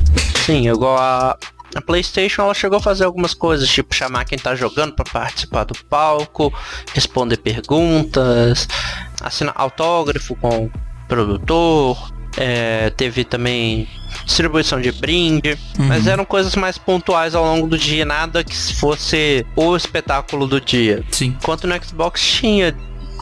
[0.46, 1.36] Sim, igual a,
[1.74, 5.64] a PlayStation, ela chegou a fazer algumas coisas, tipo chamar quem tá jogando para participar
[5.64, 6.52] do palco,
[6.92, 8.68] responder perguntas,
[9.20, 10.72] assinar autógrafo com o
[11.08, 13.88] produtor, é, teve também
[14.24, 19.44] distribuição de brinde, mas eram coisas mais pontuais ao longo do dia, nada que fosse
[19.56, 21.04] o espetáculo do dia.
[21.10, 21.36] Sim.
[21.40, 22.74] Enquanto no Xbox tinha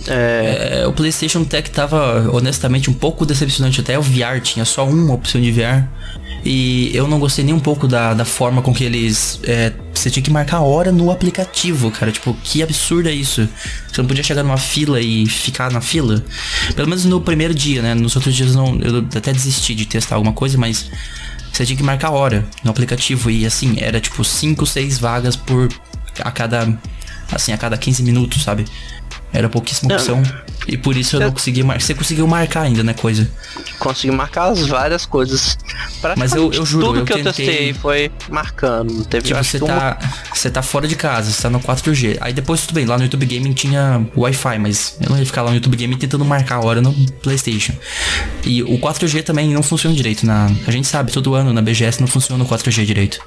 [0.09, 3.81] é, É, o PlayStation Tech tava honestamente um pouco decepcionante.
[3.81, 5.85] Até o VR tinha só uma opção de VR.
[6.45, 9.39] E eu não gostei nem um pouco da, da forma com que eles.
[9.45, 12.11] é, você tinha que marcar a hora no aplicativo, cara.
[12.11, 13.49] Tipo, que absurdo é isso.
[13.91, 16.25] Você não podia chegar numa fila e ficar na fila.
[16.75, 17.95] Pelo menos no primeiro dia, né?
[17.95, 20.91] Nos outros dias não, eu até desisti de testar alguma coisa, mas
[21.53, 23.31] você tinha que marcar a hora no aplicativo.
[23.31, 25.69] E assim, era tipo 5, 6 vagas por.
[26.21, 26.77] a cada.
[27.31, 28.65] assim, a cada 15 minutos, sabe?
[29.33, 30.23] Era pouquíssima Não.
[30.67, 31.81] E por isso eu não consegui marcar.
[31.85, 33.29] Você conseguiu marcar ainda, né, coisa?
[33.79, 35.59] consegui marcar as várias coisas.
[36.17, 38.93] Mas eu- eu juro, tudo eu que eu testei- foi marcando.
[38.93, 39.99] Não teve Tipo, você uma- tá,
[40.33, 42.17] você tá fora de casa, você tá no 4G.
[42.21, 45.43] Aí depois tudo bem, lá no YouTube Gaming tinha Wi-Fi, mas eu não ia ficar
[45.43, 46.93] lá no YouTube Gaming tentando marcar a hora no
[47.23, 47.73] PlayStation.
[48.45, 52.01] E o 4G também não funciona direito na, a gente sabe, todo ano na BGS
[52.01, 53.19] não funciona o 4G direito.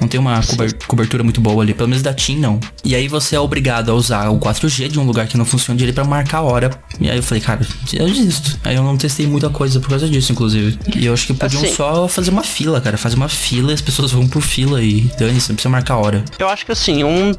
[0.00, 2.60] Não tem uma cober- cobertura muito boa ali, pelo menos da TIM não.
[2.84, 5.76] E aí você é obrigado a usar o 4G de um lugar que não funciona
[5.76, 6.70] direito pra marcar a hora.
[7.00, 7.60] E aí eu falei, cara,
[7.92, 8.58] eu desisto.
[8.64, 10.78] Aí eu não testei muita coisa por causa disso, inclusive.
[10.96, 12.96] E eu acho que podiam Assim- só fazer uma fila, cara.
[12.96, 15.98] Fazer uma fila e as pessoas vão por fila e dane-se, não precisa marcar a
[15.98, 16.24] hora.
[16.38, 17.32] Eu acho que assim, um.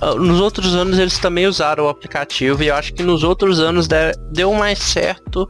[0.00, 3.60] ah, Nos outros anos eles também usaram o aplicativo e eu acho que nos outros
[3.60, 5.48] anos de- deu mais certo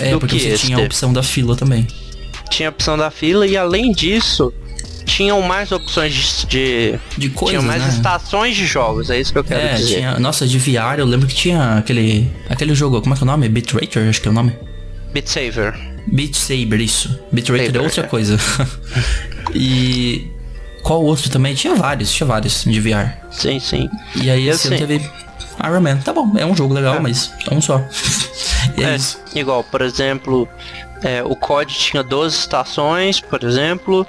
[0.00, 0.66] É, porque que você esse.
[0.66, 1.86] tinha a opção da fila também.
[2.50, 4.52] Tinha a opção da fila e além disso,
[5.14, 6.98] tinham mais opções de.
[7.16, 7.88] De coisas, tinham mais né?
[7.88, 9.96] estações de jogos, é isso que eu quero É, dizer.
[9.96, 10.18] tinha.
[10.18, 12.30] Nossa, de VR, eu lembro que tinha aquele.
[12.48, 13.48] Aquele jogo, como é que é o nome?
[13.48, 14.52] Beat Racer, acho que é o nome.
[15.12, 15.74] Beat Saber.
[16.08, 17.16] Beat Saber, isso.
[17.30, 18.06] Beat Racer é outra é.
[18.08, 18.36] coisa.
[19.54, 20.30] e.
[20.82, 21.54] Qual outro também?
[21.54, 23.10] Tinha vários, tinha vários de VR.
[23.30, 23.88] Sim, sim.
[24.20, 24.78] E aí Eu esse sei.
[24.78, 24.96] teve
[25.64, 25.96] Iron Man.
[25.98, 27.78] Tá bom, é um jogo legal, mas é um só.
[28.76, 30.46] é, É, igual, por exemplo,
[31.02, 34.06] é, o COD tinha 12 estações, por exemplo,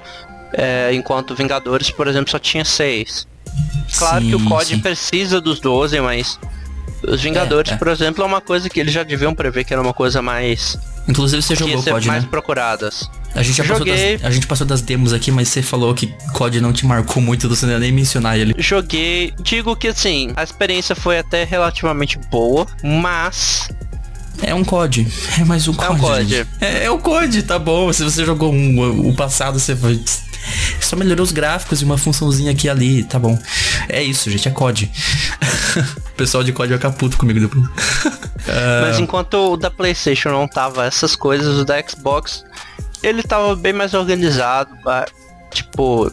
[0.52, 3.26] é, enquanto Vingadores, por exemplo, só tinha 6.
[3.98, 4.78] Claro que o Sim, COD sim.
[4.80, 6.38] precisa dos 12, mas
[7.02, 7.76] os Vingadores, é.
[7.76, 10.78] por exemplo, é uma coisa que eles já deviam prever que era uma coisa mais.
[11.08, 12.28] Inclusive você jogou COD, mais né?
[12.30, 13.08] procuradas.
[13.34, 14.16] A gente, já passou Joguei.
[14.16, 17.22] das, a gente passou das demos aqui, mas você falou que COD não te marcou
[17.22, 18.54] muito, você não ia nem mencionar ele.
[18.58, 23.68] Joguei, digo que assim, a experiência foi até relativamente boa, mas
[24.42, 25.06] É um COD.
[25.38, 25.92] É mais um COD.
[25.92, 26.46] um COD.
[26.60, 27.92] É, é o COD, tá bom.
[27.92, 30.00] Se você jogou um, o passado, você vai.
[30.80, 33.38] Só melhorou os gráficos e uma funçãozinha aqui e ali, tá bom.
[33.88, 34.90] É isso, gente, é COD.
[36.08, 37.64] o pessoal de COD vai ficar puto comigo depois.
[38.82, 42.44] Mas enquanto o da PlayStation não tava essas coisas, o da Xbox
[43.02, 44.70] ele tava bem mais organizado,
[45.50, 46.10] tipo,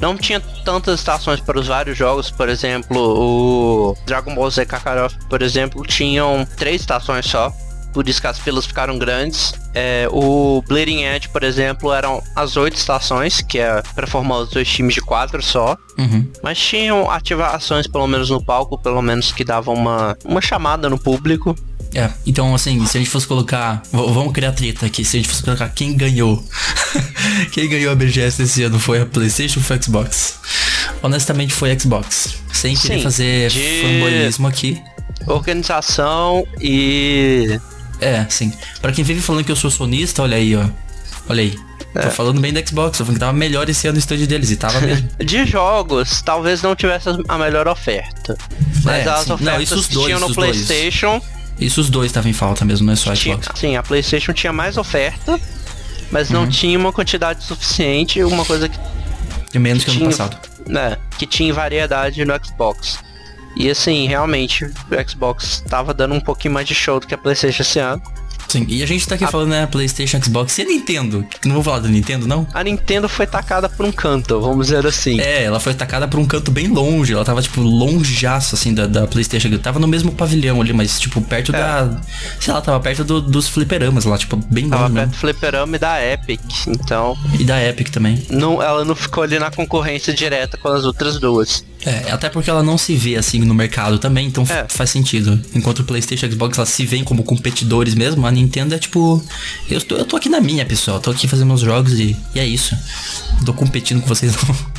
[0.00, 5.16] não tinha tantas estações para os vários jogos, por exemplo, o Dragon Ball Z Kakarot,
[5.28, 7.52] por exemplo, tinham três estações só.
[7.92, 9.54] Por isso que as filas ficaram grandes.
[9.78, 14.48] É, o Bleeding Edge, por exemplo, eram as oito estações, que é para formar os
[14.48, 15.76] dois times de quatro só.
[15.98, 16.26] uhum.
[16.42, 20.98] Mas tinham ativações, pelo menos no palco, pelo menos que davam uma, uma chamada no
[20.98, 21.54] público.
[21.94, 23.82] É, então assim, se a gente fosse colocar.
[23.92, 25.04] Vamos criar treta aqui.
[25.04, 26.42] Se a gente fosse colocar quem ganhou.
[27.52, 30.38] quem ganhou a BGS esse ano foi a PlayStation ou foi a Xbox?
[31.02, 32.38] Honestamente foi a Xbox.
[32.50, 34.82] Sem querer Sim, fazer de- fanboyismo aqui.
[35.26, 37.60] Organização e.
[38.00, 38.52] É, sim.
[38.80, 40.64] Pra quem vive falando que eu sou sonista, olha aí, ó.
[41.28, 41.58] Olha aí.
[41.94, 44.50] Tô falando bem da Xbox, tô falando que tava melhor esse ano o stand deles,
[44.50, 45.08] e tava mesmo.
[45.18, 48.36] De jogos, talvez não tivesse a melhor oferta.
[48.84, 49.28] Mas É, as sim.
[49.30, 50.50] Não, ofertas isso os que dois, tinham no os dois.
[50.66, 51.22] PlayStation,
[51.58, 53.58] Isso os dois estavam em falta mesmo, não é só a tinha, Xbox.
[53.58, 55.40] sim, a PlayStation tinha mais oferta,
[56.10, 56.40] mas Uhum.
[56.42, 58.78] não tinha uma quantidade suficiente, uma coisa que
[59.50, 60.36] De menos que ano tinha- passado.
[60.66, 62.98] né, que tinha variedade no Xbox.
[63.56, 67.18] E assim, realmente, o Xbox tava dando um pouquinho mais de show do que a
[67.18, 68.02] PlayStation esse ano.
[68.48, 71.26] Sim, e a gente tá aqui falando, né, Playstation, Xbox e a Nintendo.
[71.44, 72.46] Não vou falar da Nintendo, não?
[72.54, 75.20] A Nintendo foi tacada por um canto, vamos dizer assim.
[75.20, 77.12] É, ela foi atacada por um canto bem longe.
[77.12, 79.48] Ela tava, tipo, longeaço, assim, da, da Playstation.
[79.58, 81.58] Tava no mesmo pavilhão ali, mas, tipo, perto É.
[81.58, 82.00] da...
[82.38, 85.12] Sei lá, tava perto do- dos fliperamas lá, tipo, bem Tava longe perto mesmo.
[85.12, 88.22] do fliperama e da Epic, então E da Epic também.
[88.30, 91.64] não, ela não ficou ali na concorrência direta com as outras duas.
[91.86, 94.66] É, até porque ela não se vê, assim, no mercado também, então É.
[94.68, 95.40] faz sentido.
[95.54, 99.22] Enquanto o Playstation e Xbox, elas se veem como competidores mesmo, a Nintendo é, tipo...
[99.70, 100.98] Eu tô, eu tô aqui na minha, pessoal.
[101.00, 102.76] Tô aqui fazendo meus jogos e, e é isso.
[103.44, 104.75] Tô competindo com vocês, não.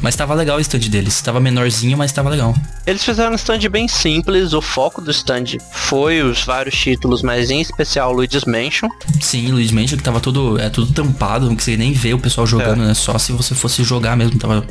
[0.00, 1.20] Mas tava legal o stand deles.
[1.22, 2.54] Tava menorzinho, mas tava legal.
[2.86, 7.50] Eles fizeram um stand bem simples, o foco do stand foi os vários títulos, mas
[7.50, 8.88] em especial o Luigi's Mansion.
[9.20, 12.46] Sim, Luiz Mansion que tava tudo, é, tudo tampado, não conseguia nem ver o pessoal
[12.46, 12.88] jogando, É.
[12.88, 12.94] né?
[12.94, 14.66] Só se você fosse jogar mesmo, tava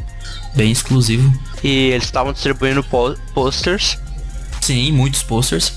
[0.55, 1.33] bem exclusivo.
[1.63, 3.97] E eles estavam distribuindo po- posters.
[4.63, 5.73] Sim, muitos posters.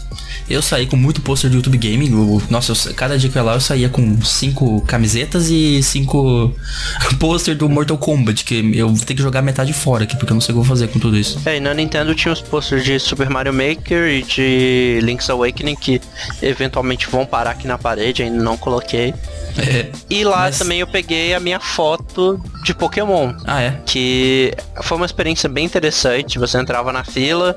[0.49, 2.15] Eu saí com muito pôster do YouTube Gaming.
[2.15, 5.83] o- nossa, eu cada dia que eu ia lá eu saía com cinco camisetas e
[5.83, 6.55] cinco
[7.19, 10.35] pôster do Mortal Kombat, que eu vou ter que jogar metade fora aqui, porque eu
[10.35, 11.41] não sei o que eu vou fazer com tudo isso.
[11.45, 15.75] É, e na Nintendo tinha os posters de Super Mario Maker e de Link's Awakening
[15.75, 16.01] que
[16.41, 19.13] eventualmente vão parar aqui na parede, ainda não coloquei.
[19.59, 19.91] É.
[20.09, 23.33] E lá Mas- também eu peguei a minha foto de Pokémon.
[23.45, 23.81] Ah, é?
[23.87, 26.39] que foi uma experiência bem interessante.
[26.39, 27.57] Você entrava na fila,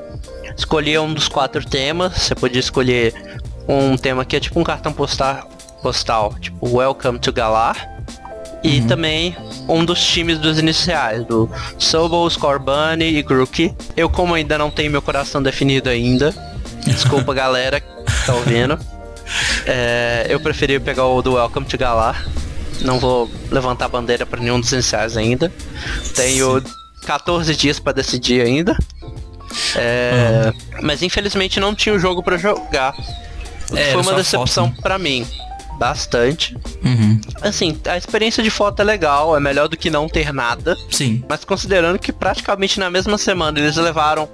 [0.60, 3.14] escolhia um dos quatro temas, você podia escolher
[3.68, 5.50] um tema que é tipo um cartão postal,
[5.82, 7.98] postal tipo Welcome to Galar.
[8.62, 9.38] E também
[9.70, 13.74] um dos times dos iniciais, do Sobol, Scorbunny e Grookey.
[13.96, 16.36] Eu como ainda não tenho meu coração definido ainda,
[16.86, 17.88] desculpa galera que
[18.26, 18.78] tá ouvindo.
[19.66, 22.28] É, eu preferi pegar o do Welcome to Galar.
[22.82, 25.50] Não vou levantar a bandeira para nenhum dos iniciais ainda.
[26.16, 26.62] Tenho
[27.06, 28.78] 14 dias para decidir ainda.
[29.76, 32.94] É, Mas infelizmente não tinha o jogo para jogar.
[33.76, 34.76] É, foi uma decepção né?
[34.82, 35.26] pra mim.
[35.78, 36.58] Bastante.
[36.84, 37.22] Uhum.
[37.42, 40.76] Assim, a experiência de foto é legal, é melhor do que não ter nada.
[40.92, 41.24] Sim.
[41.30, 44.28] Mas considerando que praticamente na mesma semana eles levaram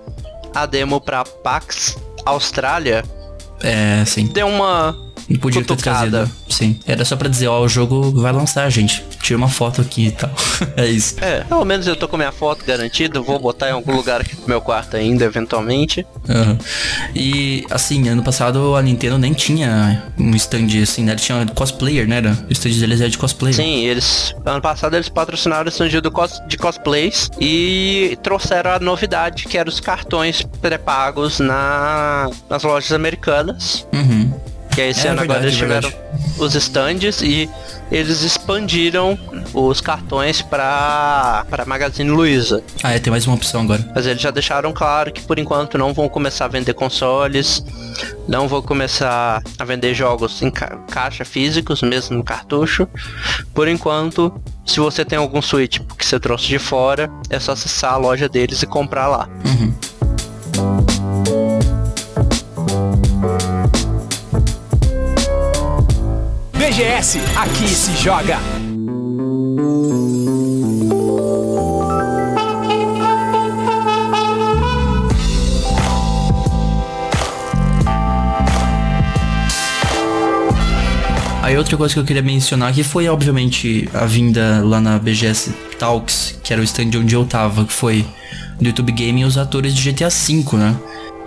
[0.55, 3.03] a demo pra PAX Austrália,
[3.61, 4.25] É, sim.
[4.27, 4.95] deu uma
[5.29, 6.09] Não podia ter cutucada.
[6.11, 6.31] trazido.
[6.49, 6.79] Sim.
[6.85, 9.03] Era só pra dizer, ó, o jogo vai lançar, gente.
[9.21, 10.29] Tira uma foto aqui e tal.
[10.77, 11.15] é isso.
[11.21, 14.35] É, pelo menos eu tô com minha foto garantida, vou botar em algum lugar aqui
[14.39, 16.05] no meu quarto ainda, eventualmente.
[16.29, 16.57] Aham.
[17.15, 21.13] E assim, ano passado a Nintendo nem tinha um stand assim, né?
[21.13, 22.17] Eles tinham cosplayer, né?
[22.17, 23.55] Era- O stand deles era de cosplayer.
[23.55, 24.33] Sim, eles.
[24.45, 29.57] Ano passado eles patrocinaram o stand do cos, de cosplays e trouxeram a novidade que
[29.57, 33.87] eram os cartões pré-pagos na, nas lojas americanas.
[33.93, 34.14] Uhum.
[34.75, 36.33] Que aí esse É ano agora verdade, eles tiveram verdade.
[36.37, 37.49] os stands e
[37.91, 39.17] eles expandiram
[39.53, 42.61] os cartões para para Magazine Luiza.
[42.83, 43.89] Ah, é, tem mais uma opção agora.
[43.95, 47.63] Mas eles já deixaram claro que por enquanto não vão começar a vender consoles,
[48.27, 52.87] não vão começar a vender jogos em ca- caixa físicos, mesmo no cartucho.
[53.53, 54.33] Por enquanto,
[54.65, 58.27] se você tem algum Switch que você trouxe de fora, é só acessar a loja
[58.27, 59.29] deles e comprar lá.
[66.75, 68.37] BGS, aqui se joga.
[81.41, 85.53] Aí outra coisa que eu queria mencionar aqui foi, obviamente, a vinda lá na BGS
[85.79, 88.05] Talks, que era o stand onde eu tava, que foi
[88.59, 90.77] do YouTube Gaming os atores de GTA V, né?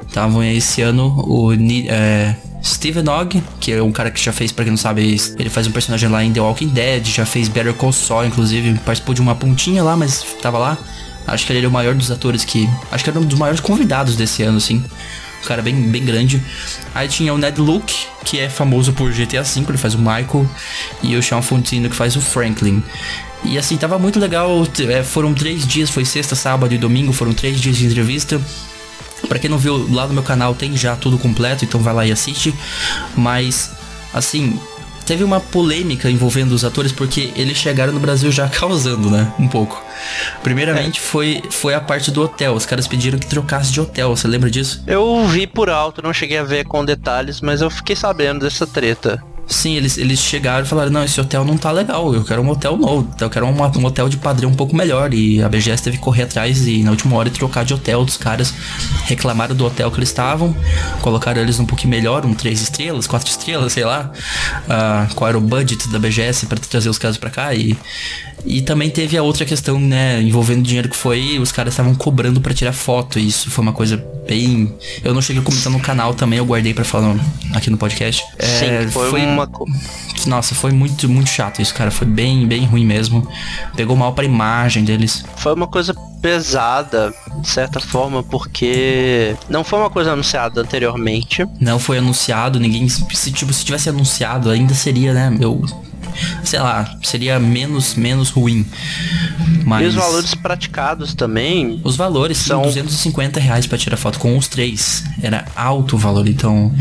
[0.06, 2.36] Estavam aí esse ano o é,
[2.68, 5.66] Steven Ogg, que é um cara que já fez, pra quem não sabe, ele faz
[5.66, 9.20] um personagem lá em The Walking Dead, já fez Better Call Saul, inclusive, participou de
[9.20, 10.78] uma pontinha lá, mas tava lá.
[11.26, 12.68] Acho que ele era o maior dos atores que...
[12.90, 14.82] Acho que era um dos maiores convidados desse ano, assim.
[15.42, 16.42] Um cara bem, bem grande.
[16.94, 20.48] Aí tinha o Ned Luke, que é famoso por GTA V, ele faz o Michael.
[21.02, 22.82] E o Sean Fontino, que faz o Franklin.
[23.44, 24.66] E assim, tava muito legal.
[24.88, 28.40] é, foram três dias, foi sexta, sábado e domingo, foram três dias de entrevista.
[29.28, 32.06] Pra quem não viu, lá no meu canal tem já tudo completo, então vai lá
[32.06, 32.54] e assiste.
[33.16, 33.70] Mas,
[34.12, 34.58] assim,
[35.08, 39.32] teve uma polêmica envolvendo os atores porque eles chegaram no Brasil já causando, né?
[39.38, 39.82] Um pouco.
[40.42, 42.54] Primeiramente foi, foi a parte do hotel.
[42.54, 44.82] Os caras pediram que trocasse de hotel, você lembra disso?
[44.86, 48.66] Eu vi por alto, não cheguei a ver com detalhes, mas eu fiquei sabendo dessa
[48.66, 49.22] treta.
[49.48, 52.50] Sim, eles, eles chegaram e falaram, não, esse hotel não tá legal, eu quero um
[52.50, 55.14] hotel novo, eu quero uma, um hotel de padrão um pouco melhor.
[55.14, 58.18] E a BGS teve que correr atrás e na última hora trocar de hotel dos
[58.18, 58.52] caras.
[59.04, 60.54] Reclamaram do hotel que eles estavam,
[61.00, 64.12] colocaram eles um pouquinho melhor, um três estrelas, quatro estrelas, sei lá.
[64.64, 67.76] Uh, qual era o budget da BGS para trazer os caras para cá e
[68.44, 72.40] e também teve a outra questão, né, envolvendo dinheiro que foi, os caras estavam cobrando
[72.40, 74.72] para tirar foto, e isso foi uma coisa bem.
[75.02, 77.16] Eu não cheguei a comentar no canal também, eu guardei para falar
[77.54, 78.22] aqui no podcast.
[78.38, 79.50] Sim, é, foi, foi uma.
[80.26, 81.90] Nossa, foi muito, muito chato isso, cara.
[81.90, 83.26] Foi bem, bem ruim mesmo.
[83.74, 85.24] Pegou mal pra imagem deles.
[85.36, 91.46] Foi uma coisa pesada, de certa forma, porque não foi uma coisa anunciada anteriormente.
[91.60, 92.88] Não foi anunciado, ninguém.
[92.88, 95.36] Se, tipo, se tivesse anunciado, ainda seria, né?
[95.40, 95.64] Eu
[96.42, 98.66] sei lá, seria menos, menos ruim.
[99.64, 99.84] Mas...
[99.84, 101.80] E os valores praticados também?
[101.84, 105.04] Os valores são 250 reais para tirar foto com os três.
[105.22, 106.26] Era alto o valor.
[106.28, 106.72] Então,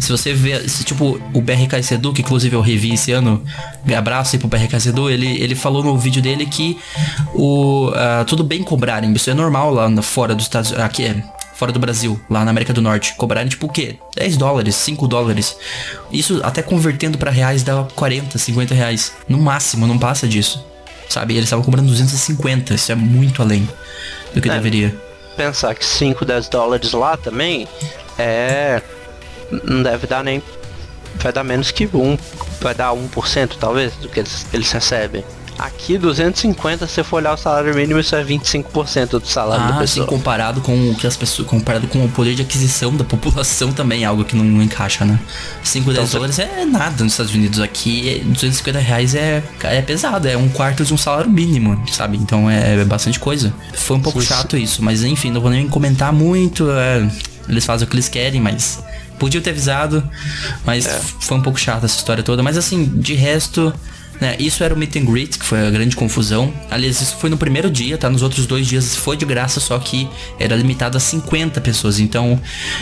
[0.00, 3.42] se você vê, se, tipo, o BRK Sedu, que inclusive eu revi esse ano,
[3.96, 6.78] abraço aí pro BRK Sedu, ele, ele falou no vídeo dele que
[7.34, 10.86] o, uh, tudo bem cobrarem, isso é normal lá fora dos Estados Unidos.
[10.86, 11.22] Aqui é
[11.58, 13.98] fora do Brasil, lá na América do Norte, cobrarem tipo o quê?
[14.14, 15.56] 10 dólares, 5 dólares.
[16.12, 19.12] Isso até convertendo para reais dá 40, 50 reais.
[19.28, 20.64] No máximo, não passa disso.
[21.08, 21.34] Sabe?
[21.34, 23.68] eles estavam cobrando 250, isso é muito além
[24.32, 24.94] do que é, deveria.
[25.36, 27.66] Pensar que 5, 10 dólares lá também
[28.16, 28.80] é.
[29.64, 30.40] Não deve dar nem.
[31.16, 32.18] Vai dar menos que 1.
[32.60, 35.24] Vai dar 1% talvez do que eles, eles recebem.
[35.58, 39.72] Aqui, 250, se você for olhar o salário mínimo, isso é 25% do salário ah,
[39.72, 40.06] da pessoa.
[40.06, 41.48] Assim, comparado com o que as pessoas.
[41.48, 45.18] Comparado com o poder de aquisição da população também, é algo que não, encaixa, né?
[45.64, 47.58] 5, 10 então, dólares é nada nos Estados Unidos.
[47.58, 52.16] Aqui, 250 reais é, é pesado, é um quarto de um salário mínimo, sabe?
[52.16, 53.52] Então é, é bastante coisa.
[53.74, 54.62] Foi um pouco sim, chato sim.
[54.62, 56.70] isso, mas enfim, não vou nem comentar muito.
[56.70, 57.10] É,
[57.48, 58.80] eles fazem o que eles querem, mas
[59.18, 60.08] podia ter avisado,
[60.64, 61.00] mas é.
[61.20, 62.42] foi um pouco chato essa história toda.
[62.42, 63.74] Mas assim, de resto,
[64.20, 64.36] né?
[64.38, 66.52] Isso era o meet and greet, que foi a grande confusão.
[66.70, 68.10] Aliás, isso foi no primeiro dia, tá?
[68.10, 70.08] Nos outros dois dias foi de graça, só que
[70.38, 72.00] era limitado a 50 pessoas.
[72.00, 72.40] Então,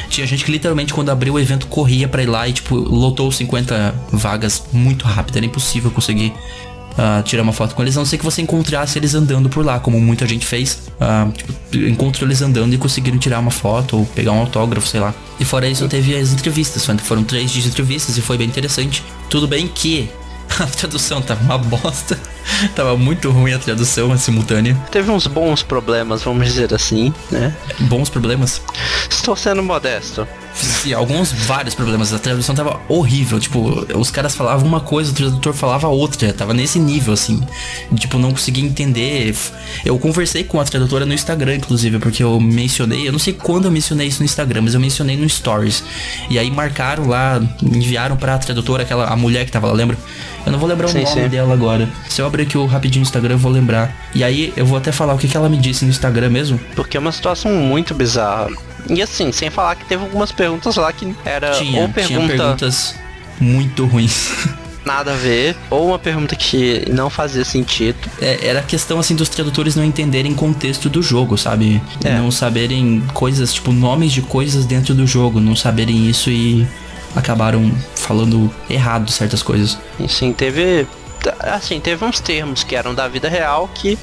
[0.08, 3.30] tinha gente que literalmente, quando abriu o evento, corria para ir lá e, tipo, lotou
[3.30, 5.36] 50 vagas muito rápido.
[5.36, 6.32] Era impossível conseguir
[6.96, 9.62] Uh, tirar uma foto com eles, a não ser que você encontrasse eles andando por
[9.62, 10.88] lá, como muita gente fez.
[10.98, 15.00] Uh, tipo, encontrou eles andando e conseguiram tirar uma foto ou pegar um autógrafo, sei
[15.00, 15.14] lá.
[15.38, 16.86] E fora isso, teve as entrevistas.
[17.02, 19.04] Foram três dias de entrevistas e foi bem interessante.
[19.28, 20.08] Tudo bem que
[20.60, 22.18] a tradução tava uma bosta.
[22.74, 24.76] tava muito ruim a tradução a simultânea.
[24.90, 27.54] Teve uns bons problemas, vamos dizer assim, né?
[27.80, 28.62] Bons problemas?
[29.10, 30.26] Estou sendo modesto.
[30.56, 32.12] Sim, alguns, vários problemas.
[32.12, 33.38] A tradução tava horrível.
[33.38, 36.32] Tipo, os caras falavam uma coisa, o tradutor falava outra.
[36.32, 37.42] Tava nesse nível, assim.
[37.94, 39.34] Tipo, não conseguia entender.
[39.84, 43.06] Eu conversei com a tradutora no Instagram, inclusive, porque eu mencionei.
[43.06, 45.84] Eu não sei quando eu mencionei isso no Instagram, mas eu mencionei no Stories.
[46.30, 49.96] E aí marcaram lá, enviaram pra tradutora, aquela a mulher que tava lá, lembra?
[50.46, 51.28] Eu não vou lembrar sim, o nome sim.
[51.28, 51.88] dela agora.
[52.08, 53.94] Se eu abrir aqui o rapidinho no Instagram, eu vou lembrar.
[54.14, 56.58] E aí eu vou até falar o que, que ela me disse no Instagram mesmo.
[56.74, 58.48] Porque é uma situação muito bizarra.
[58.88, 62.26] E assim, sem falar que teve algumas perguntas lá que era tinha, ou pergunta...
[62.26, 62.94] tinha perguntas
[63.40, 64.30] muito ruins.
[64.86, 67.98] nada a ver, ou uma pergunta que não fazia sentido.
[68.22, 71.82] É, era a questão assim dos tradutores não entenderem contexto do jogo, sabe?
[72.04, 72.16] É.
[72.16, 76.66] Não saberem coisas, tipo, nomes de coisas dentro do jogo, não saberem isso e
[77.16, 79.76] acabaram falando errado certas coisas.
[79.98, 80.86] E sim, teve.
[81.40, 83.98] Assim, teve uns termos que eram da vida real que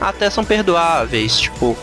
[0.00, 1.76] até são perdoáveis, tipo.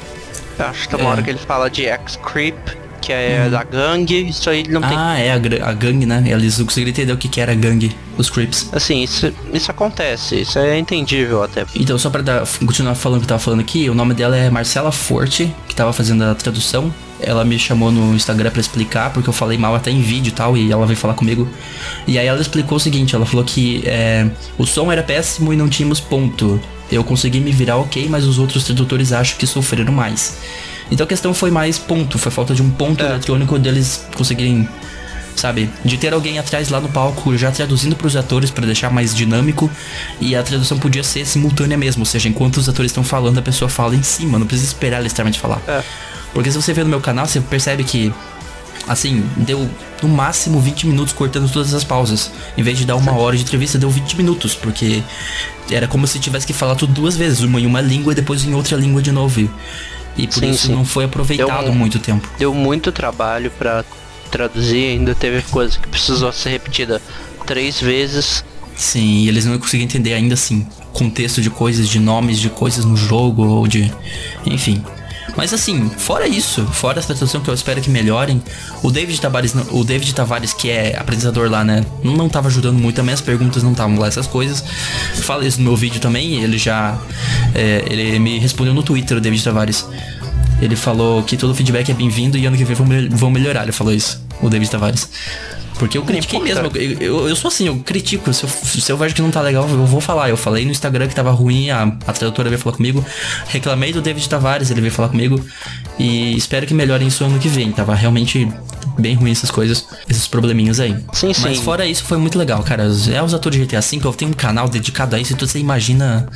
[0.59, 1.11] Acho que tem uma é.
[1.13, 2.55] hora que ele fala de X-Creep,
[3.01, 3.51] que é hum.
[3.51, 4.97] da gangue, isso aí não tem.
[4.97, 6.23] Ah, é a, a gangue, né?
[6.25, 8.69] Eles não conseguiram entender o que, que era a gangue, os creeps.
[8.71, 11.65] Assim, isso, isso acontece, isso é entendível até.
[11.75, 14.37] Então, só pra dar, continuar falando o que eu tava falando aqui, o nome dela
[14.37, 16.93] é Marcela Forte, que tava fazendo a tradução
[17.25, 20.33] ela me chamou no Instagram para explicar, porque eu falei mal até em vídeo e
[20.33, 21.47] tal, e ela veio falar comigo.
[22.05, 25.55] E aí ela explicou o seguinte, ela falou que é, o som era péssimo e
[25.55, 26.59] não tínhamos ponto.
[26.93, 30.37] Eu consegui me virar ok, mas os outros tradutores acham que sofreram mais.
[30.91, 33.07] Então a questão foi mais ponto, foi falta de um ponto é.
[33.07, 34.67] eletrônico deles conseguirem
[35.35, 35.69] sabe?
[35.83, 39.15] De ter alguém atrás lá no palco já traduzindo para os atores para deixar mais
[39.15, 39.69] dinâmico
[40.19, 43.41] e a tradução podia ser simultânea mesmo, ou seja, enquanto os atores estão falando, a
[43.41, 45.61] pessoa fala em cima, não precisa esperar ela extremamente falar.
[45.67, 45.83] É.
[46.33, 48.13] Porque se você vê no meu canal, você percebe que
[48.87, 49.69] assim, deu
[50.01, 52.31] no máximo 20 minutos cortando todas as pausas.
[52.57, 55.01] Em vez de dar uma hora de entrevista, deu 20 minutos, porque
[55.71, 58.43] era como se tivesse que falar tudo duas vezes, uma em uma língua e depois
[58.43, 59.49] em outra língua de novo.
[60.15, 60.73] E por sim, isso sim.
[60.73, 62.27] não foi aproveitado deu, muito tempo.
[62.37, 63.83] Deu muito trabalho para
[64.29, 67.01] traduzir, ainda teve coisa que precisou ser repetida
[67.45, 68.43] três vezes.
[68.75, 72.85] Sim, e eles não conseguiam entender ainda assim contexto de coisas, de nomes de coisas
[72.85, 73.91] no jogo ou de,
[74.45, 74.83] enfim.
[75.35, 78.41] Mas assim, fora isso, fora essa situação que eu espero que melhorem,
[78.81, 82.95] o David Tavares, o David Tavares, que é apresentador lá, né, não tava ajudando muito
[82.95, 84.63] também, as perguntas não estavam lá, essas coisas.
[85.21, 86.97] Falei isso no meu vídeo também, ele já.
[87.55, 89.85] É, ele me respondeu no Twitter, o David Tavares.
[90.61, 93.63] Ele falou que todo feedback é bem-vindo e ano que vem vão, vão melhorar.
[93.63, 95.09] Ele falou isso, o David Tavares.
[95.77, 96.67] Porque eu critiquei mesmo.
[96.75, 98.31] Eu, eu, eu, sou assim, eu critico.
[98.33, 100.29] Se eu, se eu vejo que não tá legal, eu vou falar.
[100.29, 103.03] Eu falei no Instagram que tava ruim, a, a tradutora veio falar comigo.
[103.47, 105.43] Reclamei do David Tavares, ele veio falar comigo.
[105.97, 107.71] E espero que melhorem isso ano que vem.
[107.71, 108.47] Tava realmente
[108.97, 110.95] bem ruim essas coisas, esses probleminhas aí.
[111.13, 111.41] Sim, sim.
[111.41, 112.83] Mas fora isso, foi muito legal, cara.
[113.11, 115.59] É os atores de GTA V, eu tenho um canal dedicado a isso, então você
[115.59, 116.27] imagina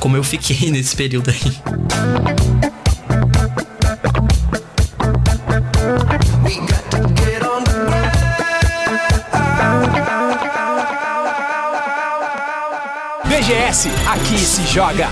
[0.00, 2.72] como eu fiquei nesse período aí.
[13.52, 15.10] BGS, aqui se joga.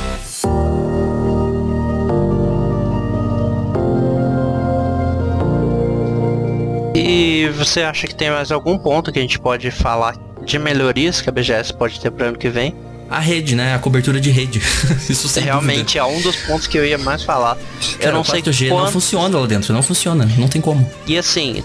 [6.95, 11.21] E você acha que tem mais algum ponto que a gente pode falar de melhorias
[11.21, 12.75] que a BGS pode ter para ano que vem?
[13.11, 13.75] A rede, né?
[13.75, 14.63] A cobertura de rede.
[15.07, 15.99] Isso sem Realmente dúvida.
[15.99, 17.59] é um dos pontos que eu ia mais falar.
[17.99, 18.85] Cara, eu não sei 4G quanto...
[18.85, 20.91] não funciona lá dentro, não funciona, não tem como.
[21.07, 21.63] E assim,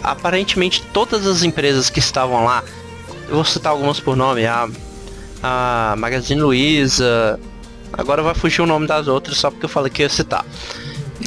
[0.00, 2.62] aparentemente todas as empresas que estavam lá,
[3.28, 4.68] eu vou citar algumas por nome, a,
[5.42, 7.38] a Magazine Luiza,
[7.92, 10.44] agora vai fugir o nome das outras só porque eu falei que ia citar.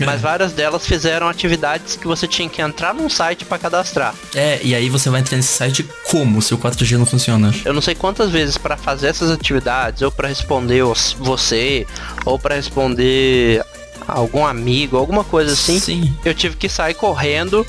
[0.04, 4.14] Mas várias delas fizeram atividades que você tinha que entrar num site para cadastrar.
[4.34, 7.54] É, e aí você vai entrar nesse site como se o 4G não funciona?
[7.64, 10.84] Eu não sei quantas vezes para fazer essas atividades, ou para responder
[11.20, 11.88] você,
[12.26, 13.64] ou para responder
[14.08, 15.80] algum amigo, alguma coisa assim.
[15.80, 16.14] Sim.
[16.26, 17.66] Eu tive que sair correndo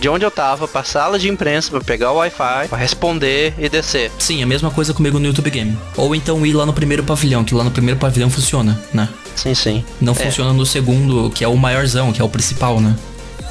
[0.00, 3.68] de onde eu tava pra sala de imprensa pra pegar o Wi-Fi, pra responder e
[3.68, 4.10] descer.
[4.18, 5.78] Sim, a mesma coisa comigo no YouTube Game.
[5.96, 9.08] Ou então ir lá no primeiro pavilhão, que lá no primeiro pavilhão funciona, né?
[9.36, 9.84] Sim, sim.
[10.00, 10.16] Não é.
[10.16, 12.96] funciona no segundo, que é o maiorzão, que é o principal, né?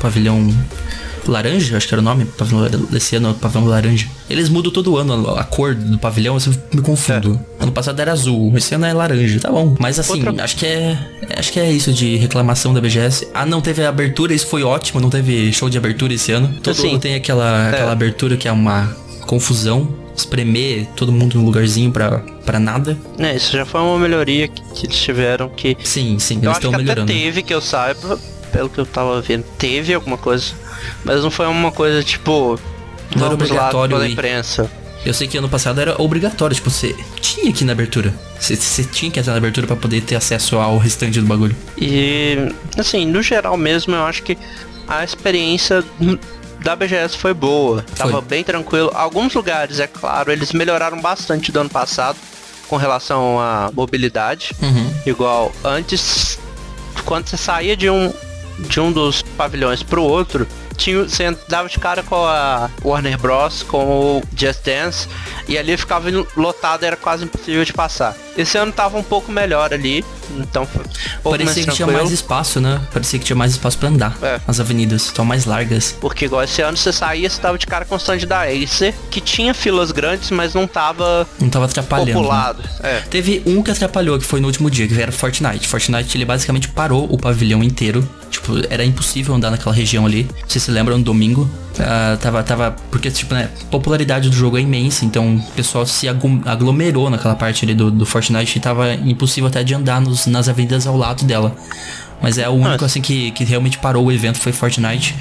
[0.02, 0.52] Pavilhão
[1.30, 4.08] laranja, acho que era o nome, pavilhão desse ano, pavilhão laranja.
[4.30, 7.40] Eles mudam todo ano a, cor do pavilhão, eu me confundo.
[7.60, 7.64] É.
[7.64, 9.76] Ano passado era azul, esse ano é laranja, tá bom.
[9.80, 10.44] Mas assim, Outra...
[10.44, 10.98] acho que é
[11.38, 13.28] acho que é isso de reclamação da BGS.
[13.34, 16.54] Ah, não teve abertura, isso foi ótimo, não teve show de abertura esse ano.
[16.62, 17.70] Todo assim, ano tem aquela, é.
[17.70, 22.98] aquela abertura que é uma confusão espremer todo mundo no lugarzinho pra, pra nada.
[23.18, 25.78] É, isso já foi uma melhoria que, que eles tiveram que.
[25.84, 27.12] Sim, sim, eles estão melhorando.
[27.12, 28.20] Até teve, que eu saiba,
[28.52, 30.54] pelo que eu tava vendo, teve alguma coisa
[31.04, 32.60] mas não foi uma coisa tipo.
[33.16, 34.70] Não era obrigatório lá imprensa.
[35.06, 38.14] Eu sei que ano passado era obrigatório, tipo, você tinha que ir na abertura.
[38.38, 41.56] Você, você tinha que entrar na abertura para poder ter acesso ao restante do bagulho.
[41.78, 44.38] E, assim, no geral mesmo, eu acho que
[44.88, 45.84] a experiência
[46.62, 47.84] da BGS foi boa.
[47.88, 47.96] Foi.
[47.96, 48.92] Tava bem tranquilo.
[48.94, 52.18] Alguns lugares, é claro, eles melhoraram bastante do ano passado
[52.68, 54.52] com relação à mobilidade.
[54.62, 54.94] Uhum.
[55.06, 56.38] Igual antes,
[57.06, 58.14] quando você saía de um,
[58.60, 60.48] de um dos pavilhões pro outro,
[60.80, 65.08] tinha, você dava de cara com a Warner Bros, com o Just Dance,
[65.48, 68.16] e ali ficava lotado, era quase impossível de passar.
[68.38, 70.04] Esse ano tava um pouco melhor ali,
[70.38, 70.82] então foi
[71.26, 72.82] um Parecia que tinha mais espaço, né?
[72.94, 74.18] Parecia que tinha mais espaço para andar.
[74.22, 74.40] É.
[74.48, 75.96] As avenidas estão mais largas.
[76.00, 78.96] Porque igual esse ano você saía, você tava de cara com o stand da Acer,
[79.12, 82.12] que tinha filas grandes, mas não tava não tava atrapalhando.
[82.12, 82.14] Né?
[82.14, 82.64] Populado.
[82.64, 82.70] Né?
[82.84, 83.00] É.
[83.10, 85.68] Teve um que atrapalhou, que foi no último dia, que era Fortnite.
[85.68, 88.08] Fortnite ele basicamente parou o pavilhão inteiro.
[88.50, 90.28] Tipo, era impossível andar naquela região ali.
[90.48, 91.50] Sei se lembram, no domingo.
[91.78, 92.76] Uh, tava, tava.
[92.90, 93.50] Porque, tipo, né?
[93.70, 98.06] Popularidade do jogo é imensa, então o pessoal se aglomerou naquela parte ali do, do
[98.06, 101.56] Fortnite e tava impossível até de andar nos, nas avenidas ao lado dela.
[102.22, 105.16] Mas é o único, assim, que, que realmente parou o evento foi Fortnite.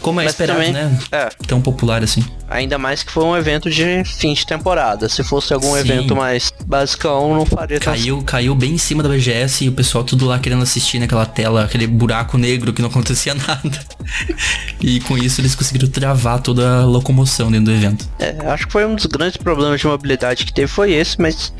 [0.00, 0.98] Como é Mas esperado, também, né?
[1.12, 1.28] É.
[1.46, 2.24] Tão popular assim.
[2.50, 5.08] Ainda mais que foi um evento de fim de temporada.
[5.08, 5.78] Se fosse algum Sim.
[5.78, 8.24] evento mais basicão, não faria caiu, tão...
[8.24, 11.64] Caiu bem em cima da BGS e o pessoal tudo lá querendo assistir naquela tela,
[11.64, 13.80] aquele buraco negro que não acontecia nada.
[14.80, 18.08] e com isso eles conseguiram travar toda a locomoção dentro do evento.
[18.18, 21.52] É, acho que foi um dos grandes problemas de mobilidade que teve foi esse, mas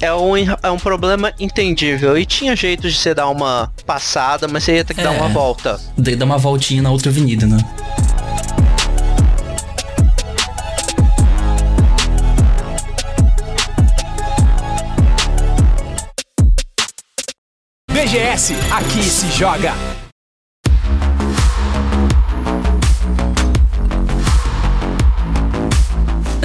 [0.00, 2.16] é um, é um problema entendível.
[2.16, 5.10] E tinha jeito de você dar uma passada, mas você ia ter que é, dar
[5.10, 5.78] uma volta.
[5.96, 7.58] Dar uma voltinha na outra avenida, né?
[17.92, 19.74] BGS, aqui se joga.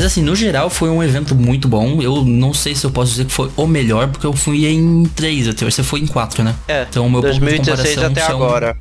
[0.06, 2.02] Assim, no geral foi um evento muito bom.
[2.02, 5.06] Eu não sei se eu posso dizer que foi o melhor, porque eu fui em
[5.16, 6.56] três até Você foi em quatro, né?
[6.68, 6.86] É.
[6.90, 8.36] Então, meu 2016 ponto de comparação até são...
[8.36, 8.78] agora.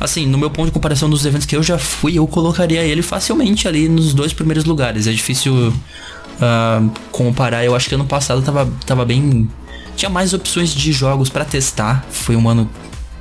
[0.00, 3.02] Assim, no meu ponto de comparação dos eventos que eu já fui, eu colocaria ele
[3.02, 5.06] facilmente ali nos dois primeiros lugares.
[5.06, 7.64] É difícil uh, comparar.
[7.64, 9.48] Eu acho que ano passado tava, tava bem.
[9.96, 12.06] Tinha mais opções de jogos para testar.
[12.10, 12.70] Foi um ano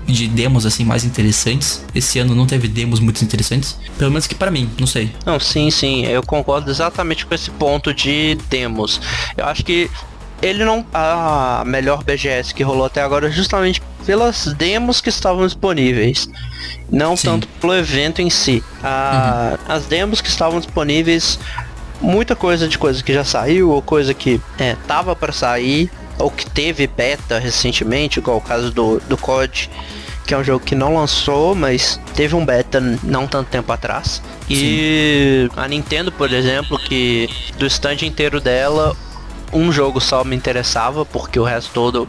[0.08, 1.84] de demos assim mais interessantes.
[1.93, 5.12] Esse ano não teve demos muito interessantes, pelo menos que para mim, não sei.
[5.26, 8.99] Não, sim, sim, eu concordo exatamente com esse ponto de demos.
[9.36, 9.89] Eu acho que
[10.41, 16.30] ele não a melhor BGS que rolou até agora justamente pelas demos que estavam disponíveis,
[16.89, 17.28] não Sim.
[17.28, 18.64] tanto pelo evento em si.
[18.84, 21.38] A- As demos que estavam disponíveis,
[21.99, 26.32] muita coisa de coisa que já saiu ou coisa que é, tava para sair ou
[26.32, 29.70] que teve beta recentemente, igual o caso do, do COD,
[30.28, 34.21] que é um jogo que não lançou, mas teve um beta não tanto tempo atrás.
[34.49, 38.95] E a Nintendo, por exemplo, que do stand inteiro dela,
[39.53, 42.07] um jogo só me interessava, porque o resto todo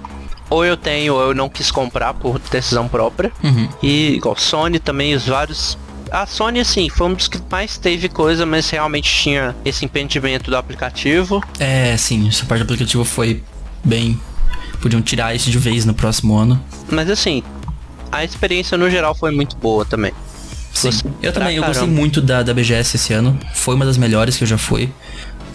[0.50, 3.30] ou eu tenho ou eu não quis comprar por decisão própria.
[3.42, 3.68] Uhum.
[3.80, 5.78] E igual Sony também, os vários.
[6.10, 10.50] A Sony, assim, foi um dos que mais teve coisa, mas realmente tinha esse impedimento
[10.50, 11.40] do aplicativo.
[11.60, 13.44] É, sim, essa parte do aplicativo foi
[13.84, 14.18] bem.
[14.80, 16.60] Podiam tirar isso de vez no próximo ano.
[16.90, 17.42] Mas assim,
[18.10, 20.12] a experiência no geral foi muito boa também.
[20.72, 20.90] Sim.
[21.22, 23.38] Eu também, eu gostei muito da, da BGS esse ano.
[23.54, 24.88] Foi uma das melhores que eu já fui.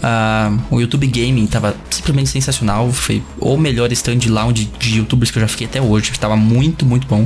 [0.02, 2.92] Ah, o YouTube Gaming tava simplesmente sensacional.
[2.92, 6.12] Foi o melhor stand lá onde, de youtubers que eu já fiquei até hoje.
[6.18, 7.24] Tava muito, muito bom.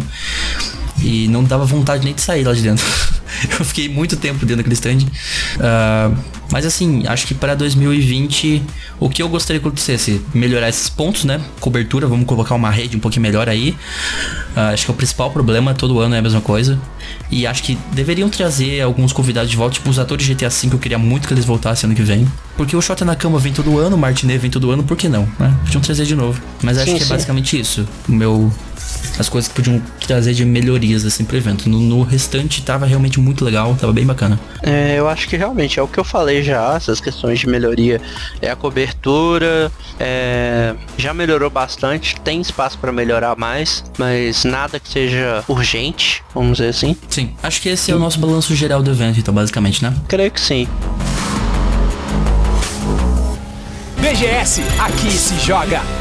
[1.01, 2.85] E não dava vontade nem de sair lá de dentro.
[3.59, 5.07] eu fiquei muito tempo dentro daquele stand.
[5.61, 6.13] Ah,
[6.51, 8.63] mas assim, acho que para 2020,
[8.99, 10.21] o que eu gostaria que acontecesse?
[10.33, 11.41] Melhorar esses pontos, né?
[11.61, 13.77] Cobertura, vamos colocar uma rede um pouquinho melhor aí.
[14.57, 16.79] Ah, acho que é o principal problema, todo ano é a mesma coisa.
[17.31, 20.69] E acho que deveriam trazer alguns convidados de volta, tipo os atores de GTA V,
[20.73, 22.27] eu queria muito que eles voltassem ano que vem.
[22.57, 25.09] Porque o Shota na Cama vem todo ano, o Martinet vem todo ano, por que
[25.09, 25.29] não?
[25.39, 25.55] Né?
[25.65, 26.41] Podiam trazer de novo.
[26.63, 27.13] Mas acho Sim, que é sim.
[27.13, 27.87] basicamente isso.
[28.09, 28.53] O meu.
[29.19, 31.69] As coisas que podiam trazer de melhorias assim pro evento.
[31.69, 34.41] No, no restante tava realmente muito legal, tava bem bacana.
[34.63, 38.01] É, eu acho que realmente é o que eu falei já, essas questões de melhoria.
[38.41, 44.89] É a cobertura, é, já melhorou bastante, tem espaço para melhorar mais, mas nada que
[44.89, 46.97] seja urgente, vamos dizer assim.
[47.09, 49.95] Sim, acho que esse é o nosso balanço geral do evento, então, basicamente, né?
[50.09, 50.69] Creio que sim.
[54.01, 55.98] BGS, aqui se joga.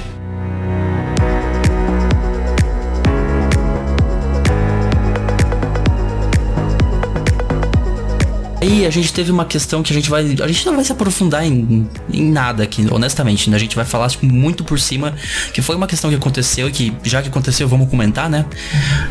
[8.59, 10.23] Aí a gente teve uma questão que a gente vai.
[10.41, 13.55] A gente não vai se aprofundar em, em nada aqui, honestamente, né?
[13.55, 15.13] A gente vai falar tipo, muito por cima,
[15.53, 18.45] que foi uma questão que aconteceu e que, já que aconteceu, vamos comentar, né?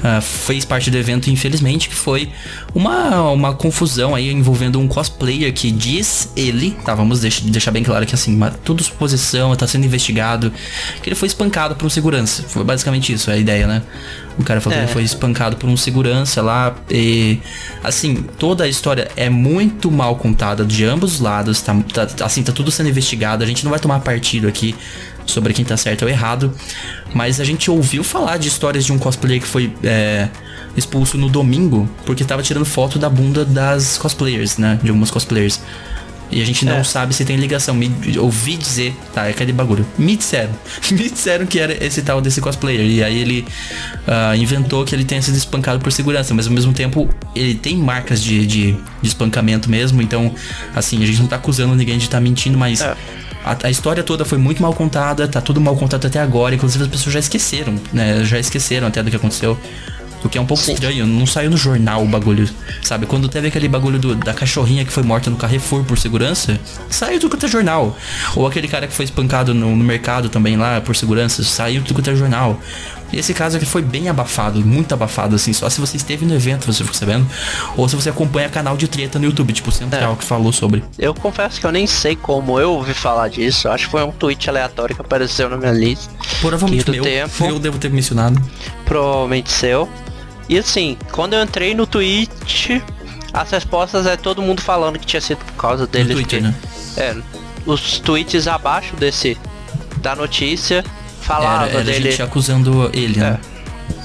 [0.03, 2.29] Ah, fez parte do evento, infelizmente, que foi
[2.75, 6.95] uma, uma confusão aí envolvendo um cosplayer que diz ele, tá?
[6.97, 10.53] Vamos deix- deixar bem claro que assim, tudo suposição, tá sendo investigado,
[11.01, 12.43] que ele foi espancado por um segurança.
[12.43, 13.83] Foi basicamente isso, é a ideia, né?
[14.39, 14.85] O cara falou que É.
[14.85, 16.75] ele foi espancado por um segurança lá.
[16.91, 17.39] E,
[17.83, 21.61] assim, toda a história é muito mal contada de ambos os lados.
[21.63, 23.43] Tá, tá- assim, tá tudo sendo investigado.
[23.43, 24.75] A gente não vai tomar partido aqui
[25.25, 26.53] sobre quem tá certo ou errado.
[27.15, 30.29] Mas a gente ouviu falar de histórias de um cosplayer que foi é,
[30.77, 34.79] expulso no domingo porque tava tirando foto da bunda das cosplayers, né?
[34.83, 35.61] De algumas cosplayers.
[36.31, 36.85] E a gente não É.
[36.85, 37.75] sabe se tem ligação.
[37.75, 39.87] Me, ouvi dizer, tá, é aquele bagulho.
[39.97, 40.51] Me disseram.
[40.91, 42.81] Me disseram que era esse tal desse cosplayer.
[42.81, 43.47] E aí ele
[44.07, 46.35] ah, inventou que ele tenha sido espancado por segurança.
[46.35, 50.03] Mas ao mesmo tempo, ele tem marcas de, de, de espancamento mesmo.
[50.03, 50.35] Então,
[50.75, 52.81] assim, a gente não tá acusando ninguém de estar mentindo, mas.
[52.81, 52.97] É.
[53.45, 56.57] A, a história toda foi muito mal contada, tá tudo mal contado até agora.
[56.57, 58.25] Inclusive as pessoas já esqueceram, né?
[58.25, 59.57] Já esqueceram até do que aconteceu.
[60.25, 60.73] O que é um pouco Sim.
[60.73, 62.49] estranho, não saiu no jornal o bagulho,
[62.83, 63.07] sabe?
[63.07, 66.59] Quando teve aquele bagulho do- da cachorrinha que foi morta no Carrefour por segurança,
[66.91, 67.97] saiu tudo quanto é jornal.
[68.35, 71.95] Ou aquele cara que foi espancado no, no mercado também lá por segurança, saiu tudo
[71.95, 72.61] quanto é jornal.
[73.13, 76.35] E esse caso aqui foi bem abafado, muito abafado, assim, só se você esteve no
[76.35, 77.27] evento você ficou sabendo.
[77.77, 80.17] Ou se você acompanha canal de treta no YouTube, tipo o Central, É.
[80.17, 80.83] que falou sobre.
[80.99, 83.69] Eu confesso que eu nem sei como eu ouvi falar disso.
[83.69, 86.13] Acho que foi um tweet aleatório que apareceu na minha lista.
[86.41, 87.45] Provavelmente meu, tempo.
[87.45, 88.41] eu devo ter mencionado.
[88.85, 89.89] Provavelmente seu.
[90.49, 92.83] E assim, quando eu entrei no tweet,
[93.33, 96.09] as respostas é todo mundo falando que tinha sido por causa dele.
[96.09, 96.55] no Twitter, ter- né?
[96.97, 97.17] É,
[97.67, 99.37] os tweets abaixo desse
[99.99, 100.85] da notícia
[101.27, 102.11] falava Era, era dele.
[102.11, 103.39] gente acusando ele, né?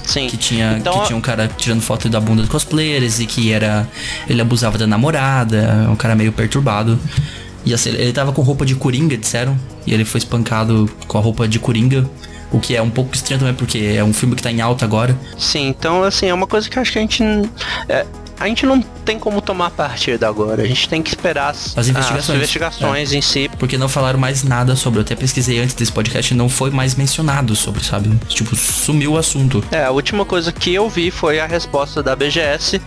[0.04, 0.26] Sim.
[0.26, 3.52] Que tinha, Então, que tinha um cara tirando foto da bunda do cosplayers e que
[3.52, 3.88] era.
[4.28, 6.98] Ele abusava da namorada, um cara meio perturbado.
[7.64, 9.56] E assim, ele tava com roupa de coringa, disseram.
[9.86, 12.08] E ele foi espancado com a roupa de coringa.
[12.50, 14.84] O que é um pouco estranho também, porque é um filme que tá em alta
[14.84, 15.16] agora.
[15.38, 17.22] Sim, então assim, é uma coisa que eu acho que a gente.
[17.88, 18.04] é,
[18.38, 20.62] a gente não tem como tomar partido agora.
[20.62, 22.30] A gente tem que esperar as, As investigações.
[22.30, 22.36] É.
[22.36, 23.50] investigações em si.
[23.58, 24.98] Porque não falaram mais nada sobre.
[24.98, 28.10] Eu até pesquisei antes desse podcast e não foi mais mencionado sobre, sabe?
[28.28, 29.64] Tipo, sumiu o assunto.
[29.70, 32.80] É, a última coisa que eu vi foi a resposta da BGS,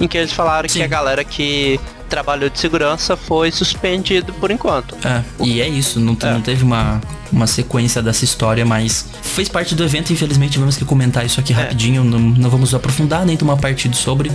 [0.00, 0.78] em que eles falaram Sim.
[0.78, 1.78] que a galera que
[2.14, 4.94] trabalhou de segurança foi suspendido por enquanto.
[5.04, 6.30] É, e é isso, não, É.
[6.32, 7.00] não teve uma,
[7.32, 11.52] uma sequência dessa história, mas fez parte do evento, infelizmente tivemos que comentar isso aqui
[11.52, 11.56] É.
[11.56, 14.30] rapidinho, não, não vamos aprofundar nem tomar partido sobre.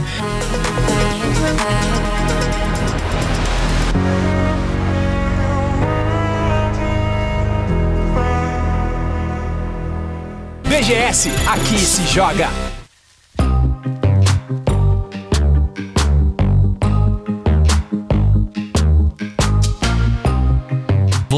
[10.64, 12.50] BGS, aqui se joga.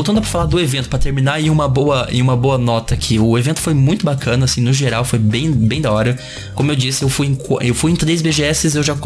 [0.02, 3.20] Voltando pra falar do evento, pra terminar em uma boa em uma boa nota aqui.
[3.20, 6.18] O evento foi muito bacana, assim, no geral, foi bem, bem da hora.
[6.56, 8.98] Como eu disse, eu fui em, eu fui em três BGS, eu já.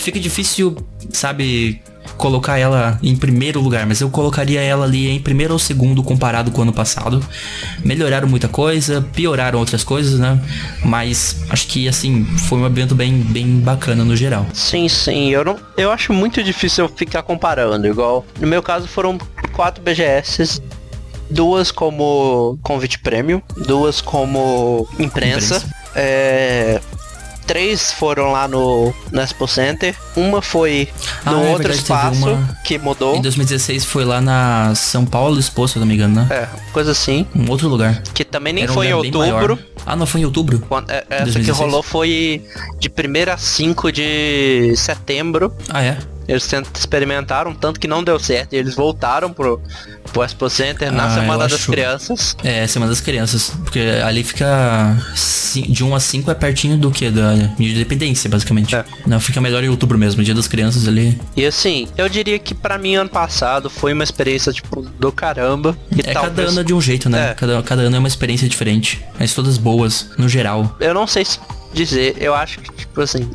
[0.00, 0.76] Fica difícil,
[1.12, 1.80] sabe,
[2.16, 6.50] colocar ela em primeiro lugar, mas eu colocaria ela ali em primeiro ou segundo comparado
[6.50, 7.24] com o ano passado.
[7.84, 10.40] Melhoraram muita coisa, pioraram outras coisas, né?
[10.84, 14.46] Mas acho que assim, foi um evento bem, bem bacana no geral.
[14.52, 15.58] Sim, sim, eu não.
[15.76, 18.24] Eu acho muito difícil eu ficar comparando, igual.
[18.40, 19.18] No meu caso foram
[19.52, 20.62] quatro BGS.
[21.30, 25.56] Duas como convite prêmio, duas como imprensa.
[25.56, 25.74] Imprensa.
[25.96, 26.80] É,
[27.46, 29.94] três foram lá no, no Expo Center.
[30.16, 30.88] Uma foi
[31.24, 33.16] no Ah, é outro verdade, espaço uma- que mudou.
[33.16, 36.26] Em 2016 foi lá na São Paulo Expo, se eu não me engano, né?
[36.30, 37.26] É, coisa assim.
[37.34, 38.02] Um outro lugar.
[38.14, 39.58] Que também nem um foi em outubro.
[39.86, 40.60] Ah, não foi em outubro?
[40.68, 41.58] Quando- é, essa que 2016?
[41.58, 42.42] rolou foi
[42.78, 45.52] de 1 a 5 de setembro.
[45.68, 45.98] Ah, é?
[46.26, 48.54] Eles experimentaram, tanto que não deu certo.
[48.54, 49.60] E eles voltaram pro,
[50.12, 52.36] pro Expo Center na Ah, Semana das acho- Crianças.
[52.42, 53.50] É, Semana das Crianças.
[53.64, 54.96] Porque ali fica.
[55.68, 57.08] De 1 a 5 é pertinho do que?
[57.10, 58.74] Da de Independência, basicamente.
[58.74, 58.84] É.
[59.06, 61.20] Não, fica melhor em outubro mesmo, Dia das Crianças ali.
[61.36, 65.76] E assim, eu diria que pra mim ano passado foi uma experiência, tipo, do caramba.
[65.96, 67.30] E é cada talvez- ano é de um jeito, né?
[67.30, 67.34] É.
[67.34, 69.00] Cada, cada ano é uma experiência diferente.
[69.18, 70.76] Mas todas boas, no geral.
[70.80, 71.38] Eu não sei se
[71.72, 73.28] dizer, eu acho que, tipo assim,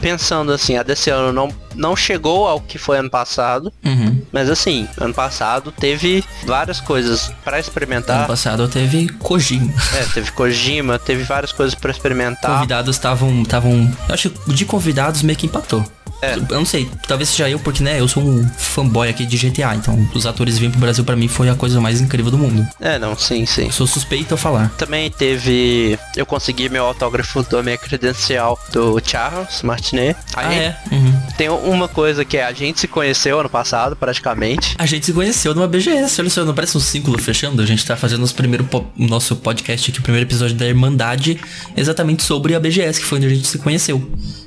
[0.00, 3.72] pensando assim, a desse ano não, não chegou ao que foi ano passado.
[3.84, 4.22] Uhum.
[4.32, 6.07] Mas assim, ano passado teve
[6.46, 8.26] várias coisas pra Ano experimentar.
[8.26, 9.72] passado teve Kojima.
[9.94, 12.50] É, teve Kojima, teve várias coisas pra experimentar.
[12.50, 13.42] Convidados estavam.
[13.42, 13.90] estavam.
[14.08, 15.84] Eu acho que de convidados meio que empatou.
[16.22, 16.34] É.
[16.34, 19.74] Eu não sei, talvez seja eu, porque né, eu sou um fanboy aqui de GTA,
[19.76, 22.66] então os atores virem pro Brasil pra mim foi a coisa mais incrível do mundo.
[22.80, 23.66] É, não, sim, sim.
[23.66, 24.70] Eu sou suspeito a falar.
[24.76, 25.98] Também teve.
[26.16, 30.16] Eu consegui meu autógrafo da minha credencial do Charles Martinet.
[30.34, 30.76] Ah, Aí é?
[30.90, 31.12] Uhum.
[31.36, 34.74] Tem uma coisa que é, a gente se conheceu ano passado, praticamente.
[34.78, 37.62] A gente se conheceu numa BGS, olha só, não parece um círculo fechando?
[37.62, 41.40] A gente tá fazendo nosso primeiro po- nosso podcast aqui, o primeiro episódio da Irmandade,
[41.76, 43.96] exatamente sobre a BGS, que foi onde a gente se conheceu.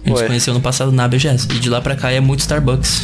[0.03, 0.17] A gente Foi.
[0.23, 1.45] se conheceu no passado na BGS.
[1.61, 3.01] De lá pra cá é muito Starbucks.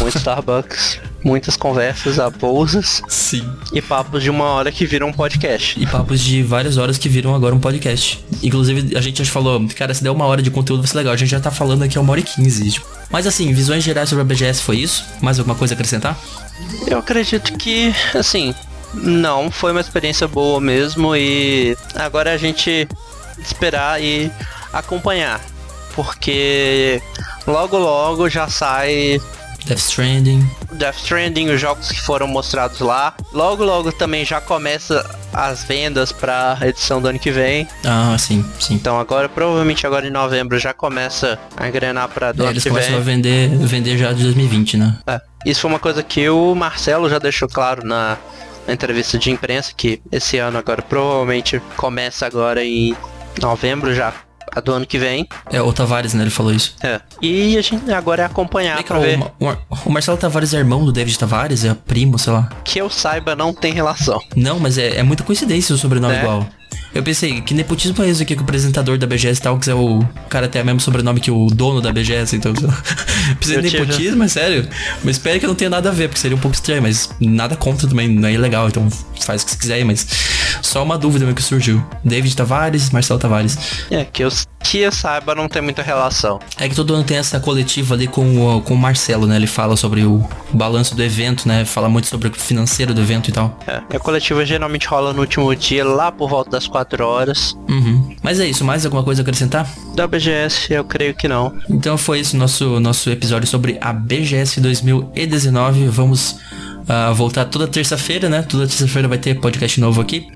[0.00, 3.44] Muito Starbucks, muitas conversas, apousas Sim.
[3.72, 5.82] e papos de uma hora que viram um podcast.
[5.82, 8.24] E papos de várias horas que viram agora um podcast.
[8.44, 11.14] Inclusive, a gente já falou, cara, se der uma hora de conteúdo vai ser legal.
[11.14, 12.70] A gente já tá falando aqui uma hora e quinze.
[12.70, 12.86] Tipo.
[13.10, 15.04] Mas assim, visões gerais sobre a BGS foi isso?
[15.20, 16.16] Mais alguma coisa a acrescentar?
[16.86, 18.54] Eu acredito que, assim,
[18.94, 22.86] não, foi uma experiência boa mesmo e agora é a gente
[23.40, 24.30] esperar e
[24.72, 25.40] acompanhar.
[25.96, 27.02] Porque
[27.46, 29.20] logo logo já sai
[29.64, 30.48] Death Stranding.
[30.72, 33.14] Death Stranding, os jogos que foram mostrados lá.
[33.32, 37.66] Logo logo também já começa as vendas pra edição do ano que vem.
[37.84, 38.74] Ah, sim, sim.
[38.74, 42.62] Então agora, provavelmente agora em novembro já começa a engrenar pra do É, ano eles
[42.62, 43.00] que começam vem.
[43.00, 44.98] a vender, vender já de 2020, né?
[45.06, 48.16] É, Isso foi uma coisa que o Marcelo já deixou claro na,
[48.68, 52.94] na entrevista de imprensa, que esse ano agora provavelmente começa agora em
[53.42, 54.12] novembro já,
[54.54, 55.26] a do ano que vem.
[55.50, 56.22] É, o Tavares, né?
[56.22, 56.74] Ele falou isso.
[56.82, 57.00] É.
[57.22, 59.16] E a gente agora é acompanhar Vem cá, pra ver.
[59.16, 61.64] o, Ma- o Mar- o Marcelo Tavares é irmão do David Tavares?
[61.64, 62.48] É primo, sei lá.
[62.64, 64.18] Que eu saiba, não tem relação.
[64.34, 66.20] Não, mas é, é muita coincidência o sobrenome É.
[66.20, 66.46] igual.
[66.96, 70.02] Eu pensei, que nepotismo é esse aqui que o apresentador da BGS Talks é o
[70.30, 72.54] cara tem o mesmo sobrenome que o dono da BGS, então.
[73.36, 74.66] Precisa Eu nepotismo, é sério.
[75.04, 77.54] Mas espero que não tenha nada a ver, porque seria um pouco estranho, mas nada
[77.54, 78.88] contra também, não é ilegal, então
[79.20, 80.06] faz o que você quiser aí, mas
[80.62, 81.84] só uma dúvida mesmo que surgiu.
[82.02, 83.58] David Tavares, Marcelo Tavares.
[83.90, 84.30] É, que eu,
[84.60, 86.38] que eu saiba, não tem muita relação.
[86.58, 89.36] É que todo ano tem essa coletiva ali com o, com o Marcelo, né?
[89.36, 91.64] Ele fala sobre o balanço do evento, né?
[91.64, 93.58] Fala muito sobre o financeiro do evento e tal.
[93.66, 97.56] É, a coletiva geralmente rola no último dia, lá por volta das 4 horas.
[97.68, 98.16] Uhum.
[98.22, 99.68] Mas é isso, mais alguma coisa a acrescentar?
[99.94, 101.52] Da BGS, eu creio que não.
[101.68, 105.88] Então foi esse nosso, nosso episódio sobre a BGS 2019.
[105.88, 106.36] Vamos
[106.88, 108.42] ah, voltar toda terça-feira, né?
[108.42, 110.28] Toda terça-feira vai ter podcast novo aqui.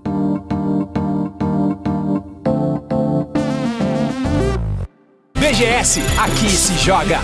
[5.38, 7.20] BGS, aqui se joga.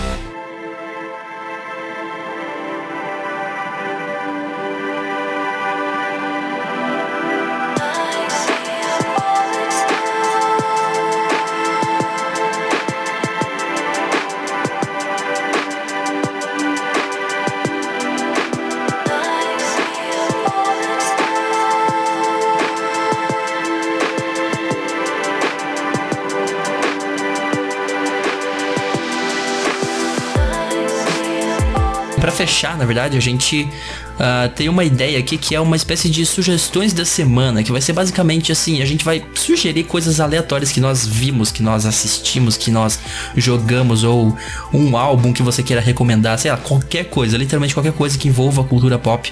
[32.57, 33.69] Fechar, na verdade, a gente
[34.15, 37.83] uh, tem uma ideia aqui que é uma espécie de sugestões da semana, que vai
[37.83, 42.57] ser basicamente assim, a gente vai sugerir coisas aleatórias que nós vimos, que nós assistimos,
[42.57, 42.99] que nós
[43.37, 44.35] jogamos, ou
[44.73, 48.62] um álbum que você queira recomendar, sei lá, qualquer coisa, literalmente qualquer coisa que envolva
[48.62, 49.31] a cultura pop,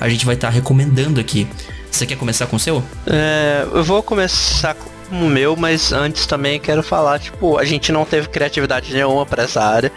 [0.00, 1.46] a gente vai estar tá recomendando aqui.
[1.90, 2.82] Você quer começar com o seu?
[3.06, 4.88] É, eu vou começar com
[5.20, 9.44] o meu, mas antes também quero falar, tipo, a gente não teve criatividade nenhuma para
[9.44, 9.92] essa área.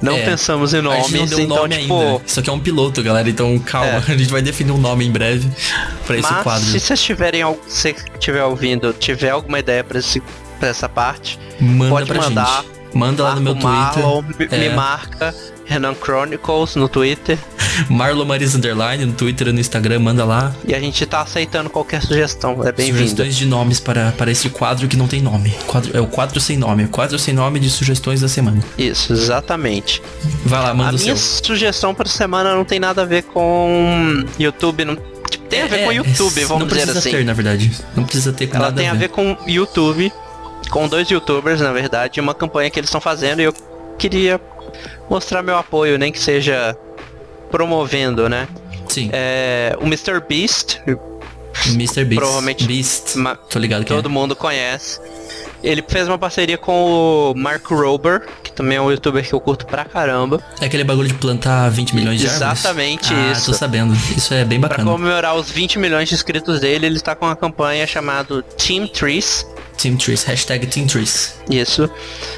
[0.00, 2.22] Não é, pensamos em nomes, deu então, nome tipo, ainda.
[2.26, 4.12] Isso aqui é um piloto, galera, então calma, é.
[4.12, 5.48] a gente vai definir um nome em breve
[6.06, 6.64] para esse quadro.
[6.64, 10.22] Se vocês tiverem, se estiver ouvindo, tiver alguma ideia para esse
[10.58, 12.62] pra essa parte, Manda pode mandar.
[12.62, 12.96] Gente.
[12.96, 13.68] Manda lá no meu Twitter.
[13.72, 14.58] Marlon, é.
[14.58, 15.34] me marca
[15.66, 17.38] Renan Chronicles no Twitter.
[17.88, 20.54] Marlon Maris Underline no Twitter e no Instagram, manda lá.
[20.66, 22.98] E a gente tá aceitando qualquer sugestão, é bem-vindo.
[22.98, 25.50] Sugestões de nomes para, para esse quadro que não tem nome.
[25.66, 28.62] Quadro, é o quadro sem nome, quadro sem nome de sugestões da semana.
[28.78, 30.00] Isso, exatamente.
[30.44, 31.44] Vai lá, manda a o minha seu.
[31.44, 34.96] sugestão para semana não tem nada a ver com YouTube, não
[35.28, 36.92] tipo, tem a ver é, com YouTube, vamos dizer assim.
[36.92, 37.70] Não precisa ter, na verdade.
[37.96, 38.96] Não precisa ter com Ela nada tem a ver.
[38.96, 40.12] a ver com YouTube,
[40.70, 43.54] com dois YouTubers, na verdade, uma campanha que eles estão fazendo e eu
[43.98, 44.40] queria
[45.08, 46.76] mostrar meu apoio, nem que seja
[47.50, 48.48] promovendo, né?
[48.88, 49.10] Sim.
[49.12, 50.20] É, o Mr.
[50.26, 50.80] Beast.
[51.66, 52.04] Mr.
[52.04, 52.14] Beast.
[52.20, 52.64] Provavelmente.
[52.66, 53.14] Beast.
[53.48, 54.12] Tô ligado que Todo é.
[54.12, 55.00] mundo conhece.
[55.62, 59.40] Ele fez uma parceria com o Mark Rober, que também é um youtuber que eu
[59.40, 60.42] curto pra caramba.
[60.60, 63.38] É aquele bagulho de plantar 20 milhões de Exatamente árvores?
[63.38, 63.50] isso.
[63.50, 63.94] Ah, tô sabendo.
[64.14, 64.84] Isso é bem bacana.
[64.84, 68.86] Pra comemorar os 20 milhões de inscritos dele, ele está com uma campanha chamada Team
[68.88, 69.46] Trees.
[69.78, 71.34] Team Trees, hashtag Team Trees.
[71.48, 71.88] Isso.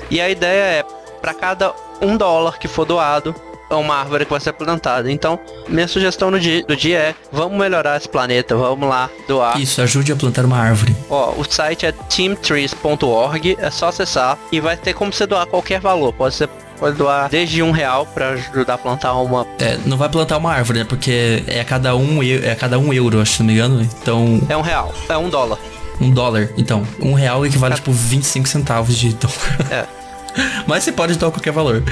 [0.08, 0.84] E a ideia é,
[1.16, 3.34] para cada um dólar que for doado,
[3.68, 5.10] é uma árvore que vai ser plantada.
[5.10, 5.38] Então,
[5.68, 9.60] minha sugestão no dia, do dia é, vamos melhorar esse planeta, vamos lá doar.
[9.60, 10.94] Isso, ajude a plantar uma árvore.
[11.10, 15.80] Ó, o site é teamtrees.org, é só acessar e vai ter como você doar qualquer
[15.80, 16.12] valor.
[16.12, 16.48] Pode ser
[16.78, 19.46] pode doar desde um real para ajudar a plantar uma.
[19.58, 20.84] É, não vai plantar uma árvore, né?
[20.84, 23.80] Porque é a cada um, é a cada um euro, acho, se não me engano.
[23.80, 24.40] Então.
[24.48, 25.58] É um real, é um dólar.
[26.00, 26.86] Um dólar, então.
[27.00, 27.76] Um real equivale, é.
[27.76, 29.72] tipo, 25 centavos de dólar.
[29.72, 29.86] É.
[30.66, 31.82] Mas você pode doar qualquer valor.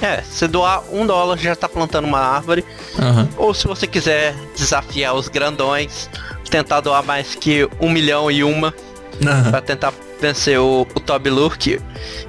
[0.00, 2.64] É, se doar um dólar já tá plantando uma árvore.
[2.98, 3.28] Uhum.
[3.36, 6.08] Ou se você quiser desafiar os grandões,
[6.50, 8.74] tentar doar mais que um milhão e uma.
[9.20, 9.50] Uhum.
[9.50, 11.78] Pra tentar vencer o, o Toby Lurk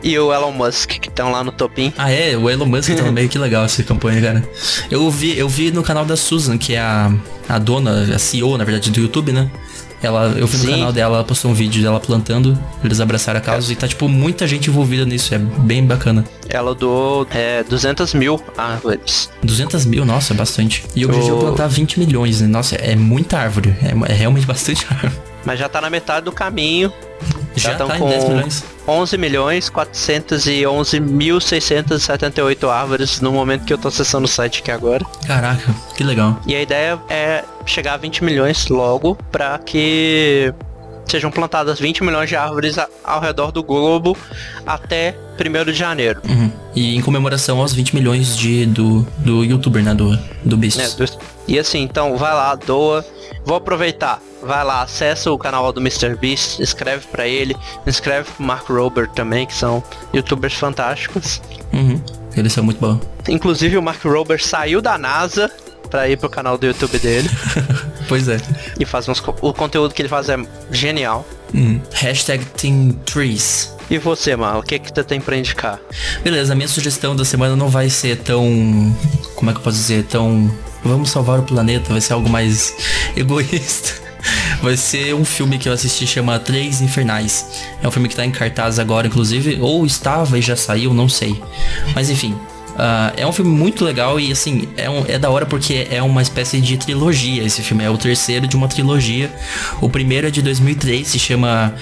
[0.03, 1.93] e o Elon Musk, que estão lá no topim.
[1.97, 2.35] Ah, é?
[2.35, 4.49] O Elon Musk tá meio, que legal essa campanha, cara.
[4.91, 7.11] Eu vi, eu vi no canal da Susan, que é a,
[7.47, 9.49] a dona, a CEO, na verdade, do YouTube, né?
[10.05, 10.71] Ela, eu vi no Sim.
[10.71, 13.73] canal dela, ela postou um vídeo dela plantando, eles abraçaram a causa é.
[13.73, 16.23] e tá, tipo, muita gente envolvida nisso, é bem bacana.
[16.47, 19.29] Ela doou é, 200 mil árvores.
[19.43, 20.83] 200 mil, nossa, é bastante.
[20.95, 22.47] E o objetivo é plantar 20 milhões, né?
[22.47, 25.13] Nossa, é muita árvore, é, é realmente bastante árvore.
[25.43, 26.91] Mas já tá na metade do caminho.
[27.55, 28.63] Já, já tá com 10 milhões.
[28.87, 35.05] 11 milhões 411.678 árvores no momento que eu tô acessando o site aqui agora.
[35.25, 36.37] Caraca, que legal.
[36.45, 40.53] E a ideia é chegar a 20 milhões logo para que
[41.07, 44.15] sejam plantadas 20 milhões de árvores ao redor do globo
[44.65, 46.21] até 1 de janeiro.
[46.27, 46.51] Uhum.
[46.75, 49.93] E em comemoração aos 20 milhões de, do, do youtuber, né?
[49.93, 50.79] Do, do Beast.
[50.79, 51.05] É, do,
[51.47, 53.05] e assim, então vai lá, doa.
[53.45, 56.15] Vou aproveitar, vai lá, acessa o canal do Mr.
[56.15, 57.55] Beast, escreve para ele,
[57.85, 61.41] escreve pro Mark Robert também, que são youtubers fantásticos.
[61.71, 62.01] Uhum.
[62.35, 62.99] Eles são muito bons.
[63.29, 65.51] Inclusive o Mark Robert saiu da NASA
[65.89, 67.29] para ir pro canal do YouTube dele.
[68.09, 68.37] pois é.
[68.79, 70.37] E faz uns, o conteúdo que ele faz é
[70.71, 71.25] genial.
[71.53, 71.79] Uhum.
[71.93, 73.73] Hashtag Team Trees.
[73.89, 75.79] E você, mano, o que que você tem pra indicar?
[76.23, 78.43] Beleza, a minha sugestão da semana não vai ser tão.
[79.35, 80.03] Como é que eu posso dizer?
[80.05, 80.51] Tão
[80.89, 82.73] vamos salvar o planeta, vai ser algo mais
[83.15, 84.05] egoísta.
[84.61, 87.63] Vai ser um filme que eu assisti chama Três Infernais.
[87.81, 91.07] É um filme que tá em cartaz agora, inclusive, ou estava e já saiu, não
[91.07, 91.39] sei.
[91.93, 95.45] Mas enfim, uh, é um filme muito legal e assim, é, um, é da hora
[95.45, 97.43] porque é uma espécie de trilogia.
[97.43, 99.31] Esse filme é o terceiro de uma trilogia.
[99.81, 101.73] O primeiro é de 2003, se chama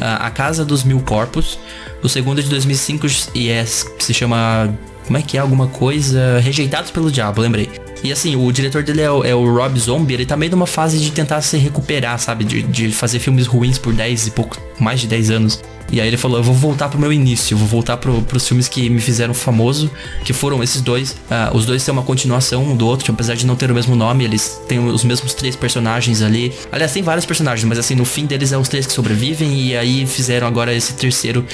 [0.00, 1.58] uh, A Casa dos Mil Corpos.
[2.02, 4.72] O segundo é de 2005 e é, se chama
[5.04, 6.38] como é que é alguma coisa?
[6.38, 7.87] Rejeitados pelo Diabo, lembrei.
[8.02, 10.66] E assim, o diretor dele é o, é o Rob Zombie, ele tá meio numa
[10.66, 12.44] fase de tentar se recuperar, sabe?
[12.44, 15.62] De, de fazer filmes ruins por 10 e pouco, mais de 10 anos.
[15.90, 18.68] E aí ele falou, eu vou voltar pro meu início, vou voltar pro, pros filmes
[18.68, 19.90] que me fizeram famoso,
[20.22, 21.12] que foram esses dois.
[21.12, 23.96] Uh, os dois são uma continuação um do outro, apesar de não ter o mesmo
[23.96, 26.52] nome, eles têm os mesmos três personagens ali.
[26.70, 29.76] Aliás, tem vários personagens, mas assim, no fim deles é os três que sobrevivem, e
[29.76, 31.44] aí fizeram agora esse terceiro,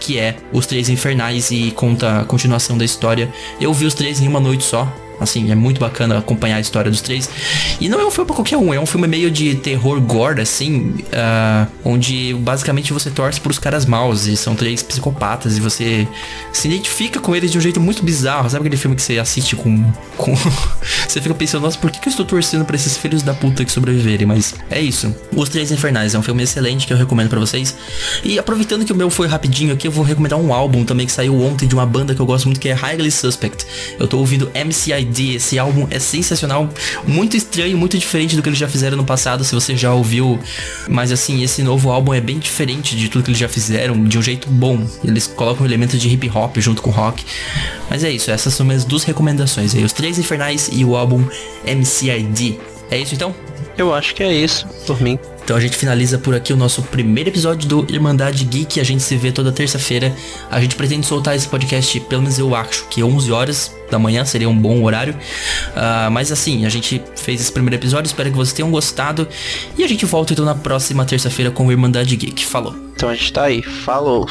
[0.00, 3.32] que é Os Três Infernais, e conta a continuação da história.
[3.60, 6.90] Eu vi os três em uma noite só, Assim, é muito bacana acompanhar a história
[6.90, 7.28] dos três.
[7.80, 10.40] E não é um filme pra qualquer um, é um filme meio de terror gore,
[10.40, 16.06] assim, uh, onde basicamente você torce pros caras maus e são três psicopatas e você
[16.52, 18.48] se identifica com eles de um jeito muito bizarro.
[18.50, 19.84] Sabe aquele filme que você assiste com.
[20.16, 20.34] com
[21.06, 23.64] você fica pensando, nossa, por que, que eu estou torcendo pra esses filhos da puta
[23.64, 24.26] que sobreviverem?
[24.26, 25.14] Mas é isso.
[25.34, 27.76] Os Três Infernais é um filme excelente que eu recomendo para vocês.
[28.22, 31.12] E aproveitando que o meu foi rapidinho aqui, eu vou recomendar um álbum também que
[31.12, 33.66] saiu ontem de uma banda que eu gosto muito, que é Highly Suspect.
[33.98, 34.50] Eu tô ouvindo
[35.36, 36.68] Esse álbum é sensacional,
[37.06, 40.38] muito estranho, muito diferente do que eles já fizeram no passado, se você já ouviu.
[40.88, 44.18] Mas assim, esse novo álbum é bem diferente de tudo que eles já fizeram, de
[44.18, 44.86] um jeito bom.
[45.04, 47.24] Eles colocam elementos de hip hop junto com rock.
[47.90, 51.24] Mas é isso, essas são minhas duas recomendações aí, os Três Infernais e o álbum
[51.64, 52.58] MCID.
[52.90, 53.34] É isso então?
[53.76, 55.18] Eu acho que é isso, por mim.
[55.46, 58.80] Então a gente finaliza por aqui o nosso primeiro episódio do Irmandade Geek.
[58.80, 60.12] A gente se vê toda terça-feira.
[60.50, 64.24] A gente pretende soltar esse podcast, pelo menos eu acho que 11 horas da manhã
[64.24, 65.14] seria um bom horário.
[65.14, 68.08] Uh, mas assim, a gente fez esse primeiro episódio.
[68.08, 69.28] Espero que vocês tenham gostado.
[69.78, 72.44] E a gente volta então na próxima terça-feira com o Irmandade Geek.
[72.44, 72.74] Falou.
[72.96, 73.62] Então a gente tá aí.
[73.62, 74.26] Falou.